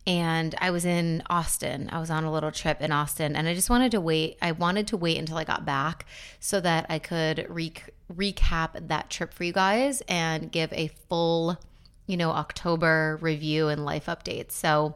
and 0.07 0.53
I 0.59 0.69
was 0.71 0.85
in 0.85 1.23
Austin. 1.29 1.89
I 1.91 1.99
was 1.99 2.11
on 2.11 2.23
a 2.25 2.31
little 2.31 2.51
trip 2.51 2.81
in 2.81 2.91
Austin 2.91 3.35
and 3.35 3.47
I 3.47 3.55
just 3.55 3.69
wanted 3.69 3.91
to 3.91 4.01
wait. 4.01 4.37
I 4.41 4.51
wanted 4.51 4.87
to 4.87 4.97
wait 4.97 5.17
until 5.17 5.37
I 5.37 5.43
got 5.43 5.65
back 5.65 6.05
so 6.39 6.59
that 6.61 6.85
I 6.89 6.99
could 6.99 7.47
re- 7.49 7.73
recap 8.13 8.87
that 8.87 9.09
trip 9.09 9.33
for 9.33 9.43
you 9.43 9.53
guys 9.53 10.01
and 10.07 10.51
give 10.51 10.71
a 10.73 10.89
full, 11.09 11.57
you 12.05 12.17
know, 12.17 12.31
October 12.31 13.17
review 13.21 13.69
and 13.69 13.83
life 13.83 14.05
updates. 14.05 14.51
So 14.51 14.95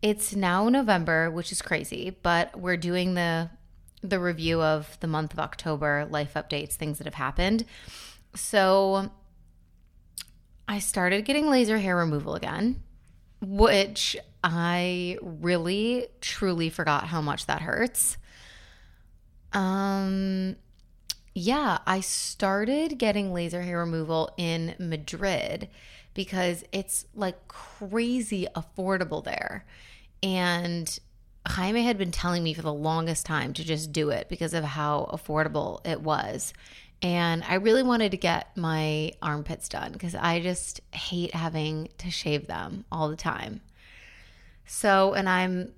it's 0.00 0.34
now 0.34 0.68
November, 0.68 1.30
which 1.30 1.52
is 1.52 1.60
crazy, 1.60 2.16
but 2.22 2.58
we're 2.58 2.78
doing 2.78 3.14
the 3.14 3.50
the 4.04 4.20
review 4.20 4.60
of 4.62 4.98
the 5.00 5.06
month 5.06 5.32
of 5.32 5.38
October, 5.38 6.06
life 6.10 6.34
updates, 6.34 6.74
things 6.74 6.98
that 6.98 7.06
have 7.06 7.14
happened. 7.14 7.64
So 8.34 9.10
I 10.68 10.78
started 10.78 11.24
getting 11.24 11.48
laser 11.48 11.78
hair 11.78 11.96
removal 11.96 12.34
again, 12.34 12.82
which 13.40 14.16
I 14.42 15.16
really 15.22 16.06
truly 16.20 16.68
forgot 16.68 17.06
how 17.06 17.22
much 17.22 17.46
that 17.46 17.62
hurts. 17.62 18.18
Um 19.52 20.56
yeah, 21.36 21.78
I 21.84 21.98
started 22.00 22.96
getting 22.98 23.32
laser 23.32 23.62
hair 23.62 23.80
removal 23.80 24.32
in 24.36 24.76
Madrid 24.78 25.68
because 26.12 26.62
it's 26.70 27.06
like 27.14 27.48
crazy 27.48 28.46
affordable 28.54 29.24
there. 29.24 29.64
And 30.22 30.96
Jaime 31.46 31.82
had 31.82 31.98
been 31.98 32.10
telling 32.10 32.42
me 32.42 32.54
for 32.54 32.62
the 32.62 32.72
longest 32.72 33.26
time 33.26 33.52
to 33.54 33.64
just 33.64 33.92
do 33.92 34.10
it 34.10 34.28
because 34.28 34.54
of 34.54 34.64
how 34.64 35.10
affordable 35.12 35.86
it 35.86 36.00
was. 36.00 36.54
And 37.02 37.44
I 37.44 37.56
really 37.56 37.82
wanted 37.82 38.12
to 38.12 38.16
get 38.16 38.56
my 38.56 39.12
armpits 39.20 39.68
done 39.68 39.92
because 39.92 40.14
I 40.14 40.40
just 40.40 40.80
hate 40.92 41.34
having 41.34 41.90
to 41.98 42.10
shave 42.10 42.46
them 42.46 42.86
all 42.90 43.10
the 43.10 43.16
time. 43.16 43.60
So, 44.64 45.12
and 45.12 45.28
I'm 45.28 45.72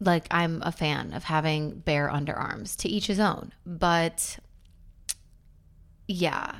like, 0.00 0.26
I'm 0.30 0.62
a 0.64 0.72
fan 0.72 1.12
of 1.12 1.24
having 1.24 1.80
bare 1.80 2.08
underarms 2.08 2.76
to 2.78 2.88
each 2.88 3.06
his 3.06 3.20
own. 3.20 3.52
But 3.66 4.38
yeah, 6.08 6.54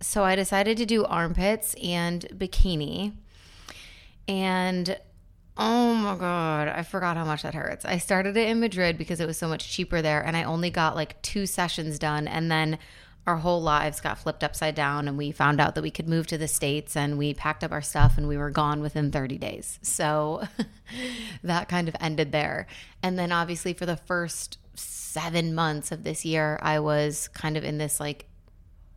so 0.00 0.24
I 0.24 0.34
decided 0.34 0.76
to 0.78 0.86
do 0.86 1.04
armpits 1.04 1.74
and 1.82 2.26
bikini. 2.34 3.12
And 4.26 4.98
Oh 5.56 5.94
my 5.94 6.16
God. 6.16 6.68
I 6.68 6.82
forgot 6.82 7.16
how 7.16 7.24
much 7.24 7.42
that 7.42 7.54
hurts. 7.54 7.84
I 7.84 7.98
started 7.98 8.36
it 8.36 8.48
in 8.48 8.60
Madrid 8.60 8.96
because 8.96 9.20
it 9.20 9.26
was 9.26 9.36
so 9.36 9.48
much 9.48 9.70
cheaper 9.70 10.00
there. 10.00 10.24
And 10.24 10.36
I 10.36 10.44
only 10.44 10.70
got 10.70 10.96
like 10.96 11.20
two 11.22 11.46
sessions 11.46 11.98
done. 11.98 12.26
And 12.26 12.50
then 12.50 12.78
our 13.26 13.36
whole 13.36 13.62
lives 13.62 14.00
got 14.00 14.18
flipped 14.18 14.42
upside 14.42 14.74
down. 14.74 15.08
And 15.08 15.18
we 15.18 15.30
found 15.30 15.60
out 15.60 15.74
that 15.74 15.82
we 15.82 15.90
could 15.90 16.08
move 16.08 16.26
to 16.28 16.38
the 16.38 16.48
States 16.48 16.96
and 16.96 17.18
we 17.18 17.34
packed 17.34 17.62
up 17.62 17.70
our 17.72 17.82
stuff 17.82 18.16
and 18.16 18.26
we 18.26 18.38
were 18.38 18.50
gone 18.50 18.80
within 18.80 19.12
30 19.12 19.38
days. 19.38 19.78
So 19.82 20.42
that 21.44 21.68
kind 21.68 21.86
of 21.86 21.96
ended 22.00 22.32
there. 22.32 22.66
And 23.02 23.18
then 23.18 23.30
obviously 23.30 23.74
for 23.74 23.86
the 23.86 23.96
first 23.96 24.58
seven 24.74 25.54
months 25.54 25.92
of 25.92 26.02
this 26.02 26.24
year, 26.24 26.58
I 26.62 26.80
was 26.80 27.28
kind 27.28 27.58
of 27.58 27.64
in 27.64 27.76
this 27.76 28.00
like 28.00 28.24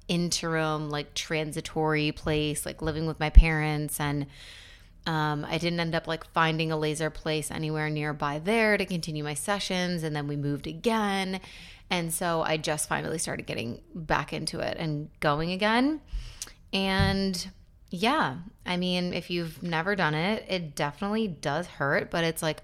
interim, 0.07 0.89
like 0.89 1.13
transitory 1.13 2.13
place, 2.13 2.65
like 2.65 2.81
living 2.81 3.07
with 3.07 3.19
my 3.19 3.29
parents 3.29 3.99
and 3.99 4.25
um, 5.05 5.45
I 5.47 5.57
didn't 5.57 5.79
end 5.79 5.95
up 5.95 6.07
like 6.07 6.25
finding 6.31 6.71
a 6.71 6.77
laser 6.77 7.09
place 7.09 7.51
anywhere 7.51 7.89
nearby 7.89 8.39
there 8.39 8.77
to 8.77 8.85
continue 8.85 9.23
my 9.23 9.35
sessions. 9.35 10.03
And 10.03 10.15
then 10.15 10.27
we 10.27 10.35
moved 10.35 10.67
again. 10.67 11.39
And 11.89 12.13
so 12.13 12.41
I 12.41 12.57
just 12.57 12.89
finally 12.89 13.19
started 13.19 13.45
getting 13.45 13.81
back 13.93 14.33
into 14.33 14.59
it 14.59 14.77
and 14.77 15.09
going 15.19 15.51
again. 15.51 16.01
And 16.73 17.51
yeah, 17.91 18.37
I 18.65 18.77
mean, 18.77 19.13
if 19.13 19.29
you've 19.29 19.61
never 19.61 19.95
done 19.95 20.15
it, 20.15 20.45
it 20.49 20.75
definitely 20.75 21.27
does 21.27 21.67
hurt, 21.67 22.09
but 22.09 22.23
it's 22.23 22.41
like 22.41 22.61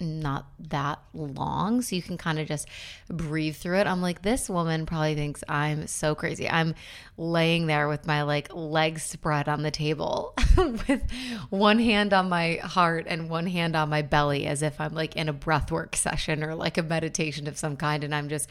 not 0.00 0.46
that 0.68 1.00
long 1.12 1.82
so 1.82 1.96
you 1.96 2.02
can 2.02 2.16
kind 2.16 2.38
of 2.38 2.46
just 2.46 2.66
breathe 3.08 3.56
through 3.56 3.78
it. 3.78 3.86
I'm 3.86 4.02
like 4.02 4.22
this 4.22 4.48
woman 4.48 4.86
probably 4.86 5.14
thinks 5.14 5.44
I'm 5.48 5.86
so 5.86 6.14
crazy. 6.14 6.48
I'm 6.48 6.74
laying 7.16 7.66
there 7.66 7.88
with 7.88 8.06
my 8.06 8.22
like 8.22 8.54
legs 8.54 9.02
spread 9.02 9.48
on 9.48 9.62
the 9.62 9.70
table 9.70 10.34
with 10.56 11.02
one 11.50 11.78
hand 11.78 12.12
on 12.12 12.28
my 12.28 12.54
heart 12.62 13.06
and 13.08 13.28
one 13.28 13.46
hand 13.46 13.76
on 13.76 13.88
my 13.88 14.02
belly 14.02 14.46
as 14.46 14.62
if 14.62 14.80
I'm 14.80 14.94
like 14.94 15.16
in 15.16 15.28
a 15.28 15.34
breathwork 15.34 15.94
session 15.94 16.42
or 16.42 16.54
like 16.54 16.78
a 16.78 16.82
meditation 16.82 17.46
of 17.46 17.58
some 17.58 17.76
kind 17.76 18.04
and 18.04 18.14
I'm 18.14 18.28
just 18.28 18.48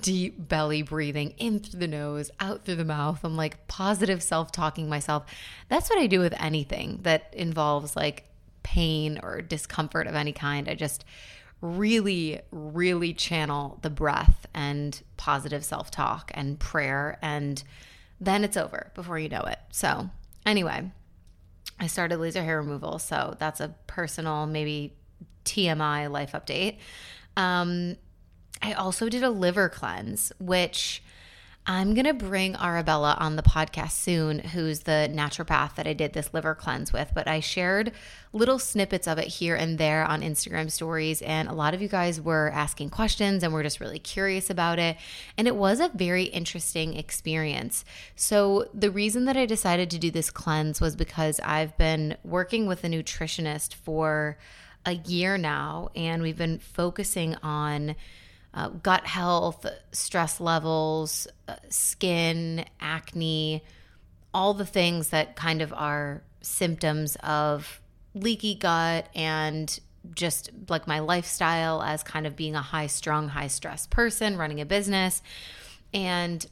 deep 0.00 0.48
belly 0.48 0.82
breathing 0.82 1.34
in 1.38 1.60
through 1.60 1.80
the 1.80 1.88
nose, 1.88 2.30
out 2.40 2.64
through 2.64 2.76
the 2.76 2.84
mouth. 2.84 3.20
I'm 3.24 3.36
like 3.36 3.66
positive 3.68 4.22
self-talking 4.22 4.88
myself. 4.88 5.26
That's 5.68 5.90
what 5.90 5.98
I 5.98 6.06
do 6.06 6.20
with 6.20 6.34
anything 6.40 7.00
that 7.02 7.32
involves 7.34 7.96
like 7.96 8.29
pain 8.62 9.18
or 9.22 9.40
discomfort 9.42 10.06
of 10.06 10.14
any 10.14 10.32
kind. 10.32 10.68
I 10.68 10.74
just 10.74 11.04
really, 11.60 12.40
really 12.50 13.12
channel 13.12 13.78
the 13.82 13.90
breath 13.90 14.46
and 14.54 15.00
positive 15.16 15.64
self 15.64 15.90
talk 15.90 16.30
and 16.34 16.58
prayer. 16.58 17.18
And 17.22 17.62
then 18.20 18.44
it's 18.44 18.56
over 18.56 18.92
before 18.94 19.18
you 19.18 19.28
know 19.28 19.42
it. 19.42 19.58
So, 19.70 20.10
anyway, 20.46 20.90
I 21.78 21.86
started 21.86 22.18
laser 22.18 22.42
hair 22.42 22.60
removal. 22.60 22.98
So, 22.98 23.36
that's 23.38 23.60
a 23.60 23.74
personal, 23.86 24.46
maybe 24.46 24.94
TMI 25.44 26.10
life 26.10 26.32
update. 26.32 26.78
Um, 27.36 27.96
I 28.62 28.72
also 28.74 29.08
did 29.08 29.22
a 29.22 29.30
liver 29.30 29.68
cleanse, 29.68 30.32
which 30.38 31.02
I'm 31.72 31.94
going 31.94 32.06
to 32.06 32.14
bring 32.14 32.56
Arabella 32.56 33.16
on 33.20 33.36
the 33.36 33.44
podcast 33.44 33.92
soon, 33.92 34.40
who's 34.40 34.80
the 34.80 35.08
naturopath 35.14 35.76
that 35.76 35.86
I 35.86 35.92
did 35.92 36.14
this 36.14 36.34
liver 36.34 36.52
cleanse 36.52 36.92
with. 36.92 37.12
But 37.14 37.28
I 37.28 37.38
shared 37.38 37.92
little 38.32 38.58
snippets 38.58 39.06
of 39.06 39.18
it 39.18 39.28
here 39.28 39.54
and 39.54 39.78
there 39.78 40.04
on 40.04 40.22
Instagram 40.22 40.68
stories. 40.68 41.22
And 41.22 41.48
a 41.48 41.52
lot 41.52 41.72
of 41.72 41.80
you 41.80 41.86
guys 41.86 42.20
were 42.20 42.50
asking 42.52 42.90
questions 42.90 43.44
and 43.44 43.52
were 43.52 43.62
just 43.62 43.78
really 43.78 44.00
curious 44.00 44.50
about 44.50 44.80
it. 44.80 44.96
And 45.38 45.46
it 45.46 45.54
was 45.54 45.78
a 45.78 45.92
very 45.94 46.24
interesting 46.24 46.94
experience. 46.98 47.84
So, 48.16 48.68
the 48.74 48.90
reason 48.90 49.26
that 49.26 49.36
I 49.36 49.46
decided 49.46 49.90
to 49.90 49.98
do 50.00 50.10
this 50.10 50.28
cleanse 50.28 50.80
was 50.80 50.96
because 50.96 51.38
I've 51.38 51.78
been 51.78 52.16
working 52.24 52.66
with 52.66 52.82
a 52.82 52.88
nutritionist 52.88 53.74
for 53.74 54.38
a 54.84 54.94
year 54.94 55.38
now, 55.38 55.90
and 55.94 56.20
we've 56.20 56.38
been 56.38 56.58
focusing 56.58 57.36
on 57.44 57.94
uh, 58.54 58.68
gut 58.68 59.06
health, 59.06 59.66
stress 59.92 60.40
levels, 60.40 61.26
uh, 61.48 61.56
skin, 61.68 62.64
acne, 62.80 63.62
all 64.34 64.54
the 64.54 64.66
things 64.66 65.10
that 65.10 65.36
kind 65.36 65.62
of 65.62 65.72
are 65.72 66.22
symptoms 66.40 67.16
of 67.22 67.80
leaky 68.14 68.54
gut 68.54 69.08
and 69.14 69.78
just 70.14 70.50
like 70.68 70.86
my 70.86 71.00
lifestyle 71.00 71.82
as 71.82 72.02
kind 72.02 72.26
of 72.26 72.34
being 72.36 72.54
a 72.54 72.62
high 72.62 72.86
strung, 72.86 73.28
high 73.28 73.46
stress 73.48 73.86
person 73.86 74.36
running 74.36 74.60
a 74.60 74.66
business. 74.66 75.22
And 75.92 76.44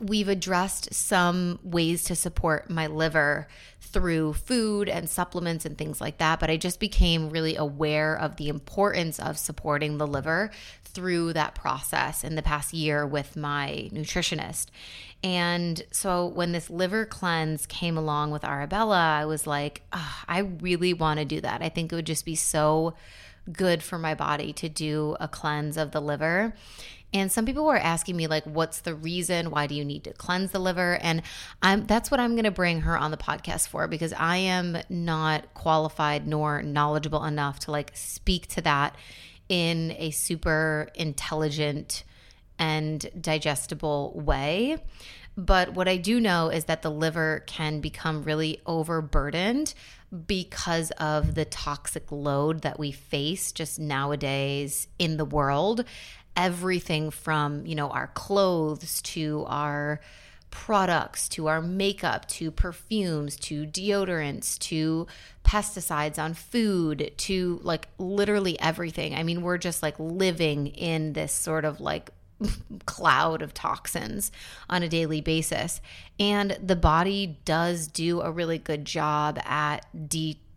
we've 0.00 0.28
addressed 0.28 0.94
some 0.94 1.58
ways 1.62 2.04
to 2.04 2.14
support 2.14 2.70
my 2.70 2.86
liver 2.86 3.48
through 3.80 4.34
food 4.34 4.88
and 4.88 5.08
supplements 5.08 5.64
and 5.64 5.76
things 5.76 6.00
like 6.00 6.18
that. 6.18 6.38
But 6.38 6.50
I 6.50 6.56
just 6.56 6.78
became 6.78 7.30
really 7.30 7.56
aware 7.56 8.16
of 8.16 8.36
the 8.36 8.48
importance 8.48 9.18
of 9.18 9.38
supporting 9.38 9.98
the 9.98 10.06
liver 10.06 10.50
through 10.84 11.32
that 11.32 11.54
process 11.54 12.24
in 12.24 12.34
the 12.34 12.42
past 12.42 12.72
year 12.72 13.06
with 13.06 13.36
my 13.36 13.88
nutritionist. 13.92 14.66
And 15.22 15.82
so 15.90 16.26
when 16.26 16.52
this 16.52 16.70
liver 16.70 17.04
cleanse 17.04 17.66
came 17.66 17.96
along 17.96 18.30
with 18.30 18.44
Arabella, 18.44 19.18
I 19.20 19.24
was 19.24 19.46
like, 19.46 19.82
oh, 19.92 20.22
I 20.28 20.38
really 20.38 20.94
want 20.94 21.18
to 21.18 21.24
do 21.24 21.40
that. 21.40 21.62
I 21.62 21.68
think 21.68 21.92
it 21.92 21.96
would 21.96 22.06
just 22.06 22.24
be 22.24 22.36
so 22.36 22.94
good 23.52 23.82
for 23.82 23.98
my 23.98 24.14
body 24.14 24.52
to 24.52 24.68
do 24.68 25.16
a 25.18 25.28
cleanse 25.28 25.76
of 25.76 25.92
the 25.92 26.00
liver. 26.00 26.54
And 27.12 27.32
some 27.32 27.46
people 27.46 27.64
were 27.64 27.76
asking 27.76 28.16
me 28.16 28.26
like 28.26 28.44
what's 28.44 28.80
the 28.80 28.94
reason? 28.94 29.50
Why 29.50 29.66
do 29.66 29.74
you 29.74 29.84
need 29.84 30.04
to 30.04 30.12
cleanse 30.12 30.50
the 30.50 30.58
liver? 30.58 30.98
And 31.00 31.22
I'm 31.62 31.86
that's 31.86 32.10
what 32.10 32.20
I'm 32.20 32.32
going 32.32 32.44
to 32.44 32.50
bring 32.50 32.82
her 32.82 32.98
on 32.98 33.10
the 33.10 33.16
podcast 33.16 33.68
for 33.68 33.88
because 33.88 34.12
I 34.12 34.36
am 34.38 34.78
not 34.88 35.54
qualified 35.54 36.26
nor 36.26 36.62
knowledgeable 36.62 37.24
enough 37.24 37.60
to 37.60 37.70
like 37.70 37.92
speak 37.94 38.46
to 38.48 38.60
that 38.62 38.94
in 39.48 39.94
a 39.98 40.10
super 40.10 40.90
intelligent 40.94 42.04
and 42.58 43.08
digestible 43.18 44.12
way. 44.14 44.76
But 45.36 45.74
what 45.74 45.86
I 45.86 45.98
do 45.98 46.18
know 46.18 46.48
is 46.48 46.64
that 46.64 46.82
the 46.82 46.90
liver 46.90 47.44
can 47.46 47.80
become 47.80 48.24
really 48.24 48.60
overburdened 48.66 49.72
because 50.26 50.90
of 50.92 51.34
the 51.36 51.44
toxic 51.44 52.10
load 52.10 52.62
that 52.62 52.78
we 52.78 52.90
face 52.90 53.52
just 53.52 53.78
nowadays 53.78 54.88
in 54.98 55.16
the 55.16 55.24
world 55.24 55.84
everything 56.38 57.10
from, 57.10 57.66
you 57.66 57.74
know, 57.74 57.90
our 57.90 58.06
clothes 58.14 59.02
to 59.02 59.44
our 59.48 60.00
products 60.50 61.28
to 61.28 61.46
our 61.46 61.60
makeup 61.60 62.26
to 62.26 62.50
perfumes 62.50 63.36
to 63.36 63.66
deodorants 63.66 64.58
to 64.58 65.06
pesticides 65.44 66.18
on 66.18 66.32
food 66.32 67.12
to 67.18 67.60
like 67.62 67.88
literally 67.98 68.58
everything. 68.60 69.14
I 69.14 69.24
mean, 69.24 69.42
we're 69.42 69.58
just 69.58 69.82
like 69.82 69.96
living 69.98 70.68
in 70.68 71.12
this 71.12 71.32
sort 71.32 71.64
of 71.64 71.80
like 71.80 72.10
cloud 72.86 73.42
of 73.42 73.52
toxins 73.52 74.30
on 74.70 74.82
a 74.82 74.88
daily 74.88 75.20
basis. 75.20 75.80
And 76.20 76.56
the 76.62 76.76
body 76.76 77.38
does 77.44 77.88
do 77.88 78.20
a 78.20 78.30
really 78.30 78.58
good 78.58 78.84
job 78.84 79.38
at 79.44 79.84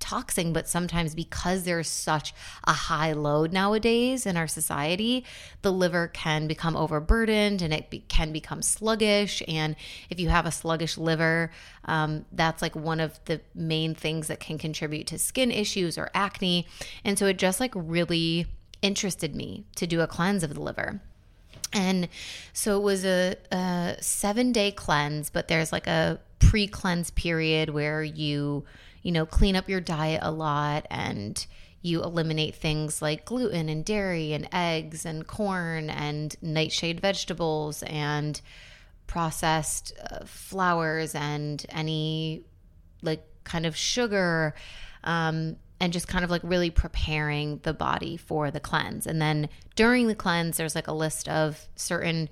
detoxing, 0.02 0.54
but 0.54 0.68
sometimes 0.68 1.16
because 1.16 1.64
there's 1.64 1.88
such 1.88 2.34
a 2.66 2.74
high 2.74 3.14
load 3.14 3.54
nowadays 3.54 4.26
in 4.26 4.38
our 4.38 4.48
society, 4.48 5.26
the 5.62 5.72
liver 5.72 6.08
can 6.08 6.48
become 6.48 6.76
overburdened 6.76 7.62
and 7.62 7.74
it 7.74 7.90
be- 7.90 8.04
can 8.08 8.32
become 8.32 8.62
sluggish. 8.62 9.42
And 9.48 9.76
if 10.10 10.20
you 10.20 10.30
have 10.30 10.46
a 10.46 10.52
sluggish 10.52 10.98
liver, 10.98 11.52
um, 11.86 12.26
that's 12.32 12.62
like 12.62 12.76
one 12.76 13.00
of 13.00 13.20
the 13.26 13.42
main 13.54 13.96
things 13.96 14.28
that 14.28 14.40
can 14.40 14.58
contribute 14.58 15.08
to 15.08 15.18
skin 15.18 15.52
issues 15.52 15.98
or 15.98 16.10
acne. 16.14 16.68
And 17.04 17.18
so 17.18 17.28
it 17.28 17.38
just 17.38 17.60
like 17.60 17.72
really 17.76 18.48
interested 18.82 19.36
me 19.36 19.66
to 19.76 19.88
do 19.88 20.02
a 20.02 20.08
cleanse 20.08 20.44
of 20.44 20.54
the 20.54 20.62
liver. 20.62 21.02
And 21.74 22.10
so 22.52 22.78
it 22.78 22.84
was 22.84 23.06
a, 23.06 23.36
a 23.52 23.96
seven 24.02 24.52
day 24.52 24.72
cleanse, 24.72 25.30
but 25.30 25.48
there's 25.48 25.72
like 25.72 25.88
a 25.88 26.20
pre 26.40 26.68
cleanse 26.68 27.12
period 27.12 27.70
where 27.70 28.04
you, 28.04 28.66
you 29.02 29.12
know, 29.12 29.26
clean 29.26 29.56
up 29.56 29.70
your 29.70 29.82
diet 29.82 30.22
a 30.24 30.32
lot 30.32 30.86
and 30.90 31.46
you 31.82 32.04
eliminate 32.04 32.56
things 32.56 33.02
like 33.02 33.26
gluten 33.26 33.68
and 33.68 33.84
dairy 33.84 34.34
and 34.34 34.48
eggs 34.52 35.06
and 35.06 35.26
corn 35.26 35.90
and 35.90 36.36
nightshade 36.42 37.00
vegetables 37.00 37.82
and 37.84 38.42
processed 39.08 39.94
uh, 40.10 40.24
flours 40.26 41.16
and 41.16 41.66
any 41.70 42.44
like 43.02 43.24
kind 43.44 43.66
of 43.66 43.76
sugar. 43.76 44.54
Um, 45.04 45.56
and 45.82 45.92
just 45.92 46.08
kind 46.08 46.24
of 46.24 46.30
like 46.30 46.44
really 46.44 46.70
preparing 46.70 47.60
the 47.64 47.74
body 47.74 48.16
for 48.16 48.52
the 48.52 48.60
cleanse. 48.60 49.08
And 49.08 49.20
then 49.20 49.50
during 49.76 50.08
the 50.08 50.14
cleanse, 50.14 50.58
there's 50.58 50.76
like 50.76 50.88
a 50.88 50.94
list 50.94 51.28
of 51.28 51.68
certain 51.76 52.30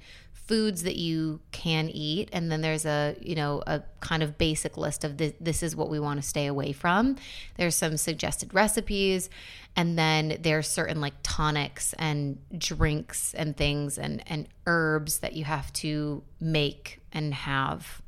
foods 0.50 0.82
that 0.82 0.96
you 0.96 1.40
can 1.52 1.92
eat 1.92 2.28
and 2.34 2.52
then 2.52 2.62
there's 2.62 2.84
a 2.84 3.16
you 3.22 3.36
know 3.36 3.62
a 3.68 3.84
kind 4.00 4.24
of 4.24 4.36
basic 4.40 4.78
list 4.78 5.04
of 5.04 5.18
this, 5.18 5.32
this 5.40 5.62
is 5.62 5.76
what 5.76 5.92
we 5.92 6.00
want 6.00 6.20
to 6.20 6.28
stay 6.28 6.48
away 6.48 6.72
from. 6.72 7.16
There's 7.56 7.76
some 7.76 7.98
suggested 7.98 8.52
recipes 8.52 9.30
and 9.76 9.96
then 9.96 10.40
there's 10.42 10.68
certain 10.68 11.00
like 11.02 11.14
tonics 11.22 11.94
and 12.00 12.40
drinks 12.58 13.36
and 13.36 13.56
things 13.56 14.00
and 14.00 14.24
and 14.26 14.48
herbs 14.66 15.20
that 15.20 15.34
you 15.34 15.44
have 15.44 15.72
to 15.74 16.24
make 16.40 17.00
and 17.14 17.32
have 17.32 18.02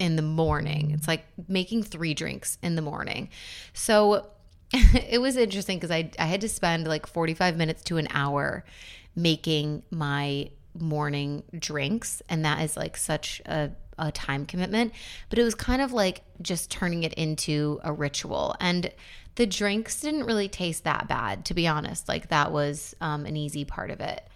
in 0.00 0.16
the 0.16 0.22
morning. 0.22 0.92
It's 0.92 1.06
like 1.06 1.26
making 1.46 1.82
three 1.82 2.14
drinks 2.14 2.56
in 2.62 2.74
the 2.74 2.82
morning. 2.82 3.28
So 3.74 4.28
it 4.72 5.20
was 5.20 5.36
interesting 5.36 5.76
because 5.76 5.90
I, 5.90 6.10
I 6.18 6.24
had 6.24 6.40
to 6.40 6.48
spend 6.48 6.88
like 6.88 7.06
45 7.06 7.58
minutes 7.58 7.82
to 7.84 7.98
an 7.98 8.08
hour 8.12 8.64
making 9.14 9.82
my 9.90 10.48
morning 10.78 11.42
drinks. 11.58 12.22
And 12.28 12.44
that 12.44 12.62
is 12.62 12.76
like 12.76 12.96
such 12.96 13.40
a, 13.46 13.70
a 13.98 14.12
time 14.12 14.46
commitment. 14.46 14.92
But 15.30 15.38
it 15.38 15.44
was 15.44 15.54
kind 15.54 15.82
of 15.82 15.92
like 15.92 16.22
just 16.42 16.70
turning 16.70 17.04
it 17.04 17.14
into 17.14 17.80
a 17.82 17.92
ritual. 17.92 18.56
And 18.60 18.90
the 19.36 19.46
drinks 19.46 20.00
didn't 20.00 20.24
really 20.24 20.48
taste 20.48 20.84
that 20.84 21.08
bad, 21.08 21.44
to 21.46 21.54
be 21.54 21.66
honest. 21.66 22.08
Like 22.08 22.28
that 22.28 22.52
was 22.52 22.94
um, 23.00 23.26
an 23.26 23.36
easy 23.36 23.64
part 23.64 23.90
of 23.90 24.00
it. 24.00 24.26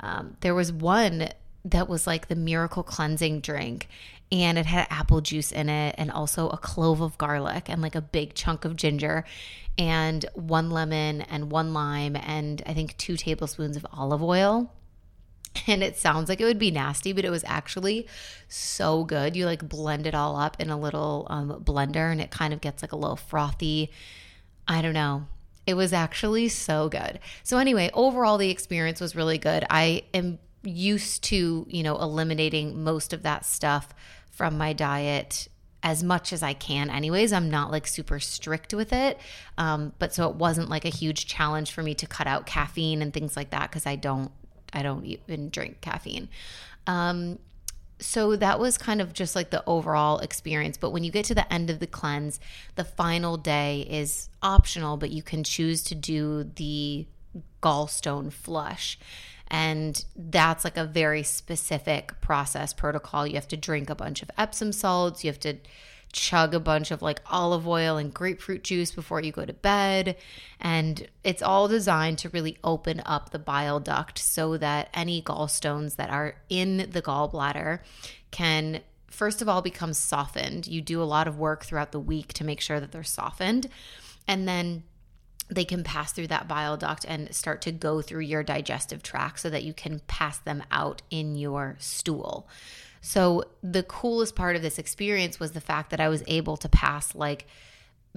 Um, 0.00 0.36
there 0.40 0.54
was 0.54 0.72
one 0.72 1.28
that 1.64 1.88
was 1.88 2.06
like 2.06 2.28
the 2.28 2.34
miracle 2.34 2.82
cleansing 2.82 3.40
drink 3.40 3.88
and 4.32 4.58
it 4.58 4.66
had 4.66 4.86
apple 4.90 5.20
juice 5.20 5.52
in 5.52 5.68
it 5.68 5.94
and 5.96 6.10
also 6.10 6.48
a 6.48 6.56
clove 6.56 7.00
of 7.00 7.16
garlic 7.18 7.68
and 7.68 7.80
like 7.80 7.94
a 7.94 8.00
big 8.00 8.34
chunk 8.34 8.64
of 8.64 8.74
ginger 8.74 9.24
and 9.78 10.26
one 10.34 10.70
lemon 10.70 11.22
and 11.22 11.50
one 11.50 11.72
lime 11.72 12.16
and 12.16 12.62
I 12.66 12.74
think 12.74 12.96
two 12.96 13.16
tablespoons 13.16 13.76
of 13.76 13.86
olive 13.92 14.22
oil. 14.22 14.72
And 15.66 15.82
it 15.82 15.96
sounds 15.96 16.28
like 16.28 16.40
it 16.40 16.44
would 16.44 16.58
be 16.58 16.70
nasty, 16.70 17.12
but 17.12 17.24
it 17.24 17.30
was 17.30 17.44
actually 17.46 18.06
so 18.48 19.04
good. 19.04 19.36
You 19.36 19.46
like 19.46 19.68
blend 19.68 20.06
it 20.06 20.14
all 20.14 20.36
up 20.36 20.58
in 20.58 20.70
a 20.70 20.78
little 20.78 21.26
um, 21.30 21.62
blender 21.62 22.10
and 22.10 22.20
it 22.20 22.30
kind 22.30 22.52
of 22.52 22.60
gets 22.60 22.82
like 22.82 22.92
a 22.92 22.96
little 22.96 23.16
frothy. 23.16 23.90
I 24.66 24.82
don't 24.82 24.94
know. 24.94 25.26
It 25.66 25.74
was 25.74 25.92
actually 25.92 26.48
so 26.48 26.88
good. 26.88 27.20
So, 27.44 27.58
anyway, 27.58 27.90
overall, 27.94 28.38
the 28.38 28.50
experience 28.50 29.00
was 29.00 29.14
really 29.14 29.38
good. 29.38 29.64
I 29.70 30.02
am 30.12 30.38
used 30.64 31.22
to, 31.24 31.66
you 31.68 31.82
know, 31.82 31.96
eliminating 31.98 32.82
most 32.82 33.12
of 33.12 33.22
that 33.22 33.44
stuff 33.44 33.94
from 34.30 34.58
my 34.58 34.72
diet 34.72 35.48
as 35.82 36.02
much 36.02 36.32
as 36.32 36.42
I 36.42 36.52
can, 36.52 36.90
anyways. 36.90 37.32
I'm 37.32 37.50
not 37.50 37.70
like 37.70 37.86
super 37.86 38.20
strict 38.20 38.72
with 38.72 38.92
it. 38.92 39.18
Um, 39.58 39.92
but 39.98 40.14
so 40.14 40.28
it 40.28 40.36
wasn't 40.36 40.68
like 40.68 40.84
a 40.84 40.90
huge 40.90 41.26
challenge 41.26 41.72
for 41.72 41.82
me 41.82 41.94
to 41.94 42.06
cut 42.06 42.26
out 42.26 42.46
caffeine 42.46 43.02
and 43.02 43.12
things 43.12 43.36
like 43.36 43.50
that 43.50 43.70
because 43.70 43.86
I 43.86 43.96
don't, 43.96 44.30
I 44.72 44.82
don't 44.82 45.04
even 45.04 45.50
drink 45.50 45.80
caffeine. 45.80 46.28
Um, 46.86 47.38
so 47.98 48.34
that 48.36 48.58
was 48.58 48.76
kind 48.78 49.00
of 49.00 49.12
just 49.12 49.36
like 49.36 49.50
the 49.50 49.62
overall 49.66 50.18
experience. 50.18 50.76
But 50.76 50.90
when 50.90 51.04
you 51.04 51.12
get 51.12 51.24
to 51.26 51.34
the 51.34 51.50
end 51.52 51.70
of 51.70 51.78
the 51.78 51.86
cleanse, 51.86 52.40
the 52.74 52.84
final 52.84 53.36
day 53.36 53.86
is 53.88 54.28
optional, 54.42 54.96
but 54.96 55.10
you 55.10 55.22
can 55.22 55.44
choose 55.44 55.82
to 55.84 55.94
do 55.94 56.44
the 56.56 57.06
gallstone 57.62 58.32
flush. 58.32 58.98
And 59.48 60.04
that's 60.16 60.64
like 60.64 60.76
a 60.76 60.84
very 60.84 61.22
specific 61.22 62.20
process 62.20 62.72
protocol. 62.72 63.26
You 63.26 63.34
have 63.34 63.48
to 63.48 63.56
drink 63.56 63.90
a 63.90 63.94
bunch 63.94 64.22
of 64.22 64.30
Epsom 64.36 64.72
salts. 64.72 65.22
You 65.22 65.30
have 65.30 65.40
to 65.40 65.58
chug 66.12 66.54
a 66.54 66.60
bunch 66.60 66.90
of 66.90 67.02
like 67.02 67.20
olive 67.30 67.66
oil 67.66 67.96
and 67.96 68.12
grapefruit 68.12 68.62
juice 68.62 68.92
before 68.92 69.20
you 69.20 69.32
go 69.32 69.44
to 69.44 69.52
bed. 69.52 70.16
And 70.60 71.08
it's 71.24 71.42
all 71.42 71.68
designed 71.68 72.18
to 72.18 72.28
really 72.28 72.58
open 72.62 73.02
up 73.04 73.30
the 73.30 73.38
bile 73.38 73.80
duct 73.80 74.18
so 74.18 74.56
that 74.58 74.88
any 74.94 75.22
gallstones 75.22 75.96
that 75.96 76.10
are 76.10 76.36
in 76.48 76.88
the 76.90 77.02
gallbladder 77.02 77.80
can, 78.30 78.80
first 79.10 79.42
of 79.42 79.48
all, 79.48 79.62
become 79.62 79.94
softened. 79.94 80.66
You 80.66 80.80
do 80.80 81.02
a 81.02 81.04
lot 81.04 81.26
of 81.26 81.38
work 81.38 81.64
throughout 81.64 81.92
the 81.92 82.00
week 82.00 82.32
to 82.34 82.44
make 82.44 82.60
sure 82.60 82.78
that 82.78 82.92
they're 82.92 83.02
softened. 83.02 83.68
And 84.28 84.46
then 84.46 84.84
they 85.48 85.64
can 85.64 85.84
pass 85.84 86.12
through 86.12 86.28
that 86.28 86.48
bile 86.48 86.76
duct 86.76 87.04
and 87.06 87.34
start 87.34 87.62
to 87.62 87.72
go 87.72 88.00
through 88.00 88.20
your 88.20 88.42
digestive 88.42 89.02
tract 89.02 89.40
so 89.40 89.50
that 89.50 89.64
you 89.64 89.72
can 89.72 90.00
pass 90.06 90.38
them 90.38 90.62
out 90.70 91.02
in 91.10 91.34
your 91.34 91.76
stool. 91.78 92.48
So, 93.02 93.44
the 93.62 93.82
coolest 93.82 94.34
part 94.36 94.56
of 94.56 94.62
this 94.62 94.78
experience 94.78 95.38
was 95.38 95.52
the 95.52 95.60
fact 95.60 95.90
that 95.90 96.00
I 96.00 96.08
was 96.08 96.22
able 96.26 96.56
to 96.58 96.68
pass 96.68 97.14
like 97.14 97.46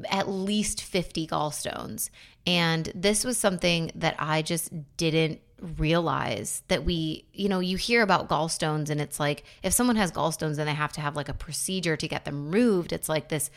at 0.09 0.29
least 0.29 0.81
50 0.81 1.27
gallstones. 1.27 2.09
And 2.45 2.91
this 2.93 3.25
was 3.25 3.37
something 3.37 3.91
that 3.95 4.15
I 4.19 4.41
just 4.41 4.71
didn't 4.97 5.41
realize 5.59 6.61
that 6.67 6.83
we, 6.83 7.25
you 7.33 7.49
know, 7.49 7.59
you 7.59 7.77
hear 7.77 8.01
about 8.01 8.29
gallstones 8.29 8.89
and 8.89 8.99
it's 8.99 9.19
like 9.19 9.43
if 9.63 9.73
someone 9.73 9.95
has 9.95 10.11
gallstones 10.11 10.59
and 10.59 10.67
they 10.67 10.73
have 10.73 10.91
to 10.93 11.01
have 11.01 11.15
like 11.15 11.29
a 11.29 11.33
procedure 11.33 11.97
to 11.97 12.07
get 12.07 12.25
them 12.25 12.51
removed, 12.51 12.93
it's 12.93 13.09
like 13.09 13.29
this 13.29 13.49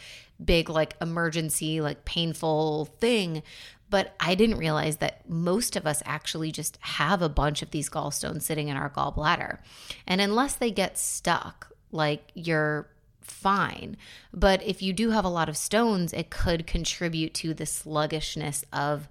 big, 0.43 0.71
like 0.71 0.97
emergency, 1.03 1.81
like 1.81 2.05
painful 2.05 2.87
thing. 3.01 3.43
But 3.91 4.15
I 4.21 4.35
didn't 4.35 4.59
realize 4.59 4.99
that 4.99 5.29
most 5.29 5.77
of 5.77 5.87
us 5.87 6.03
actually 6.05 6.53
just 6.53 6.79
have 6.81 7.23
a 7.23 7.29
bunch 7.29 7.63
of 7.63 7.71
these 7.71 7.89
gallstones 7.89 8.43
sitting 8.43 8.69
in 8.69 8.77
our 8.77 8.91
gallbladder. 8.91 9.59
And 10.07 10.21
unless 10.21 10.55
they 10.55 10.71
get 10.71 10.99
stuck, 10.99 11.73
like 11.91 12.31
you're 12.35 12.89
fine. 13.21 13.97
But 14.33 14.63
if 14.63 14.83
you 14.83 14.93
do 14.93 15.11
have 15.11 15.25
a 15.25 15.31
lot 15.31 15.49
of 15.49 15.57
stones, 15.57 16.13
it 16.13 16.31
could 16.31 16.67
contribute 16.67 17.35
to 17.35 17.55
the 17.55 17.67
sluggishness 17.67 18.65
of 18.73 19.09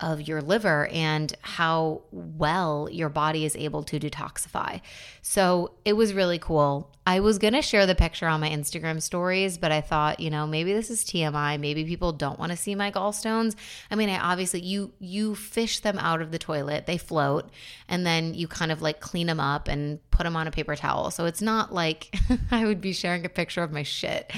of 0.00 0.26
your 0.26 0.40
liver 0.40 0.86
and 0.92 1.34
how 1.42 2.02
well 2.12 2.88
your 2.90 3.08
body 3.08 3.44
is 3.44 3.56
able 3.56 3.82
to 3.82 3.98
detoxify. 3.98 4.80
So 5.22 5.72
it 5.84 5.94
was 5.94 6.14
really 6.14 6.38
cool. 6.38 6.92
I 7.04 7.20
was 7.20 7.38
going 7.38 7.54
to 7.54 7.62
share 7.62 7.86
the 7.86 7.94
picture 7.94 8.28
on 8.28 8.40
my 8.40 8.50
Instagram 8.50 9.00
stories, 9.00 9.56
but 9.56 9.72
I 9.72 9.80
thought, 9.80 10.20
you 10.20 10.28
know, 10.28 10.46
maybe 10.46 10.74
this 10.74 10.90
is 10.90 11.04
TMI. 11.04 11.58
Maybe 11.58 11.84
people 11.84 12.12
don't 12.12 12.38
want 12.38 12.52
to 12.52 12.56
see 12.56 12.74
my 12.74 12.92
gallstones. 12.92 13.56
I 13.90 13.94
mean, 13.94 14.10
I 14.10 14.18
obviously 14.18 14.60
you 14.60 14.92
you 14.98 15.34
fish 15.34 15.80
them 15.80 15.98
out 15.98 16.20
of 16.20 16.32
the 16.32 16.38
toilet, 16.38 16.84
they 16.84 16.98
float, 16.98 17.48
and 17.88 18.06
then 18.06 18.34
you 18.34 18.46
kind 18.46 18.70
of 18.70 18.82
like 18.82 19.00
clean 19.00 19.26
them 19.26 19.40
up 19.40 19.68
and 19.68 19.98
put 20.10 20.24
them 20.24 20.36
on 20.36 20.46
a 20.46 20.50
paper 20.50 20.76
towel. 20.76 21.10
So 21.10 21.24
it's 21.24 21.40
not 21.40 21.72
like 21.72 22.14
I 22.50 22.66
would 22.66 22.82
be 22.82 22.92
sharing 22.92 23.24
a 23.24 23.30
picture 23.30 23.62
of 23.62 23.72
my 23.72 23.84
shit. 23.84 24.30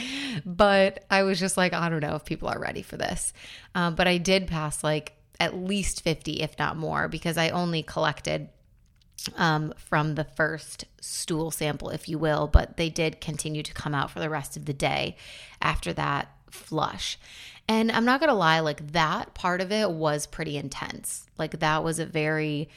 But 0.47 1.05
I 1.11 1.25
was 1.25 1.41
just 1.41 1.57
like, 1.57 1.73
I 1.73 1.89
don't 1.89 2.01
know 2.01 2.15
if 2.15 2.25
people 2.25 2.49
are 2.49 2.59
ready 2.59 2.83
for 2.83 2.97
this. 2.97 3.33
Um, 3.75 3.97
but 3.97 4.07
I 4.07 4.19
did 4.19 4.47
pass 4.47 4.85
like 4.85 5.20
at 5.41 5.57
least 5.57 6.03
50, 6.03 6.43
if 6.43 6.57
not 6.59 6.77
more, 6.77 7.09
because 7.09 7.39
I 7.39 7.49
only 7.49 7.83
collected 7.83 8.51
um, 9.37 9.73
from 9.77 10.15
the 10.15 10.25
first 10.25 10.85
stool 11.01 11.51
sample, 11.51 11.91
if 11.91 12.09
you 12.09 12.19
will, 12.19 12.47
but 12.47 12.77
they 12.77 12.91
did 12.91 13.21
continue 13.21 13.63
to 13.63 13.73
come 13.73 13.95
out 13.95 14.11
for 14.11 14.21
the 14.21 14.31
rest 14.31 14.57
of 14.57 14.67
the 14.67 14.73
day 14.73 15.17
after 15.61 15.93
that 15.95 16.29
flush. 16.51 17.19
And 17.67 17.91
I'm 17.91 18.05
not 18.05 18.21
going 18.21 18.29
to 18.29 18.35
lie, 18.35 18.61
like 18.61 18.93
that 18.93 19.35
part 19.35 19.61
of 19.61 19.73
it 19.73 19.91
was 19.91 20.27
pretty 20.27 20.57
intense. 20.57 21.27
Like 21.39 21.59
that 21.61 21.83
was 21.83 21.99
a 21.99 22.07
very, 22.07 22.69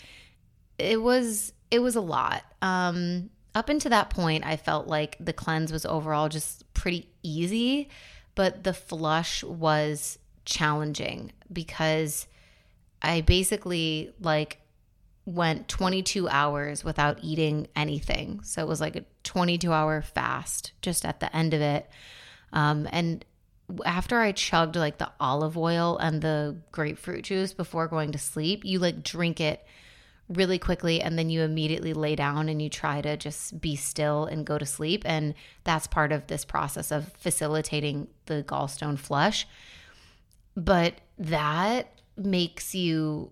it 0.77 1.01
was, 1.01 1.51
it 1.69 1.79
was 1.79 1.95
a 1.95 2.01
lot. 2.01 2.43
Um, 2.61 3.29
up 3.55 3.69
until 3.69 3.89
that 3.89 4.09
point, 4.09 4.45
I 4.45 4.57
felt 4.57 4.87
like 4.87 5.17
the 5.19 5.33
cleanse 5.33 5.71
was 5.71 5.85
overall 5.85 6.29
just 6.29 6.71
pretty 6.73 7.09
easy, 7.23 7.89
but 8.35 8.63
the 8.63 8.73
flush 8.73 9.43
was 9.43 10.17
challenging 10.45 11.31
because 11.51 12.27
I 13.03 13.21
basically 13.21 14.13
like 14.19 14.59
went 15.25 15.67
22 15.67 16.27
hours 16.27 16.83
without 16.83 17.19
eating 17.21 17.67
anything. 17.75 18.41
So 18.43 18.61
it 18.61 18.67
was 18.67 18.81
like 18.81 18.95
a 18.95 19.05
22 19.23 19.71
hour 19.71 20.01
fast 20.01 20.73
just 20.81 21.05
at 21.05 21.19
the 21.19 21.33
end 21.35 21.53
of 21.53 21.61
it. 21.61 21.89
Um, 22.51 22.87
and 22.91 23.23
after 23.85 24.19
I 24.19 24.31
chugged 24.31 24.75
like 24.75 24.97
the 24.97 25.11
olive 25.19 25.57
oil 25.57 25.97
and 25.97 26.21
the 26.21 26.57
grapefruit 26.71 27.23
juice 27.23 27.53
before 27.53 27.87
going 27.87 28.11
to 28.11 28.17
sleep, 28.17 28.65
you 28.65 28.79
like 28.79 29.03
drink 29.03 29.39
it 29.39 29.65
really 30.29 30.59
quickly 30.59 31.01
and 31.01 31.17
then 31.17 31.29
you 31.29 31.41
immediately 31.41 31.93
lay 31.93 32.15
down 32.15 32.49
and 32.49 32.61
you 32.61 32.69
try 32.69 33.01
to 33.01 33.17
just 33.17 33.59
be 33.59 33.75
still 33.75 34.25
and 34.25 34.45
go 34.45 34.57
to 34.57 34.65
sleep. 34.65 35.03
And 35.05 35.33
that's 35.63 35.87
part 35.87 36.11
of 36.11 36.27
this 36.27 36.45
process 36.45 36.91
of 36.91 37.11
facilitating 37.13 38.07
the 38.25 38.43
gallstone 38.43 38.97
flush. 38.97 39.47
But 40.55 40.95
that 41.17 41.87
makes 42.17 42.75
you 42.75 43.31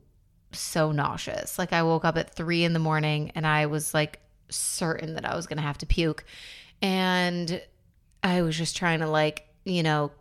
so 0.51 0.91
nauseous. 0.91 1.57
Like 1.57 1.73
I 1.73 1.84
woke 1.84 2.05
up 2.05 2.17
at 2.17 2.34
three 2.34 2.63
in 2.63 2.73
the 2.73 2.79
morning 2.79 3.32
and 3.36 3.45
I 3.45 3.65
was 3.67 3.93
like 3.93 4.19
certain 4.49 5.15
that 5.15 5.25
I 5.25 5.36
was 5.36 5.47
to 5.47 5.63
have 5.63 5.77
to 5.79 5.86
puke. 5.86 6.25
And 6.82 7.61
I 8.23 8.41
was 8.41 8.57
just 8.57 8.75
trying 8.75 8.99
to 8.99 9.07
like, 9.07 9.47
you 9.65 9.84
know, 9.84 10.11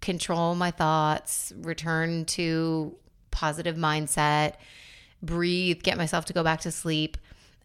control 0.00 0.54
my 0.54 0.70
thoughts, 0.70 1.52
return 1.56 2.24
to 2.26 2.94
positive 3.30 3.76
mindset, 3.76 4.54
breathe, 5.22 5.82
get 5.82 5.98
myself 5.98 6.26
to 6.26 6.32
go 6.32 6.42
back 6.42 6.60
to 6.60 6.70
sleep. 6.70 7.16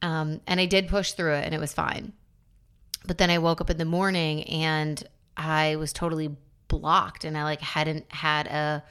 Um, 0.01 0.41
and 0.47 0.59
I 0.59 0.65
did 0.65 0.87
push 0.87 1.11
through 1.11 1.33
it 1.33 1.45
and 1.45 1.53
it 1.53 1.59
was 1.59 1.73
fine. 1.73 2.13
But 3.05 3.17
then 3.17 3.29
I 3.29 3.39
woke 3.39 3.61
up 3.61 3.69
in 3.69 3.77
the 3.77 3.85
morning 3.85 4.43
and 4.43 5.01
I 5.35 5.75
was 5.75 5.93
totally 5.93 6.35
blocked 6.67 7.23
and 7.23 7.37
I 7.37 7.43
like 7.43 7.61
hadn't 7.61 8.11
had 8.11 8.47
a 8.47 8.83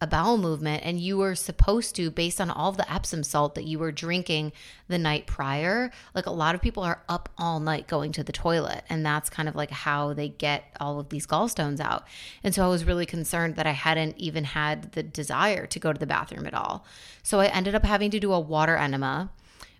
a 0.00 0.06
bowel 0.06 0.36
movement 0.36 0.82
and 0.84 1.00
you 1.00 1.16
were 1.16 1.34
supposed 1.34 1.96
to 1.96 2.10
based 2.10 2.40
on 2.40 2.50
all 2.50 2.70
the 2.70 2.92
epsom 2.92 3.22
salt 3.22 3.54
that 3.54 3.64
you 3.64 3.78
were 3.78 3.90
drinking 3.90 4.52
the 4.88 4.98
night 4.98 5.26
prior 5.26 5.90
like 6.14 6.26
a 6.26 6.30
lot 6.30 6.54
of 6.54 6.60
people 6.60 6.82
are 6.82 7.02
up 7.08 7.30
all 7.38 7.60
night 7.60 7.88
going 7.88 8.12
to 8.12 8.22
the 8.22 8.32
toilet 8.32 8.84
and 8.90 9.06
that's 9.06 9.30
kind 9.30 9.48
of 9.48 9.54
like 9.54 9.70
how 9.70 10.12
they 10.12 10.28
get 10.28 10.64
all 10.80 11.00
of 11.00 11.08
these 11.08 11.26
gallstones 11.26 11.80
out. 11.80 12.06
And 12.44 12.54
so 12.54 12.62
i 12.64 12.68
was 12.68 12.84
really 12.84 13.06
concerned 13.06 13.56
that 13.56 13.66
i 13.66 13.70
hadn't 13.70 14.18
even 14.18 14.44
had 14.44 14.92
the 14.92 15.02
desire 15.02 15.66
to 15.66 15.78
go 15.78 15.92
to 15.92 15.98
the 15.98 16.06
bathroom 16.06 16.46
at 16.46 16.54
all. 16.54 16.84
So 17.22 17.40
i 17.40 17.46
ended 17.46 17.74
up 17.74 17.84
having 17.84 18.10
to 18.10 18.20
do 18.20 18.32
a 18.32 18.40
water 18.40 18.76
enema 18.76 19.30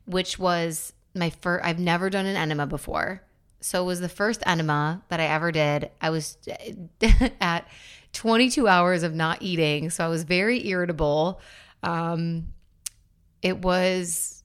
which 0.06 0.38
was 0.38 0.94
my 1.14 1.28
first 1.28 1.64
i've 1.64 1.78
never 1.78 2.08
done 2.08 2.26
an 2.26 2.36
enema 2.36 2.66
before. 2.66 3.22
So 3.60 3.82
it 3.82 3.86
was 3.86 4.00
the 4.00 4.08
first 4.08 4.42
enema 4.46 5.02
that 5.08 5.20
i 5.20 5.24
ever 5.24 5.52
did. 5.52 5.90
I 6.00 6.08
was 6.08 6.38
at 7.40 7.68
22 8.16 8.66
hours 8.66 9.02
of 9.02 9.14
not 9.14 9.42
eating. 9.42 9.90
So 9.90 10.02
I 10.02 10.08
was 10.08 10.24
very 10.24 10.66
irritable. 10.66 11.38
Um, 11.82 12.46
it 13.42 13.58
was 13.58 14.42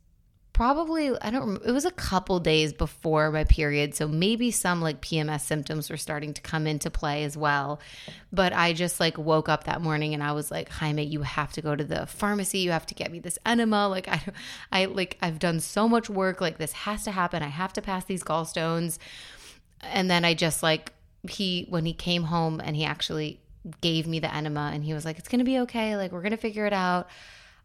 probably, 0.52 1.10
I 1.22 1.32
don't 1.32 1.56
it 1.66 1.72
was 1.72 1.86
a 1.86 1.92
couple 1.92 2.42
days 2.42 2.74
before 2.74 3.32
my 3.32 3.46
period. 3.46 3.96
So 3.96 4.10
maybe 4.10 4.52
some 4.52 4.82
like 4.82 5.02
PMS 5.02 5.42
symptoms 5.42 5.90
were 5.90 5.96
starting 5.96 6.34
to 6.34 6.42
come 6.42 6.68
into 6.68 6.90
play 6.92 7.24
as 7.24 7.38
well. 7.38 7.80
But 8.34 8.52
I 8.52 8.74
just 8.74 9.00
like 9.00 9.18
woke 9.18 9.48
up 9.48 9.64
that 9.64 9.82
morning 9.82 10.14
and 10.14 10.22
I 10.22 10.34
was 10.34 10.52
like, 10.52 10.68
Jaime, 10.68 11.06
you 11.06 11.22
have 11.22 11.54
to 11.54 11.62
go 11.62 11.74
to 11.74 11.84
the 11.86 12.06
pharmacy. 12.06 12.60
You 12.60 12.72
have 12.72 12.86
to 12.88 12.94
get 12.94 13.10
me 13.10 13.20
this 13.20 13.40
enema. 13.46 13.88
Like, 13.88 14.10
I, 14.10 14.22
I 14.70 14.86
like, 14.86 15.18
I've 15.22 15.40
done 15.40 15.62
so 15.62 15.88
much 15.88 16.10
work. 16.10 16.42
Like, 16.42 16.58
this 16.58 16.74
has 16.74 17.06
to 17.06 17.12
happen. 17.12 17.42
I 17.42 17.48
have 17.48 17.72
to 17.74 17.82
pass 17.82 18.04
these 18.04 18.22
gallstones. 18.22 18.98
And 19.80 20.12
then 20.12 20.26
I 20.26 20.34
just 20.34 20.62
like, 20.62 20.92
he, 21.30 21.68
when 21.70 21.86
he 21.86 21.94
came 21.94 22.24
home 22.24 22.60
and 22.62 22.76
he 22.76 22.84
actually 22.84 23.40
gave 23.82 24.08
me 24.08 24.20
the 24.20 24.34
enema 24.34 24.72
and 24.74 24.84
he 24.84 24.94
was 24.94 25.06
like, 25.06 25.20
it's 25.20 25.28
going 25.28 25.40
to 25.40 25.46
be 25.46 25.60
okay. 25.60 25.96
Like, 25.96 26.12
we're 26.12 26.22
going 26.22 26.32
to 26.32 26.38
figure 26.38 26.66
it 26.66 26.74
out. 26.74 27.10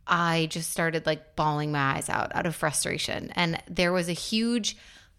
I 0.07 0.47
just 0.51 0.71
started 0.71 1.05
like 1.05 1.35
bawling 1.35 1.73
my 1.73 1.97
eyes 1.97 2.09
out 2.09 2.35
out 2.35 2.47
of 2.47 2.55
frustration. 2.55 3.33
And 3.35 3.61
there 3.69 3.93
was 3.93 4.09
a 4.09 4.13
huge 4.13 4.77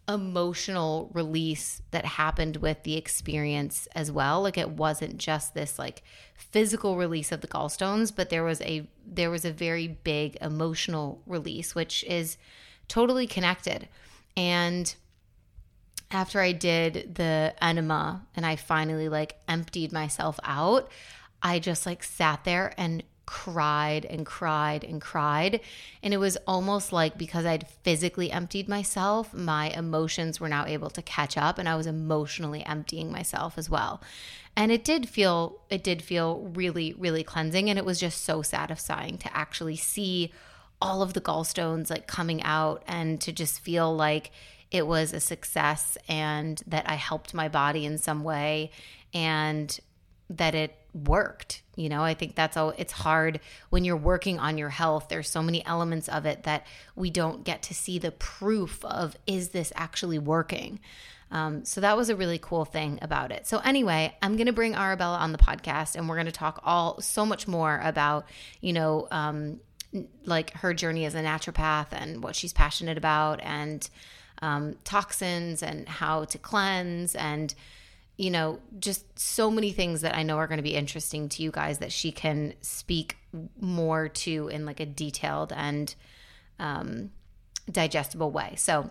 emotional 0.09 1.11
release 1.13 1.81
that 1.91 2.05
happened 2.05 2.57
with 2.57 2.83
the 2.83 2.95
experience 2.95 3.87
as 3.93 4.09
well. 4.09 4.41
Like 4.41 4.57
it 4.57 4.69
wasn't 4.69 5.17
just 5.17 5.53
this 5.53 5.77
like 5.77 6.03
physical 6.35 6.95
release 6.95 7.31
of 7.33 7.41
the 7.41 7.47
gallstones, 7.47 8.15
but 8.15 8.29
there 8.29 8.43
was 8.43 8.61
a 8.61 8.87
there 9.05 9.29
was 9.29 9.43
a 9.43 9.51
very 9.51 9.87
big 9.87 10.37
emotional 10.41 11.21
release 11.25 11.75
which 11.75 12.03
is 12.05 12.37
totally 12.87 13.27
connected. 13.27 13.89
And 14.37 14.95
after 16.11 16.39
I 16.39 16.51
did 16.51 17.15
the 17.15 17.53
enema 17.61 18.25
and 18.35 18.45
I 18.45 18.55
finally 18.55 19.09
like 19.09 19.37
emptied 19.47 19.91
myself 19.91 20.39
out, 20.43 20.89
I 21.41 21.59
just 21.59 21.85
like 21.85 22.03
sat 22.03 22.43
there 22.43 22.73
and 22.77 23.03
cried 23.25 24.05
and 24.05 24.25
cried 24.25 24.85
and 24.85 25.01
cried. 25.01 25.59
And 26.01 26.13
it 26.13 26.17
was 26.17 26.37
almost 26.47 26.93
like 26.93 27.17
because 27.17 27.45
I'd 27.45 27.67
physically 27.67 28.31
emptied 28.31 28.69
myself, 28.69 29.33
my 29.33 29.69
emotions 29.69 30.39
were 30.39 30.47
now 30.49 30.65
able 30.65 30.89
to 30.91 31.01
catch 31.01 31.37
up 31.37 31.59
and 31.59 31.67
I 31.67 31.75
was 31.75 31.87
emotionally 31.87 32.65
emptying 32.65 33.11
myself 33.11 33.57
as 33.57 33.69
well. 33.69 34.01
And 34.55 34.71
it 34.71 34.83
did 34.83 35.07
feel 35.09 35.59
it 35.69 35.83
did 35.83 36.01
feel 36.01 36.49
really 36.53 36.93
really 36.97 37.23
cleansing 37.23 37.69
and 37.69 37.77
it 37.77 37.85
was 37.85 37.99
just 37.99 38.23
so 38.23 38.41
satisfying 38.41 39.17
to 39.19 39.37
actually 39.37 39.75
see 39.75 40.31
all 40.81 41.01
of 41.01 41.13
the 41.13 41.21
gallstones 41.21 41.89
like 41.89 42.07
coming 42.07 42.41
out 42.43 42.83
and 42.87 43.19
to 43.21 43.31
just 43.31 43.59
feel 43.59 43.93
like 43.95 44.31
it 44.71 44.85
was 44.85 45.13
a 45.13 45.19
success 45.19 45.97
and 46.07 46.61
that 46.67 46.89
I 46.89 46.95
helped 46.95 47.33
my 47.33 47.47
body 47.47 47.85
in 47.85 47.97
some 47.97 48.23
way 48.23 48.71
and 49.13 49.79
that 50.29 50.55
it 50.55 50.75
worked. 50.93 51.61
You 51.75 51.89
know, 51.89 52.03
I 52.03 52.13
think 52.13 52.35
that's 52.35 52.57
all 52.57 52.73
it's 52.77 52.91
hard 52.91 53.39
when 53.69 53.85
you're 53.85 53.95
working 53.95 54.39
on 54.39 54.57
your 54.57 54.69
health. 54.69 55.07
There's 55.09 55.29
so 55.29 55.41
many 55.41 55.65
elements 55.65 56.09
of 56.09 56.25
it 56.25 56.43
that 56.43 56.65
we 56.95 57.09
don't 57.09 57.43
get 57.43 57.61
to 57.63 57.73
see 57.73 57.99
the 57.99 58.11
proof 58.11 58.83
of 58.83 59.15
is 59.25 59.49
this 59.49 59.71
actually 59.75 60.19
working? 60.19 60.79
Um, 61.29 61.65
so 61.65 61.81
that 61.81 61.97
was 61.97 62.09
a 62.09 62.15
really 62.15 62.39
cool 62.39 62.65
thing 62.65 62.99
about 63.01 63.31
it. 63.31 63.47
So 63.47 63.59
anyway, 63.59 64.15
I'm 64.21 64.37
going 64.37 64.47
to 64.47 64.53
bring 64.53 64.75
Arabella 64.75 65.17
on 65.17 65.33
the 65.33 65.37
podcast 65.37 65.95
and 65.95 66.07
we're 66.07 66.15
going 66.15 66.25
to 66.25 66.31
talk 66.31 66.61
all 66.63 67.01
so 67.01 67.25
much 67.25 67.47
more 67.47 67.81
about, 67.83 68.25
you 68.61 68.73
know, 68.73 69.07
um, 69.11 69.59
like 70.25 70.53
her 70.53 70.73
journey 70.73 71.05
as 71.05 71.15
a 71.15 71.21
naturopath 71.21 71.87
and 71.91 72.23
what 72.23 72.35
she's 72.35 72.53
passionate 72.53 72.97
about 72.97 73.39
and 73.41 73.89
um, 74.41 74.75
toxins 74.83 75.63
and 75.63 75.87
how 75.87 76.25
to 76.25 76.37
cleanse 76.37 77.15
and 77.15 77.53
you 78.17 78.29
know 78.29 78.59
just 78.79 79.17
so 79.17 79.49
many 79.51 79.71
things 79.71 80.01
that 80.01 80.15
i 80.15 80.23
know 80.23 80.37
are 80.37 80.47
going 80.47 80.57
to 80.57 80.63
be 80.63 80.75
interesting 80.75 81.29
to 81.29 81.43
you 81.43 81.51
guys 81.51 81.79
that 81.79 81.91
she 81.91 82.11
can 82.11 82.53
speak 82.61 83.17
more 83.59 84.07
to 84.07 84.47
in 84.47 84.65
like 84.65 84.79
a 84.79 84.85
detailed 84.85 85.53
and 85.55 85.95
um, 86.59 87.11
digestible 87.71 88.31
way. 88.31 88.53
So 88.57 88.89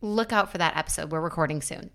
look 0.00 0.32
out 0.32 0.50
for 0.50 0.58
that 0.58 0.76
episode. 0.76 1.10
We're 1.10 1.20
recording 1.20 1.62
soon. 1.62 1.90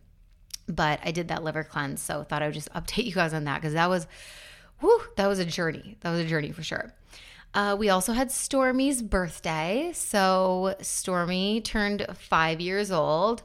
But 0.67 0.99
i 1.03 1.11
did 1.11 1.27
that 1.27 1.43
liver 1.43 1.63
cleanse 1.65 2.01
so 2.01 2.23
thought 2.23 2.41
i 2.41 2.45
would 2.45 2.53
just 2.53 2.71
update 2.75 3.05
you 3.05 3.13
guys 3.13 3.33
on 3.33 3.43
that 3.43 3.59
because 3.59 3.73
that 3.73 3.89
was 3.89 4.07
whew, 4.79 5.01
that 5.17 5.27
was 5.27 5.39
a 5.39 5.45
journey. 5.45 5.97
That 5.99 6.11
was 6.11 6.19
a 6.21 6.25
journey 6.25 6.51
for 6.51 6.63
sure 6.63 6.93
uh, 7.53 7.75
we 7.77 7.89
also 7.89 8.13
had 8.13 8.31
Stormy's 8.31 9.01
birthday. 9.01 9.91
So 9.93 10.75
Stormy 10.81 11.61
turned 11.61 12.05
five 12.13 12.61
years 12.61 12.91
old, 12.91 13.43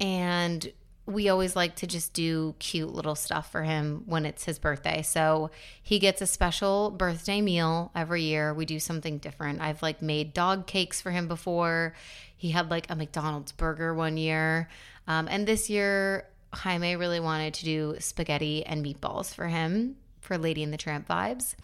and 0.00 0.72
we 1.06 1.28
always 1.28 1.54
like 1.54 1.76
to 1.76 1.86
just 1.86 2.14
do 2.14 2.54
cute 2.58 2.92
little 2.92 3.14
stuff 3.14 3.52
for 3.52 3.62
him 3.62 4.02
when 4.06 4.24
it's 4.24 4.44
his 4.44 4.58
birthday. 4.58 5.02
So 5.02 5.50
he 5.82 5.98
gets 5.98 6.22
a 6.22 6.26
special 6.26 6.90
birthday 6.90 7.40
meal 7.40 7.90
every 7.94 8.22
year. 8.22 8.54
We 8.54 8.64
do 8.64 8.80
something 8.80 9.18
different. 9.18 9.60
I've 9.60 9.82
like 9.82 10.00
made 10.00 10.32
dog 10.32 10.66
cakes 10.66 11.00
for 11.00 11.10
him 11.10 11.28
before. 11.28 11.94
He 12.36 12.50
had 12.50 12.70
like 12.70 12.90
a 12.90 12.96
McDonald's 12.96 13.52
burger 13.52 13.94
one 13.94 14.16
year. 14.16 14.68
Um, 15.06 15.28
and 15.30 15.46
this 15.46 15.68
year, 15.68 16.26
Jaime 16.54 16.96
really 16.96 17.20
wanted 17.20 17.54
to 17.54 17.64
do 17.64 17.96
spaghetti 17.98 18.64
and 18.64 18.84
meatballs 18.84 19.34
for 19.34 19.46
him 19.46 19.96
for 20.24 20.38
Lady 20.38 20.62
and 20.62 20.72
the 20.72 20.78
Tramp 20.78 21.06
vibes. 21.06 21.54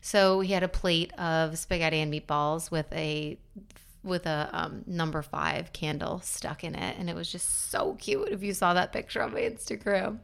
So 0.00 0.40
he 0.40 0.52
had 0.52 0.62
a 0.62 0.68
plate 0.68 1.12
of 1.18 1.58
spaghetti 1.58 1.98
and 1.98 2.12
meatballs 2.12 2.70
with 2.70 2.92
a 2.92 3.38
with 4.02 4.26
a 4.26 4.50
um, 4.52 4.84
number 4.86 5.22
five 5.22 5.72
candle 5.72 6.20
stuck 6.20 6.62
in 6.62 6.74
it, 6.74 6.96
and 6.98 7.08
it 7.08 7.16
was 7.16 7.32
just 7.32 7.70
so 7.70 7.94
cute. 7.94 8.28
If 8.28 8.42
you 8.42 8.52
saw 8.52 8.74
that 8.74 8.92
picture 8.92 9.22
on 9.22 9.32
my 9.32 9.40
Instagram, 9.40 10.18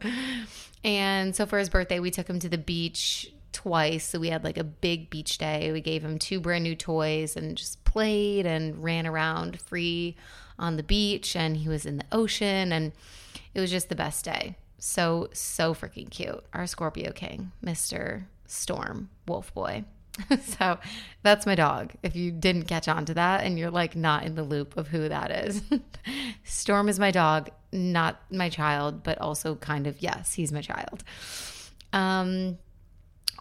and 0.85 1.35
so 1.35 1.47
for 1.47 1.59
his 1.59 1.71
birthday, 1.71 1.99
we 1.99 2.11
took 2.11 2.29
him 2.29 2.39
to 2.41 2.49
the 2.49 2.59
beach 2.59 3.33
twice. 3.53 4.07
So 4.07 4.19
we 4.19 4.29
had 4.29 4.45
like 4.45 4.59
a 4.59 4.65
big 4.65 5.11
beach 5.11 5.39
day. 5.39 5.73
We 5.73 5.81
gave 5.81 6.05
him 6.05 6.19
two 6.19 6.41
brand 6.41 6.65
new 6.65 6.77
toys 6.77 7.37
and 7.37 7.57
just 7.57 7.83
played 7.85 8.47
and 8.47 8.85
ran 8.85 9.07
around 9.07 9.61
free 9.61 10.17
on 10.59 10.77
the 10.77 10.83
beach, 10.83 11.35
and 11.35 11.57
he 11.57 11.69
was 11.69 11.87
in 11.87 11.97
the 11.97 12.05
ocean, 12.13 12.73
and 12.73 12.93
it 13.55 13.61
was 13.61 13.71
just 13.71 13.89
the 13.89 13.97
best 13.97 14.25
day. 14.25 14.57
So, 14.81 15.29
so 15.33 15.75
freaking 15.75 16.11
cute. 16.11 16.43
Our 16.53 16.67
Scorpio 16.67 17.13
King, 17.13 17.53
Mr. 17.65 18.25
Storm, 18.47 19.11
Wolf 19.29 19.55
Boy. 19.55 19.85
so 20.43 20.79
that's 21.23 21.47
my 21.47 21.55
dog. 21.55 21.93
If 22.03 22.17
you 22.17 22.33
didn't 22.33 22.65
catch 22.65 22.89
on 22.89 23.05
to 23.05 23.15
that 23.15 23.45
and 23.45 23.59
you're 23.59 23.71
like 23.71 23.95
not 23.95 24.25
in 24.25 24.35
the 24.35 24.43
loop 24.43 24.77
of 24.77 24.89
who 24.89 25.09
that 25.09 25.31
is, 25.31 25.63
Storm 26.45 26.89
is 26.89 26.99
my 26.99 27.11
dog, 27.11 27.51
not 27.73 28.21
my 28.31 28.49
child, 28.49 29.03
but 29.03 29.19
also 29.19 29.55
kind 29.55 29.87
of, 29.87 30.01
yes, 30.01 30.35
he's 30.35 30.51
my 30.51 30.63
child. 30.63 31.05
Um, 31.93 32.59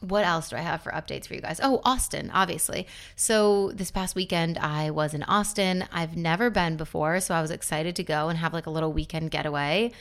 what 0.02 0.26
else 0.26 0.50
do 0.50 0.56
I 0.56 0.62
have 0.62 0.82
for 0.82 0.92
updates 0.92 1.28
for 1.28 1.34
you 1.34 1.42
guys? 1.42 1.60
Oh, 1.62 1.82
Austin, 1.84 2.32
obviously. 2.34 2.88
So 3.16 3.72
this 3.74 3.92
past 3.92 4.16
weekend, 4.16 4.58
I 4.58 4.92
was 4.92 5.14
in 5.14 5.24
Austin. 5.24 5.86
I've 5.92 6.16
never 6.16 6.50
been 6.50 6.78
before, 6.78 7.20
so 7.20 7.34
I 7.34 7.42
was 7.42 7.52
excited 7.52 7.96
to 7.98 8.04
go 8.04 8.30
and 8.30 8.38
have 8.38 8.54
like 8.54 8.66
a 8.66 8.70
little 8.70 8.94
weekend 8.94 9.32
getaway. 9.32 9.92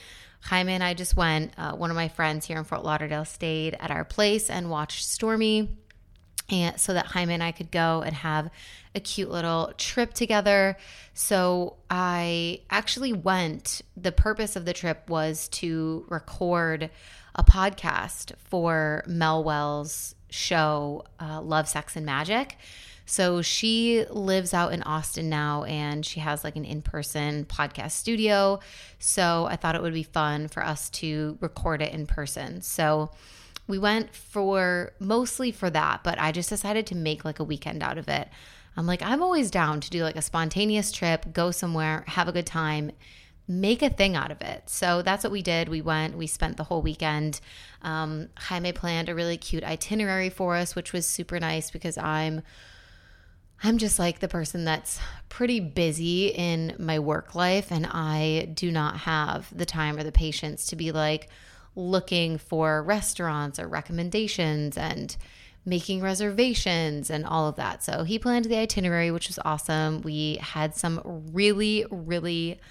Jaime 0.41 0.73
and 0.73 0.83
I 0.83 0.93
just 0.93 1.15
went. 1.15 1.53
Uh, 1.57 1.73
one 1.73 1.89
of 1.89 1.95
my 1.95 2.07
friends 2.07 2.45
here 2.45 2.57
in 2.57 2.63
Fort 2.63 2.83
Lauderdale 2.83 3.25
stayed 3.25 3.75
at 3.79 3.91
our 3.91 4.03
place 4.03 4.49
and 4.49 4.69
watched 4.69 5.05
Stormy, 5.05 5.77
and 6.49 6.79
so 6.79 6.93
that 6.93 7.07
Jaime 7.07 7.33
and 7.33 7.43
I 7.43 7.51
could 7.51 7.71
go 7.71 8.01
and 8.01 8.15
have 8.15 8.49
a 8.95 8.99
cute 8.99 9.29
little 9.29 9.73
trip 9.77 10.13
together. 10.13 10.77
So 11.13 11.77
I 11.89 12.61
actually 12.69 13.13
went. 13.13 13.81
The 13.95 14.11
purpose 14.11 14.55
of 14.55 14.65
the 14.65 14.73
trip 14.73 15.09
was 15.09 15.47
to 15.49 16.05
record 16.09 16.89
a 17.35 17.43
podcast 17.43 18.33
for 18.37 19.03
Mel 19.05 19.43
Wells' 19.43 20.15
show, 20.29 21.05
uh, 21.19 21.41
Love, 21.41 21.67
Sex, 21.67 21.95
and 21.95 22.05
Magic. 22.05 22.57
So 23.05 23.41
she 23.41 24.05
lives 24.11 24.53
out 24.53 24.71
in 24.71 24.83
Austin 24.83 25.29
now 25.29 25.63
and 25.63 26.05
she 26.05 26.19
has 26.19 26.43
like 26.43 26.55
an 26.55 26.63
in 26.63 26.83
person 26.83 27.45
podcast 27.45 27.91
studio. 27.91 28.59
So 28.99 29.47
I 29.49 29.55
thought 29.55 29.73
it 29.73 29.81
would 29.81 29.95
be 29.95 30.03
fun 30.03 30.47
for 30.47 30.63
us 30.63 30.91
to 30.91 31.35
record 31.41 31.81
it 31.81 31.91
in 31.91 32.05
person. 32.05 32.61
So 32.61 33.09
we 33.67 33.79
went 33.79 34.13
for 34.13 34.93
mostly 34.99 35.51
for 35.51 35.71
that, 35.71 36.03
but 36.03 36.19
I 36.19 36.31
just 36.31 36.49
decided 36.49 36.85
to 36.87 36.95
make 36.95 37.25
like 37.25 37.39
a 37.39 37.43
weekend 37.43 37.81
out 37.81 37.97
of 37.97 38.07
it. 38.09 38.29
I'm 38.77 38.85
like, 38.85 39.01
I'm 39.01 39.23
always 39.23 39.49
down 39.49 39.81
to 39.81 39.89
do 39.89 40.03
like 40.03 40.15
a 40.15 40.21
spontaneous 40.21 40.91
trip, 40.91 41.33
go 41.33 41.49
somewhere, 41.49 42.03
have 42.07 42.27
a 42.27 42.31
good 42.31 42.45
time 42.45 42.91
make 43.49 43.81
a 43.81 43.89
thing 43.89 44.15
out 44.15 44.31
of 44.31 44.41
it. 44.41 44.69
So 44.69 45.01
that's 45.01 45.23
what 45.23 45.31
we 45.31 45.41
did. 45.41 45.67
We 45.67 45.81
went, 45.81 46.15
we 46.15 46.27
spent 46.27 46.55
the 46.55 46.63
whole 46.63 46.83
weekend. 46.83 47.41
Um, 47.81 48.29
Jaime 48.37 48.71
planned 48.71 49.09
a 49.09 49.15
really 49.15 49.37
cute 49.37 49.63
itinerary 49.63 50.29
for 50.29 50.55
us, 50.55 50.75
which 50.75 50.93
was 50.93 51.05
super 51.05 51.39
nice 51.39 51.71
because 51.71 51.97
I'm. 51.97 52.43
I'm 53.61 53.77
just 53.77 53.99
like 53.99 54.19
the 54.19 54.29
person 54.29 54.63
that's 54.63 55.01
pretty 55.27 55.59
busy 55.59 56.27
in 56.27 56.75
my 56.79 56.97
work 56.99 57.35
life, 57.35 57.73
and 57.73 57.85
I 57.85 58.47
do 58.53 58.71
not 58.71 58.99
have 58.99 59.53
the 59.53 59.65
time 59.65 59.97
or 59.97 60.03
the 60.03 60.13
patience 60.13 60.67
to 60.67 60.77
be 60.77 60.93
like 60.93 61.27
looking 61.75 62.37
for 62.37 62.81
restaurants 62.81 63.59
or 63.59 63.67
recommendations 63.67 64.77
and 64.77 65.17
making 65.65 66.01
reservations 66.01 67.09
and 67.09 67.25
all 67.25 67.49
of 67.49 67.57
that. 67.57 67.83
So 67.83 68.03
he 68.03 68.17
planned 68.17 68.45
the 68.45 68.57
itinerary, 68.57 69.11
which 69.11 69.27
was 69.27 69.39
awesome. 69.43 70.01
We 70.03 70.37
had 70.37 70.73
some 70.73 71.01
really, 71.33 71.85
really 71.91 72.61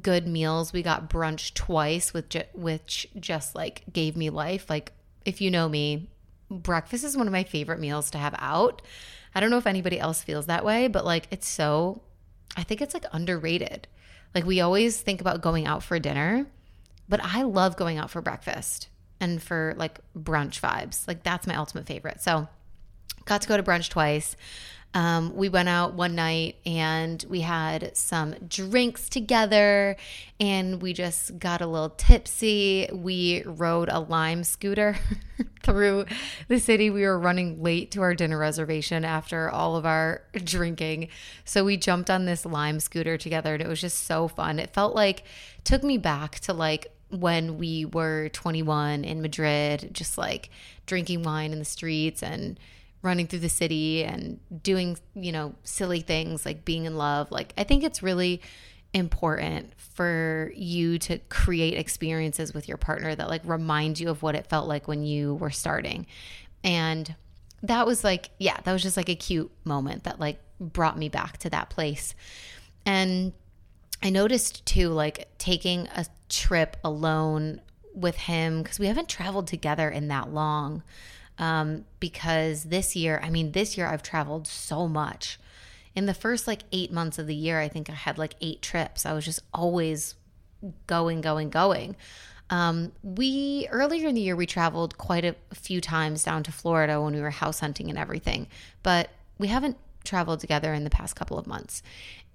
good 0.00 0.26
meals. 0.26 0.72
We 0.72 0.82
got 0.82 1.10
brunch 1.10 1.54
twice, 1.54 2.14
with 2.14 2.34
which 2.54 3.08
just 3.18 3.54
like 3.54 3.84
gave 3.92 4.16
me 4.16 4.30
life. 4.30 4.70
Like 4.70 4.92
if 5.24 5.40
you 5.40 5.50
know 5.50 5.68
me, 5.68 6.08
breakfast 6.50 7.04
is 7.04 7.16
one 7.16 7.26
of 7.26 7.32
my 7.32 7.44
favorite 7.44 7.80
meals 7.80 8.10
to 8.12 8.18
have 8.18 8.34
out. 8.38 8.82
I 9.34 9.40
don't 9.40 9.50
know 9.50 9.58
if 9.58 9.66
anybody 9.66 9.98
else 9.98 10.22
feels 10.22 10.46
that 10.46 10.64
way, 10.64 10.88
but 10.88 11.04
like 11.04 11.28
it's 11.30 11.48
so 11.48 12.02
I 12.56 12.62
think 12.62 12.80
it's 12.80 12.94
like 12.94 13.06
underrated. 13.12 13.88
Like 14.34 14.44
we 14.44 14.60
always 14.60 15.00
think 15.00 15.20
about 15.20 15.42
going 15.42 15.66
out 15.66 15.82
for 15.82 15.98
dinner, 15.98 16.46
but 17.08 17.20
I 17.22 17.42
love 17.42 17.76
going 17.76 17.98
out 17.98 18.10
for 18.10 18.20
breakfast 18.20 18.88
and 19.20 19.42
for 19.42 19.74
like 19.76 20.00
brunch 20.16 20.60
vibes. 20.60 21.06
Like 21.06 21.22
that's 21.22 21.46
my 21.46 21.54
ultimate 21.56 21.86
favorite. 21.86 22.20
So 22.22 22.48
got 23.24 23.42
to 23.42 23.48
go 23.48 23.56
to 23.56 23.62
brunch 23.62 23.88
twice. 23.88 24.36
Um, 24.94 25.34
we 25.34 25.48
went 25.48 25.70
out 25.70 25.94
one 25.94 26.14
night 26.14 26.56
and 26.66 27.24
we 27.28 27.40
had 27.40 27.96
some 27.96 28.34
drinks 28.46 29.08
together 29.08 29.96
and 30.38 30.82
we 30.82 30.92
just 30.92 31.38
got 31.38 31.62
a 31.62 31.66
little 31.66 31.90
tipsy. 31.90 32.88
We 32.92 33.42
rode 33.46 33.88
a 33.88 34.00
lime 34.00 34.44
scooter 34.44 34.96
through 35.62 36.06
the 36.48 36.60
city. 36.60 36.90
We 36.90 37.02
were 37.02 37.18
running 37.18 37.62
late 37.62 37.90
to 37.92 38.02
our 38.02 38.14
dinner 38.14 38.36
reservation 38.36 39.04
after 39.04 39.50
all 39.50 39.76
of 39.76 39.86
our 39.86 40.22
drinking. 40.32 41.08
So 41.46 41.64
we 41.64 41.78
jumped 41.78 42.10
on 42.10 42.26
this 42.26 42.44
lime 42.44 42.78
scooter 42.78 43.16
together 43.16 43.54
and 43.54 43.62
it 43.62 43.68
was 43.68 43.80
just 43.80 44.04
so 44.04 44.28
fun. 44.28 44.58
It 44.58 44.74
felt 44.74 44.94
like, 44.94 45.24
took 45.64 45.82
me 45.82 45.96
back 45.96 46.40
to 46.40 46.52
like 46.52 46.88
when 47.08 47.58
we 47.58 47.84
were 47.84 48.30
21 48.30 49.04
in 49.04 49.22
Madrid, 49.22 49.90
just 49.92 50.18
like 50.18 50.50
drinking 50.86 51.22
wine 51.22 51.52
in 51.52 51.58
the 51.58 51.64
streets 51.64 52.22
and 52.22 52.58
running 53.02 53.26
through 53.26 53.40
the 53.40 53.48
city 53.48 54.04
and 54.04 54.38
doing, 54.62 54.96
you 55.14 55.32
know, 55.32 55.54
silly 55.64 56.00
things 56.00 56.46
like 56.46 56.64
being 56.64 56.84
in 56.84 56.96
love. 56.96 57.30
Like, 57.30 57.52
I 57.58 57.64
think 57.64 57.82
it's 57.82 58.02
really 58.02 58.40
important 58.94 59.72
for 59.76 60.52
you 60.54 60.98
to 60.98 61.18
create 61.28 61.74
experiences 61.74 62.54
with 62.54 62.68
your 62.68 62.76
partner 62.76 63.14
that 63.14 63.28
like 63.28 63.40
remind 63.44 63.98
you 63.98 64.08
of 64.08 64.22
what 64.22 64.34
it 64.34 64.46
felt 64.46 64.68
like 64.68 64.86
when 64.86 65.02
you 65.02 65.34
were 65.34 65.50
starting. 65.50 66.06
And 66.62 67.14
that 67.62 67.86
was 67.86 68.04
like, 68.04 68.30
yeah, 68.38 68.58
that 68.62 68.72
was 68.72 68.82
just 68.82 68.96
like 68.96 69.08
a 69.08 69.14
cute 69.14 69.50
moment 69.64 70.04
that 70.04 70.20
like 70.20 70.38
brought 70.60 70.98
me 70.98 71.08
back 71.08 71.38
to 71.38 71.50
that 71.50 71.70
place. 71.70 72.14
And 72.84 73.32
I 74.02 74.10
noticed 74.10 74.66
too, 74.66 74.90
like 74.90 75.28
taking 75.38 75.88
a 75.88 76.06
trip 76.28 76.76
alone 76.84 77.60
with 77.94 78.16
him, 78.16 78.62
because 78.62 78.78
we 78.78 78.86
haven't 78.86 79.08
traveled 79.08 79.46
together 79.46 79.88
in 79.88 80.08
that 80.08 80.32
long 80.32 80.82
um, 81.42 81.84
because 81.98 82.62
this 82.62 82.94
year, 82.94 83.20
I 83.20 83.28
mean, 83.28 83.50
this 83.50 83.76
year 83.76 83.88
I've 83.88 84.04
traveled 84.04 84.46
so 84.46 84.86
much. 84.86 85.40
In 85.92 86.06
the 86.06 86.14
first 86.14 86.46
like 86.46 86.62
eight 86.70 86.92
months 86.92 87.18
of 87.18 87.26
the 87.26 87.34
year, 87.34 87.58
I 87.58 87.66
think 87.66 87.90
I 87.90 87.94
had 87.94 88.16
like 88.16 88.36
eight 88.40 88.62
trips. 88.62 89.04
I 89.04 89.12
was 89.12 89.24
just 89.24 89.40
always 89.52 90.14
going, 90.86 91.20
going, 91.20 91.50
going. 91.50 91.96
Um, 92.48 92.92
we 93.02 93.66
earlier 93.72 94.06
in 94.06 94.14
the 94.14 94.20
year 94.20 94.36
we 94.36 94.46
traveled 94.46 94.96
quite 94.98 95.24
a 95.24 95.34
few 95.52 95.80
times 95.80 96.22
down 96.22 96.44
to 96.44 96.52
Florida 96.52 97.02
when 97.02 97.12
we 97.12 97.20
were 97.20 97.30
house 97.30 97.58
hunting 97.58 97.90
and 97.90 97.98
everything, 97.98 98.46
but 98.84 99.10
we 99.38 99.48
haven't 99.48 99.78
traveled 100.04 100.38
together 100.38 100.72
in 100.72 100.84
the 100.84 100.90
past 100.90 101.16
couple 101.16 101.38
of 101.38 101.48
months. 101.48 101.82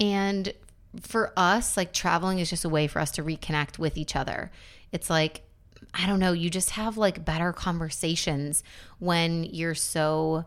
And 0.01 0.51
for 0.99 1.31
us, 1.37 1.77
like 1.77 1.93
traveling 1.93 2.39
is 2.39 2.49
just 2.49 2.65
a 2.65 2.69
way 2.69 2.87
for 2.87 2.99
us 2.99 3.11
to 3.11 3.23
reconnect 3.23 3.79
with 3.79 3.95
each 3.95 4.17
other. 4.17 4.51
It's 4.91 5.09
like 5.09 5.43
I 5.93 6.05
don't 6.05 6.19
know, 6.19 6.33
you 6.33 6.49
just 6.49 6.71
have 6.71 6.97
like 6.97 7.25
better 7.25 7.53
conversations 7.53 8.63
when 8.99 9.43
you're 9.43 9.75
so 9.75 10.45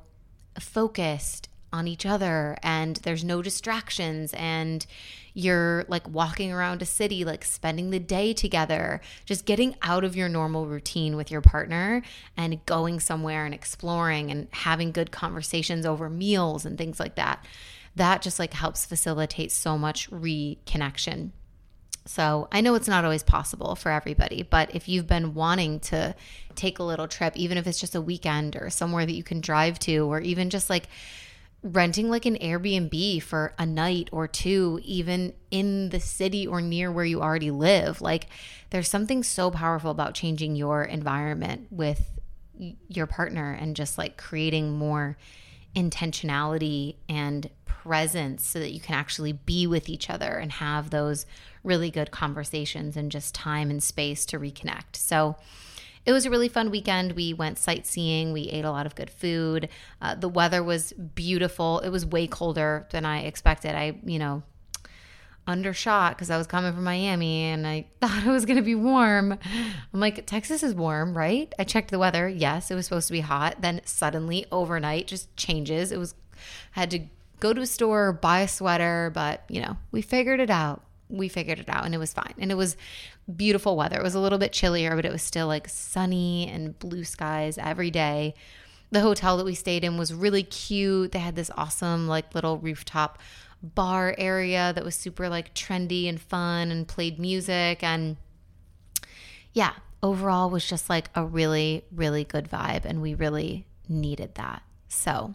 focused 0.58 1.48
on 1.72 1.86
each 1.86 2.04
other 2.04 2.56
and 2.62 2.96
there's 2.96 3.22
no 3.22 3.42
distractions 3.42 4.34
and 4.34 4.86
you're 5.34 5.84
like 5.88 6.08
walking 6.08 6.52
around 6.52 6.82
a 6.82 6.86
city 6.86 7.24
like 7.24 7.44
spending 7.44 7.90
the 7.90 8.00
day 8.00 8.32
together 8.32 9.00
just 9.24 9.46
getting 9.46 9.76
out 9.82 10.02
of 10.02 10.16
your 10.16 10.28
normal 10.28 10.66
routine 10.66 11.16
with 11.16 11.30
your 11.30 11.40
partner 11.40 12.02
and 12.36 12.64
going 12.66 12.98
somewhere 12.98 13.44
and 13.44 13.54
exploring 13.54 14.30
and 14.30 14.48
having 14.50 14.90
good 14.90 15.12
conversations 15.12 15.86
over 15.86 16.10
meals 16.10 16.66
and 16.66 16.76
things 16.76 16.98
like 16.98 17.14
that. 17.14 17.44
That 17.94 18.22
just 18.22 18.38
like 18.38 18.54
helps 18.54 18.84
facilitate 18.84 19.52
so 19.52 19.78
much 19.78 20.10
reconnection 20.10 21.30
so 22.10 22.48
I 22.50 22.60
know 22.60 22.74
it's 22.74 22.88
not 22.88 23.04
always 23.04 23.22
possible 23.22 23.76
for 23.76 23.92
everybody, 23.92 24.42
but 24.42 24.74
if 24.74 24.88
you've 24.88 25.06
been 25.06 25.32
wanting 25.32 25.78
to 25.78 26.16
take 26.56 26.80
a 26.80 26.82
little 26.82 27.06
trip, 27.06 27.36
even 27.36 27.56
if 27.56 27.68
it's 27.68 27.78
just 27.78 27.94
a 27.94 28.00
weekend 28.00 28.56
or 28.56 28.68
somewhere 28.68 29.06
that 29.06 29.12
you 29.12 29.22
can 29.22 29.40
drive 29.40 29.78
to, 29.80 30.10
or 30.10 30.20
even 30.20 30.50
just 30.50 30.68
like 30.68 30.88
renting 31.62 32.10
like 32.10 32.26
an 32.26 32.36
Airbnb 32.38 33.22
for 33.22 33.54
a 33.60 33.64
night 33.64 34.08
or 34.10 34.26
two, 34.26 34.80
even 34.82 35.34
in 35.52 35.90
the 35.90 36.00
city 36.00 36.48
or 36.48 36.60
near 36.60 36.90
where 36.90 37.04
you 37.04 37.22
already 37.22 37.52
live, 37.52 38.00
like 38.00 38.26
there's 38.70 38.88
something 38.88 39.22
so 39.22 39.48
powerful 39.48 39.92
about 39.92 40.12
changing 40.12 40.56
your 40.56 40.82
environment 40.82 41.68
with 41.70 42.10
your 42.88 43.06
partner 43.06 43.52
and 43.52 43.76
just 43.76 43.98
like 43.98 44.16
creating 44.16 44.72
more 44.72 45.16
intentionality 45.74 46.96
and 47.08 47.50
presence 47.64 48.46
so 48.46 48.58
that 48.58 48.72
you 48.72 48.80
can 48.80 48.94
actually 48.94 49.32
be 49.32 49.66
with 49.66 49.88
each 49.88 50.10
other 50.10 50.36
and 50.36 50.52
have 50.52 50.90
those 50.90 51.26
really 51.62 51.90
good 51.90 52.10
conversations 52.10 52.96
and 52.96 53.10
just 53.10 53.34
time 53.34 53.70
and 53.70 53.82
space 53.82 54.26
to 54.26 54.38
reconnect. 54.38 54.96
So, 54.96 55.36
it 56.06 56.12
was 56.12 56.24
a 56.24 56.30
really 56.30 56.48
fun 56.48 56.70
weekend. 56.70 57.12
We 57.12 57.34
went 57.34 57.58
sightseeing. 57.58 58.32
We 58.32 58.42
ate 58.48 58.64
a 58.64 58.70
lot 58.70 58.86
of 58.86 58.94
good 58.94 59.10
food. 59.10 59.68
Uh, 60.00 60.14
the 60.14 60.28
weather 60.28 60.62
was 60.62 60.92
beautiful. 60.92 61.80
It 61.80 61.90
was 61.90 62.06
way 62.06 62.26
colder 62.26 62.86
than 62.90 63.04
I 63.04 63.20
expected. 63.24 63.74
I, 63.74 63.98
you 64.04 64.18
know, 64.18 64.42
undershot 65.46 66.16
because 66.16 66.30
I 66.30 66.36
was 66.36 66.46
coming 66.46 66.72
from 66.72 66.84
Miami 66.84 67.44
and 67.44 67.66
I 67.66 67.86
thought 68.00 68.26
it 68.26 68.30
was 68.30 68.44
going 68.44 68.56
to 68.56 68.62
be 68.62 68.74
warm. 68.74 69.38
I'm 69.92 70.00
like, 70.00 70.26
Texas 70.26 70.62
is 70.62 70.74
warm, 70.74 71.16
right? 71.16 71.52
I 71.58 71.64
checked 71.64 71.90
the 71.90 71.98
weather. 71.98 72.28
Yes, 72.28 72.70
it 72.70 72.74
was 72.74 72.86
supposed 72.86 73.08
to 73.08 73.12
be 73.12 73.20
hot. 73.20 73.56
Then 73.60 73.80
suddenly, 73.84 74.46
overnight, 74.52 75.06
just 75.06 75.34
changes. 75.36 75.92
It 75.92 75.98
was, 75.98 76.14
I 76.76 76.80
had 76.80 76.90
to 76.92 77.00
go 77.40 77.52
to 77.52 77.62
a 77.62 77.66
store, 77.66 78.12
buy 78.12 78.40
a 78.40 78.48
sweater, 78.48 79.10
but 79.14 79.44
you 79.48 79.60
know, 79.60 79.76
we 79.90 80.02
figured 80.02 80.40
it 80.40 80.50
out. 80.50 80.82
We 81.08 81.28
figured 81.28 81.58
it 81.58 81.68
out 81.68 81.84
and 81.84 81.94
it 81.94 81.98
was 81.98 82.12
fine. 82.12 82.34
And 82.38 82.52
it 82.52 82.56
was 82.56 82.76
beautiful 83.34 83.76
weather. 83.76 83.98
It 83.98 84.02
was 84.02 84.14
a 84.14 84.20
little 84.20 84.38
bit 84.38 84.52
chillier, 84.52 84.94
but 84.94 85.04
it 85.04 85.12
was 85.12 85.22
still 85.22 85.46
like 85.46 85.68
sunny 85.68 86.48
and 86.48 86.78
blue 86.78 87.04
skies 87.04 87.58
every 87.58 87.90
day. 87.90 88.34
the 88.92 89.00
hotel 89.00 89.36
that 89.36 89.44
we 89.44 89.54
stayed 89.54 89.84
in 89.84 89.96
was 89.96 90.12
really 90.12 90.42
cute. 90.42 91.12
They 91.12 91.20
had 91.20 91.36
this 91.36 91.50
awesome, 91.56 92.08
like, 92.08 92.34
little 92.34 92.58
rooftop 92.58 93.20
bar 93.62 94.14
area 94.18 94.72
that 94.74 94.84
was 94.84 94.94
super, 94.94 95.28
like, 95.28 95.54
trendy 95.54 96.08
and 96.08 96.20
fun 96.20 96.70
and 96.70 96.86
played 96.86 97.18
music. 97.18 97.82
And 97.82 98.16
yeah, 99.52 99.72
overall 100.02 100.50
was 100.50 100.66
just 100.66 100.88
like 100.88 101.10
a 101.14 101.24
really, 101.24 101.84
really 101.92 102.24
good 102.24 102.48
vibe. 102.48 102.84
And 102.84 103.02
we 103.02 103.14
really 103.14 103.66
needed 103.88 104.34
that. 104.36 104.62
So, 104.88 105.34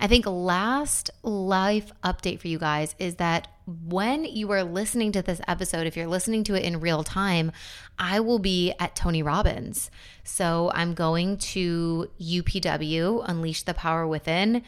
I 0.00 0.06
think 0.06 0.26
last 0.26 1.10
life 1.22 1.90
update 2.04 2.40
for 2.40 2.48
you 2.48 2.58
guys 2.58 2.94
is 2.98 3.16
that 3.16 3.48
when 3.66 4.24
you 4.24 4.50
are 4.52 4.62
listening 4.62 5.12
to 5.12 5.22
this 5.22 5.40
episode, 5.48 5.86
if 5.86 5.96
you're 5.96 6.06
listening 6.06 6.44
to 6.44 6.54
it 6.54 6.62
in 6.62 6.80
real 6.80 7.02
time, 7.02 7.50
I 7.98 8.20
will 8.20 8.38
be 8.38 8.72
at 8.78 8.94
Tony 8.94 9.22
Robbins. 9.22 9.90
So 10.22 10.70
I'm 10.72 10.94
going 10.94 11.38
to 11.38 12.08
UPW, 12.20 13.24
Unleash 13.28 13.64
the 13.64 13.74
Power 13.74 14.06
Within. 14.06 14.62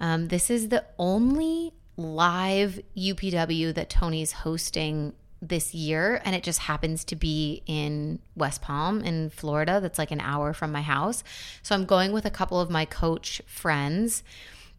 Um, 0.00 0.28
this 0.28 0.50
is 0.50 0.68
the 0.68 0.84
only 0.98 1.72
live 1.96 2.80
UPW 2.96 3.74
that 3.74 3.88
Tony's 3.88 4.32
hosting 4.32 5.14
this 5.48 5.74
year 5.74 6.20
and 6.24 6.34
it 6.34 6.42
just 6.42 6.60
happens 6.60 7.04
to 7.04 7.16
be 7.16 7.62
in 7.66 8.18
West 8.34 8.62
Palm 8.62 9.00
in 9.02 9.30
Florida 9.30 9.80
that's 9.80 9.98
like 9.98 10.10
an 10.10 10.20
hour 10.20 10.52
from 10.52 10.72
my 10.72 10.82
house. 10.82 11.22
So 11.62 11.74
I'm 11.74 11.84
going 11.84 12.12
with 12.12 12.24
a 12.24 12.30
couple 12.30 12.60
of 12.60 12.70
my 12.70 12.84
coach 12.84 13.42
friends 13.46 14.22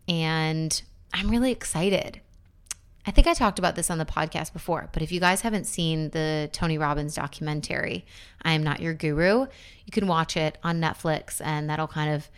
and 0.07 0.81
I'm 1.13 1.29
really 1.29 1.51
excited. 1.51 2.21
I 3.07 3.11
think 3.11 3.27
I 3.27 3.35
talked 3.35 3.59
about 3.59 3.75
this 3.75 3.91
on 3.91 3.99
the 3.99 4.05
podcast 4.05 4.51
before, 4.51 4.89
but 4.91 5.03
if 5.03 5.11
you 5.11 5.19
guys 5.19 5.41
haven't 5.41 5.65
seen 5.65 6.09
the 6.09 6.49
Tony 6.51 6.79
Robbins 6.79 7.13
documentary, 7.13 8.03
I 8.41 8.53
Am 8.53 8.63
Not 8.63 8.79
Your 8.79 8.95
Guru, 8.95 9.45
you 9.85 9.91
can 9.91 10.07
watch 10.07 10.35
it 10.35 10.57
on 10.63 10.81
Netflix 10.81 11.39
and 11.43 11.69
that'll 11.69 11.87
kind 11.87 12.11
of 12.11 12.29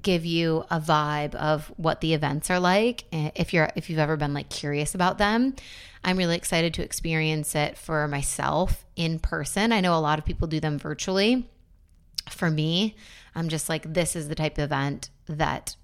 give 0.00 0.24
you 0.24 0.64
a 0.70 0.80
vibe 0.80 1.34
of 1.34 1.72
what 1.76 2.00
the 2.00 2.14
events 2.14 2.48
are 2.48 2.60
like 2.60 3.04
eh, 3.12 3.30
if 3.34 3.52
you're 3.52 3.70
if 3.74 3.90
you've 3.90 3.98
ever 3.98 4.16
been 4.16 4.34
like 4.34 4.48
curious 4.48 4.94
about 4.94 5.18
them. 5.18 5.54
I'm 6.04 6.16
really 6.16 6.36
excited 6.36 6.72
to 6.74 6.82
experience 6.82 7.54
it 7.54 7.76
for 7.76 8.06
myself 8.08 8.86
in 8.96 9.18
person. 9.18 9.72
I 9.72 9.80
know 9.80 9.94
a 9.94 10.00
lot 10.00 10.18
of 10.18 10.24
people 10.24 10.48
do 10.48 10.60
them 10.60 10.78
virtually. 10.78 11.48
For 12.28 12.50
me, 12.50 12.96
I'm 13.34 13.48
just 13.48 13.68
like 13.68 13.92
this 13.92 14.14
is 14.14 14.28
the 14.28 14.34
type 14.34 14.58
of 14.58 14.64
event 14.64 15.10
that 15.26 15.76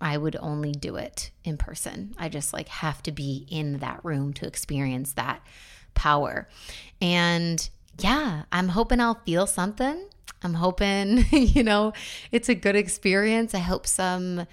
I 0.00 0.18
would 0.18 0.36
only 0.36 0.72
do 0.72 0.96
it 0.96 1.30
in 1.44 1.56
person. 1.56 2.14
I 2.18 2.28
just 2.28 2.52
like 2.52 2.68
have 2.68 3.02
to 3.04 3.12
be 3.12 3.46
in 3.50 3.78
that 3.78 4.04
room 4.04 4.32
to 4.34 4.46
experience 4.46 5.14
that 5.14 5.40
power. 5.94 6.48
And 7.00 7.68
yeah, 7.98 8.42
I'm 8.52 8.68
hoping 8.68 9.00
I'll 9.00 9.20
feel 9.24 9.46
something. 9.46 10.08
I'm 10.44 10.54
hoping, 10.54 11.24
you 11.32 11.62
know, 11.62 11.92
it's 12.30 12.48
a 12.48 12.54
good 12.54 12.76
experience. 12.76 13.54
I 13.54 13.60
hope 13.60 13.86
some 13.86 14.46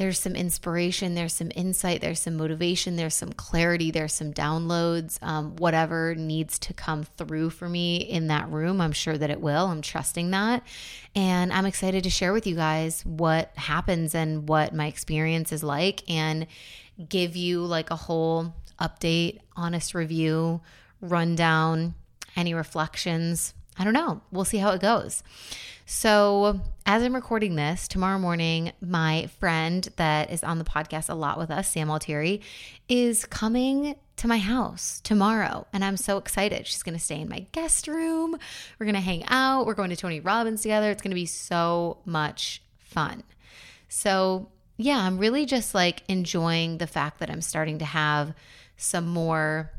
there's 0.00 0.18
some 0.18 0.34
inspiration, 0.34 1.14
there's 1.14 1.34
some 1.34 1.52
insight, 1.54 2.00
there's 2.00 2.20
some 2.20 2.38
motivation, 2.38 2.96
there's 2.96 3.14
some 3.14 3.34
clarity, 3.34 3.90
there's 3.90 4.14
some 4.14 4.32
downloads, 4.32 5.22
um, 5.22 5.56
whatever 5.56 6.14
needs 6.14 6.58
to 6.60 6.72
come 6.72 7.04
through 7.04 7.50
for 7.50 7.68
me 7.68 7.98
in 7.98 8.28
that 8.28 8.48
room. 8.48 8.80
I'm 8.80 8.92
sure 8.92 9.18
that 9.18 9.28
it 9.28 9.42
will. 9.42 9.66
I'm 9.66 9.82
trusting 9.82 10.30
that. 10.30 10.62
And 11.14 11.52
I'm 11.52 11.66
excited 11.66 12.02
to 12.04 12.08
share 12.08 12.32
with 12.32 12.46
you 12.46 12.54
guys 12.54 13.04
what 13.04 13.52
happens 13.56 14.14
and 14.14 14.48
what 14.48 14.74
my 14.74 14.86
experience 14.86 15.52
is 15.52 15.62
like 15.62 16.08
and 16.08 16.46
give 17.06 17.36
you 17.36 17.66
like 17.66 17.90
a 17.90 17.96
whole 17.96 18.54
update, 18.80 19.40
honest 19.54 19.94
review, 19.94 20.62
rundown, 21.02 21.94
any 22.36 22.54
reflections. 22.54 23.52
I 23.78 23.84
don't 23.84 23.94
know. 23.94 24.20
We'll 24.30 24.44
see 24.44 24.58
how 24.58 24.70
it 24.70 24.80
goes. 24.80 25.22
So, 25.86 26.60
as 26.86 27.02
I'm 27.02 27.16
recording 27.16 27.56
this, 27.56 27.88
tomorrow 27.88 28.18
morning, 28.18 28.70
my 28.80 29.28
friend 29.40 29.88
that 29.96 30.30
is 30.30 30.44
on 30.44 30.58
the 30.58 30.64
podcast 30.64 31.08
a 31.08 31.14
lot 31.14 31.36
with 31.36 31.50
us, 31.50 31.68
Sam 31.68 31.90
Altieri, 31.90 32.42
is 32.88 33.24
coming 33.26 33.96
to 34.16 34.28
my 34.28 34.38
house 34.38 35.00
tomorrow. 35.00 35.66
And 35.72 35.84
I'm 35.84 35.96
so 35.96 36.16
excited. 36.16 36.68
She's 36.68 36.84
going 36.84 36.96
to 36.96 37.02
stay 37.02 37.20
in 37.20 37.28
my 37.28 37.46
guest 37.50 37.88
room. 37.88 38.38
We're 38.78 38.86
going 38.86 38.94
to 38.94 39.00
hang 39.00 39.24
out. 39.26 39.66
We're 39.66 39.74
going 39.74 39.90
to 39.90 39.96
Tony 39.96 40.20
Robbins 40.20 40.62
together. 40.62 40.92
It's 40.92 41.02
going 41.02 41.10
to 41.10 41.16
be 41.16 41.26
so 41.26 41.98
much 42.04 42.62
fun. 42.78 43.24
So, 43.88 44.48
yeah, 44.76 44.98
I'm 44.98 45.18
really 45.18 45.44
just 45.44 45.74
like 45.74 46.04
enjoying 46.06 46.78
the 46.78 46.86
fact 46.86 47.18
that 47.18 47.30
I'm 47.30 47.42
starting 47.42 47.78
to 47.80 47.84
have 47.84 48.32
some 48.76 49.08
more 49.08 49.72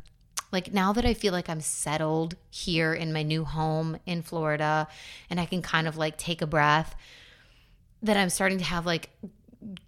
like 0.51 0.73
now 0.73 0.93
that 0.93 1.05
I 1.05 1.13
feel 1.13 1.33
like 1.33 1.49
I'm 1.49 1.61
settled 1.61 2.35
here 2.49 2.93
in 2.93 3.13
my 3.13 3.23
new 3.23 3.45
home 3.45 3.97
in 4.05 4.21
Florida 4.21 4.87
and 5.29 5.39
I 5.39 5.45
can 5.45 5.61
kind 5.61 5.87
of 5.87 5.97
like 5.97 6.17
take 6.17 6.41
a 6.41 6.47
breath, 6.47 6.95
that 8.03 8.17
I'm 8.17 8.29
starting 8.29 8.57
to 8.57 8.63
have 8.63 8.85
like 8.85 9.09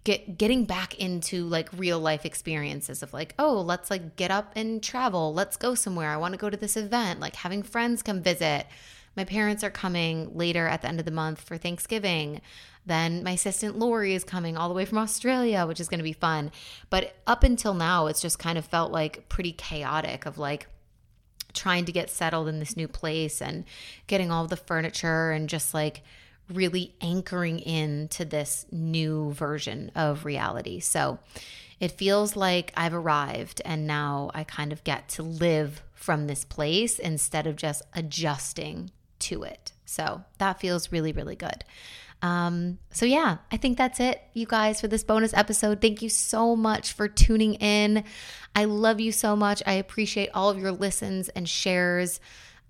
get 0.04 0.38
getting 0.38 0.64
back 0.64 0.94
into 1.00 1.44
like 1.46 1.68
real 1.76 1.98
life 1.98 2.24
experiences 2.24 3.02
of 3.02 3.12
like 3.12 3.34
oh 3.40 3.60
let's 3.60 3.90
like 3.90 4.16
get 4.16 4.30
up 4.30 4.52
and 4.56 4.82
travel. 4.82 5.34
Let's 5.34 5.56
go 5.56 5.74
somewhere. 5.74 6.10
I 6.10 6.16
want 6.16 6.32
to 6.32 6.38
go 6.38 6.50
to 6.50 6.56
this 6.56 6.76
event. 6.76 7.20
Like 7.20 7.36
having 7.36 7.62
friends 7.62 8.02
come 8.02 8.22
visit. 8.22 8.66
My 9.16 9.24
parents 9.24 9.62
are 9.62 9.70
coming 9.70 10.36
later 10.36 10.66
at 10.66 10.82
the 10.82 10.88
end 10.88 10.98
of 10.98 11.06
the 11.06 11.12
month 11.12 11.40
for 11.40 11.56
thanksgiving 11.56 12.40
then 12.86 13.22
my 13.22 13.32
assistant 13.32 13.78
Lori 13.78 14.14
is 14.14 14.24
coming 14.24 14.56
all 14.56 14.68
the 14.68 14.74
way 14.74 14.84
from 14.84 14.98
Australia, 14.98 15.66
which 15.66 15.80
is 15.80 15.88
going 15.88 15.98
to 15.98 16.04
be 16.04 16.12
fun. 16.12 16.52
But 16.90 17.16
up 17.26 17.42
until 17.42 17.74
now, 17.74 18.06
it's 18.06 18.20
just 18.20 18.38
kind 18.38 18.58
of 18.58 18.64
felt 18.64 18.92
like 18.92 19.28
pretty 19.28 19.52
chaotic 19.52 20.26
of 20.26 20.38
like, 20.38 20.66
trying 21.54 21.84
to 21.84 21.92
get 21.92 22.10
settled 22.10 22.48
in 22.48 22.58
this 22.58 22.76
new 22.76 22.88
place 22.88 23.40
and 23.40 23.64
getting 24.06 24.30
all 24.30 24.46
the 24.46 24.56
furniture 24.56 25.30
and 25.30 25.48
just 25.48 25.72
like 25.72 26.02
really 26.52 26.94
anchoring 27.00 27.58
into 27.60 28.24
this 28.24 28.66
new 28.70 29.32
version 29.32 29.90
of 29.94 30.24
reality. 30.24 30.80
So 30.80 31.18
it 31.80 31.92
feels 31.92 32.36
like 32.36 32.72
I've 32.76 32.92
arrived 32.92 33.62
and 33.64 33.86
now 33.86 34.30
I 34.34 34.44
kind 34.44 34.72
of 34.72 34.84
get 34.84 35.08
to 35.10 35.22
live 35.22 35.82
from 35.94 36.26
this 36.26 36.44
place 36.44 36.98
instead 36.98 37.46
of 37.46 37.56
just 37.56 37.82
adjusting 37.94 38.90
to 39.20 39.42
it. 39.42 39.72
So 39.86 40.24
that 40.38 40.60
feels 40.60 40.92
really, 40.92 41.12
really 41.12 41.36
good. 41.36 41.64
Um, 42.24 42.78
so, 42.90 43.04
yeah, 43.04 43.36
I 43.52 43.58
think 43.58 43.76
that's 43.76 44.00
it, 44.00 44.18
you 44.32 44.46
guys, 44.46 44.80
for 44.80 44.88
this 44.88 45.04
bonus 45.04 45.34
episode. 45.34 45.82
Thank 45.82 46.00
you 46.00 46.08
so 46.08 46.56
much 46.56 46.94
for 46.94 47.06
tuning 47.06 47.54
in. 47.56 48.02
I 48.56 48.64
love 48.64 48.98
you 48.98 49.12
so 49.12 49.36
much. 49.36 49.62
I 49.66 49.74
appreciate 49.74 50.30
all 50.32 50.48
of 50.48 50.58
your 50.58 50.72
listens 50.72 51.28
and 51.28 51.46
shares. 51.46 52.20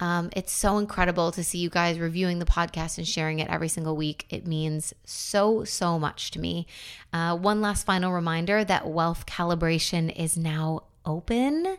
Um, 0.00 0.30
it's 0.34 0.50
so 0.50 0.78
incredible 0.78 1.30
to 1.30 1.44
see 1.44 1.59
you 1.59 1.70
guys 1.70 2.00
reviewing 2.00 2.40
the 2.40 2.44
podcast 2.44 2.98
and 2.98 3.07
sharing 3.07 3.38
it 3.38 3.48
every 3.48 3.68
single 3.68 3.96
week. 3.96 4.26
It 4.28 4.44
means 4.44 4.92
so, 5.05 5.62
so 5.62 6.00
much 6.00 6.32
to 6.32 6.40
me. 6.40 6.66
Uh, 7.12 7.36
one 7.36 7.61
last 7.61 7.86
final 7.86 8.12
reminder 8.12 8.64
that 8.64 8.88
Wealth 8.88 9.24
Calibration 9.24 10.12
is 10.16 10.36
now 10.36 10.82
open. 11.07 11.76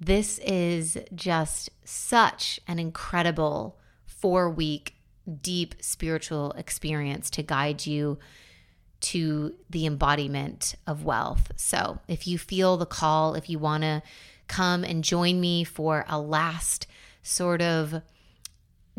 This 0.00 0.40
is 0.40 0.98
just 1.14 1.70
such 1.84 2.58
an 2.66 2.80
incredible 2.80 3.78
four 4.04 4.50
week 4.50 4.96
deep 5.42 5.74
spiritual 5.80 6.52
experience 6.52 7.30
to 7.30 7.42
guide 7.42 7.86
you 7.86 8.18
to 9.00 9.54
the 9.68 9.86
embodiment 9.86 10.74
of 10.86 11.04
wealth. 11.04 11.52
So, 11.56 11.98
if 12.08 12.26
you 12.26 12.38
feel 12.38 12.76
the 12.76 12.86
call, 12.86 13.34
if 13.34 13.50
you 13.50 13.58
want 13.58 13.82
to 13.82 14.02
come 14.48 14.84
and 14.84 15.04
join 15.04 15.40
me 15.40 15.64
for 15.64 16.04
a 16.08 16.18
last 16.18 16.86
sort 17.22 17.60
of 17.60 18.02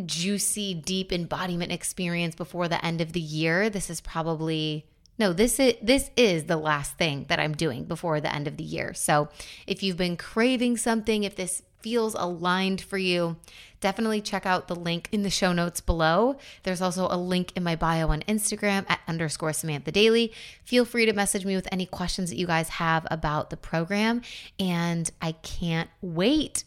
juicy, 0.04 0.74
deep 0.74 1.12
embodiment 1.12 1.72
experience 1.72 2.36
before 2.36 2.68
the 2.68 2.84
end 2.86 3.02
of 3.02 3.14
the 3.14 3.20
year, 3.20 3.70
this 3.70 3.90
is 3.90 4.02
probably 4.02 4.86
no, 5.18 5.32
this 5.32 5.60
is 5.60 5.76
this 5.82 6.12
is 6.18 6.46
the 6.46 6.58
last 6.58 6.98
thing 6.98 7.26
that 7.30 7.40
I'm 7.40 7.54
doing 7.54 7.86
before 7.86 8.20
the 8.20 8.34
end 8.34 8.48
of 8.48 8.58
the 8.58 8.64
year. 8.64 8.94
So, 8.94 9.30
if 9.66 9.82
you've 9.82 9.98
been 9.98 10.18
craving 10.18 10.78
something, 10.78 11.24
if 11.24 11.36
this 11.36 11.64
feels 11.80 12.16
aligned 12.16 12.82
for 12.82 12.98
you, 12.98 13.38
definitely 13.86 14.20
check 14.20 14.48
out 14.48 14.68
the 14.68 14.76
link 14.76 15.08
in 15.12 15.22
the 15.22 15.30
show 15.30 15.54
notes 15.54 15.80
below. 15.80 16.38
There's 16.64 16.82
also 16.82 17.08
a 17.08 17.18
link 17.18 17.54
in 17.56 17.62
my 17.64 17.76
bio 17.76 18.08
on 18.08 18.22
Instagram 18.22 18.84
at 18.90 19.00
underscore 19.08 19.54
Samantha 19.54 19.92
Daily. 19.92 20.34
Feel 20.64 20.86
free 20.86 21.06
to 21.06 21.14
message 21.14 21.46
me 21.46 21.56
with 21.56 21.68
any 21.72 21.86
questions 21.86 22.32
that 22.32 22.38
you 22.38 22.48
guys 22.48 22.70
have 22.70 23.06
about 23.12 23.52
the 23.52 23.58
program. 23.58 24.24
And 24.58 25.12
I 25.22 25.34
can't 25.34 25.92
wait 26.02 26.64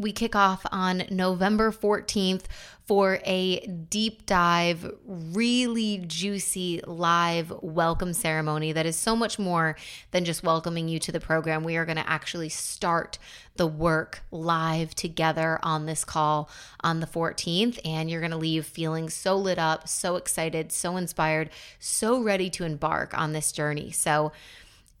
we 0.00 0.12
kick 0.12 0.34
off 0.34 0.64
on 0.72 1.04
November 1.10 1.70
14th 1.70 2.44
for 2.86 3.20
a 3.24 3.60
deep 3.66 4.24
dive, 4.24 4.90
really 5.04 6.02
juicy 6.06 6.80
live 6.86 7.52
welcome 7.60 8.14
ceremony 8.14 8.72
that 8.72 8.86
is 8.86 8.96
so 8.96 9.14
much 9.14 9.38
more 9.38 9.76
than 10.10 10.24
just 10.24 10.42
welcoming 10.42 10.88
you 10.88 10.98
to 10.98 11.12
the 11.12 11.20
program. 11.20 11.64
We 11.64 11.76
are 11.76 11.84
going 11.84 11.98
to 11.98 12.10
actually 12.10 12.48
start 12.48 13.18
the 13.56 13.66
work 13.66 14.22
live 14.30 14.94
together 14.94 15.60
on 15.62 15.84
this 15.84 16.04
call 16.04 16.48
on 16.80 17.00
the 17.00 17.06
14th, 17.06 17.78
and 17.84 18.10
you're 18.10 18.22
going 18.22 18.30
to 18.30 18.38
leave 18.38 18.64
feeling 18.64 19.10
so 19.10 19.36
lit 19.36 19.58
up, 19.58 19.86
so 19.86 20.16
excited, 20.16 20.72
so 20.72 20.96
inspired, 20.96 21.50
so 21.78 22.22
ready 22.22 22.48
to 22.50 22.64
embark 22.64 23.16
on 23.16 23.32
this 23.32 23.52
journey. 23.52 23.90
So, 23.90 24.32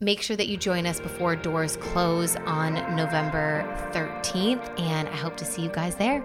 Make 0.02 0.22
sure 0.22 0.34
that 0.36 0.48
you 0.48 0.56
join 0.56 0.86
us 0.86 0.98
before 0.98 1.36
doors 1.36 1.76
close 1.76 2.34
on 2.34 2.72
November 2.96 3.64
13th, 3.92 4.80
and 4.80 5.06
I 5.06 5.14
hope 5.14 5.36
to 5.36 5.44
see 5.44 5.60
you 5.60 5.68
guys 5.68 5.94
there. 5.94 6.24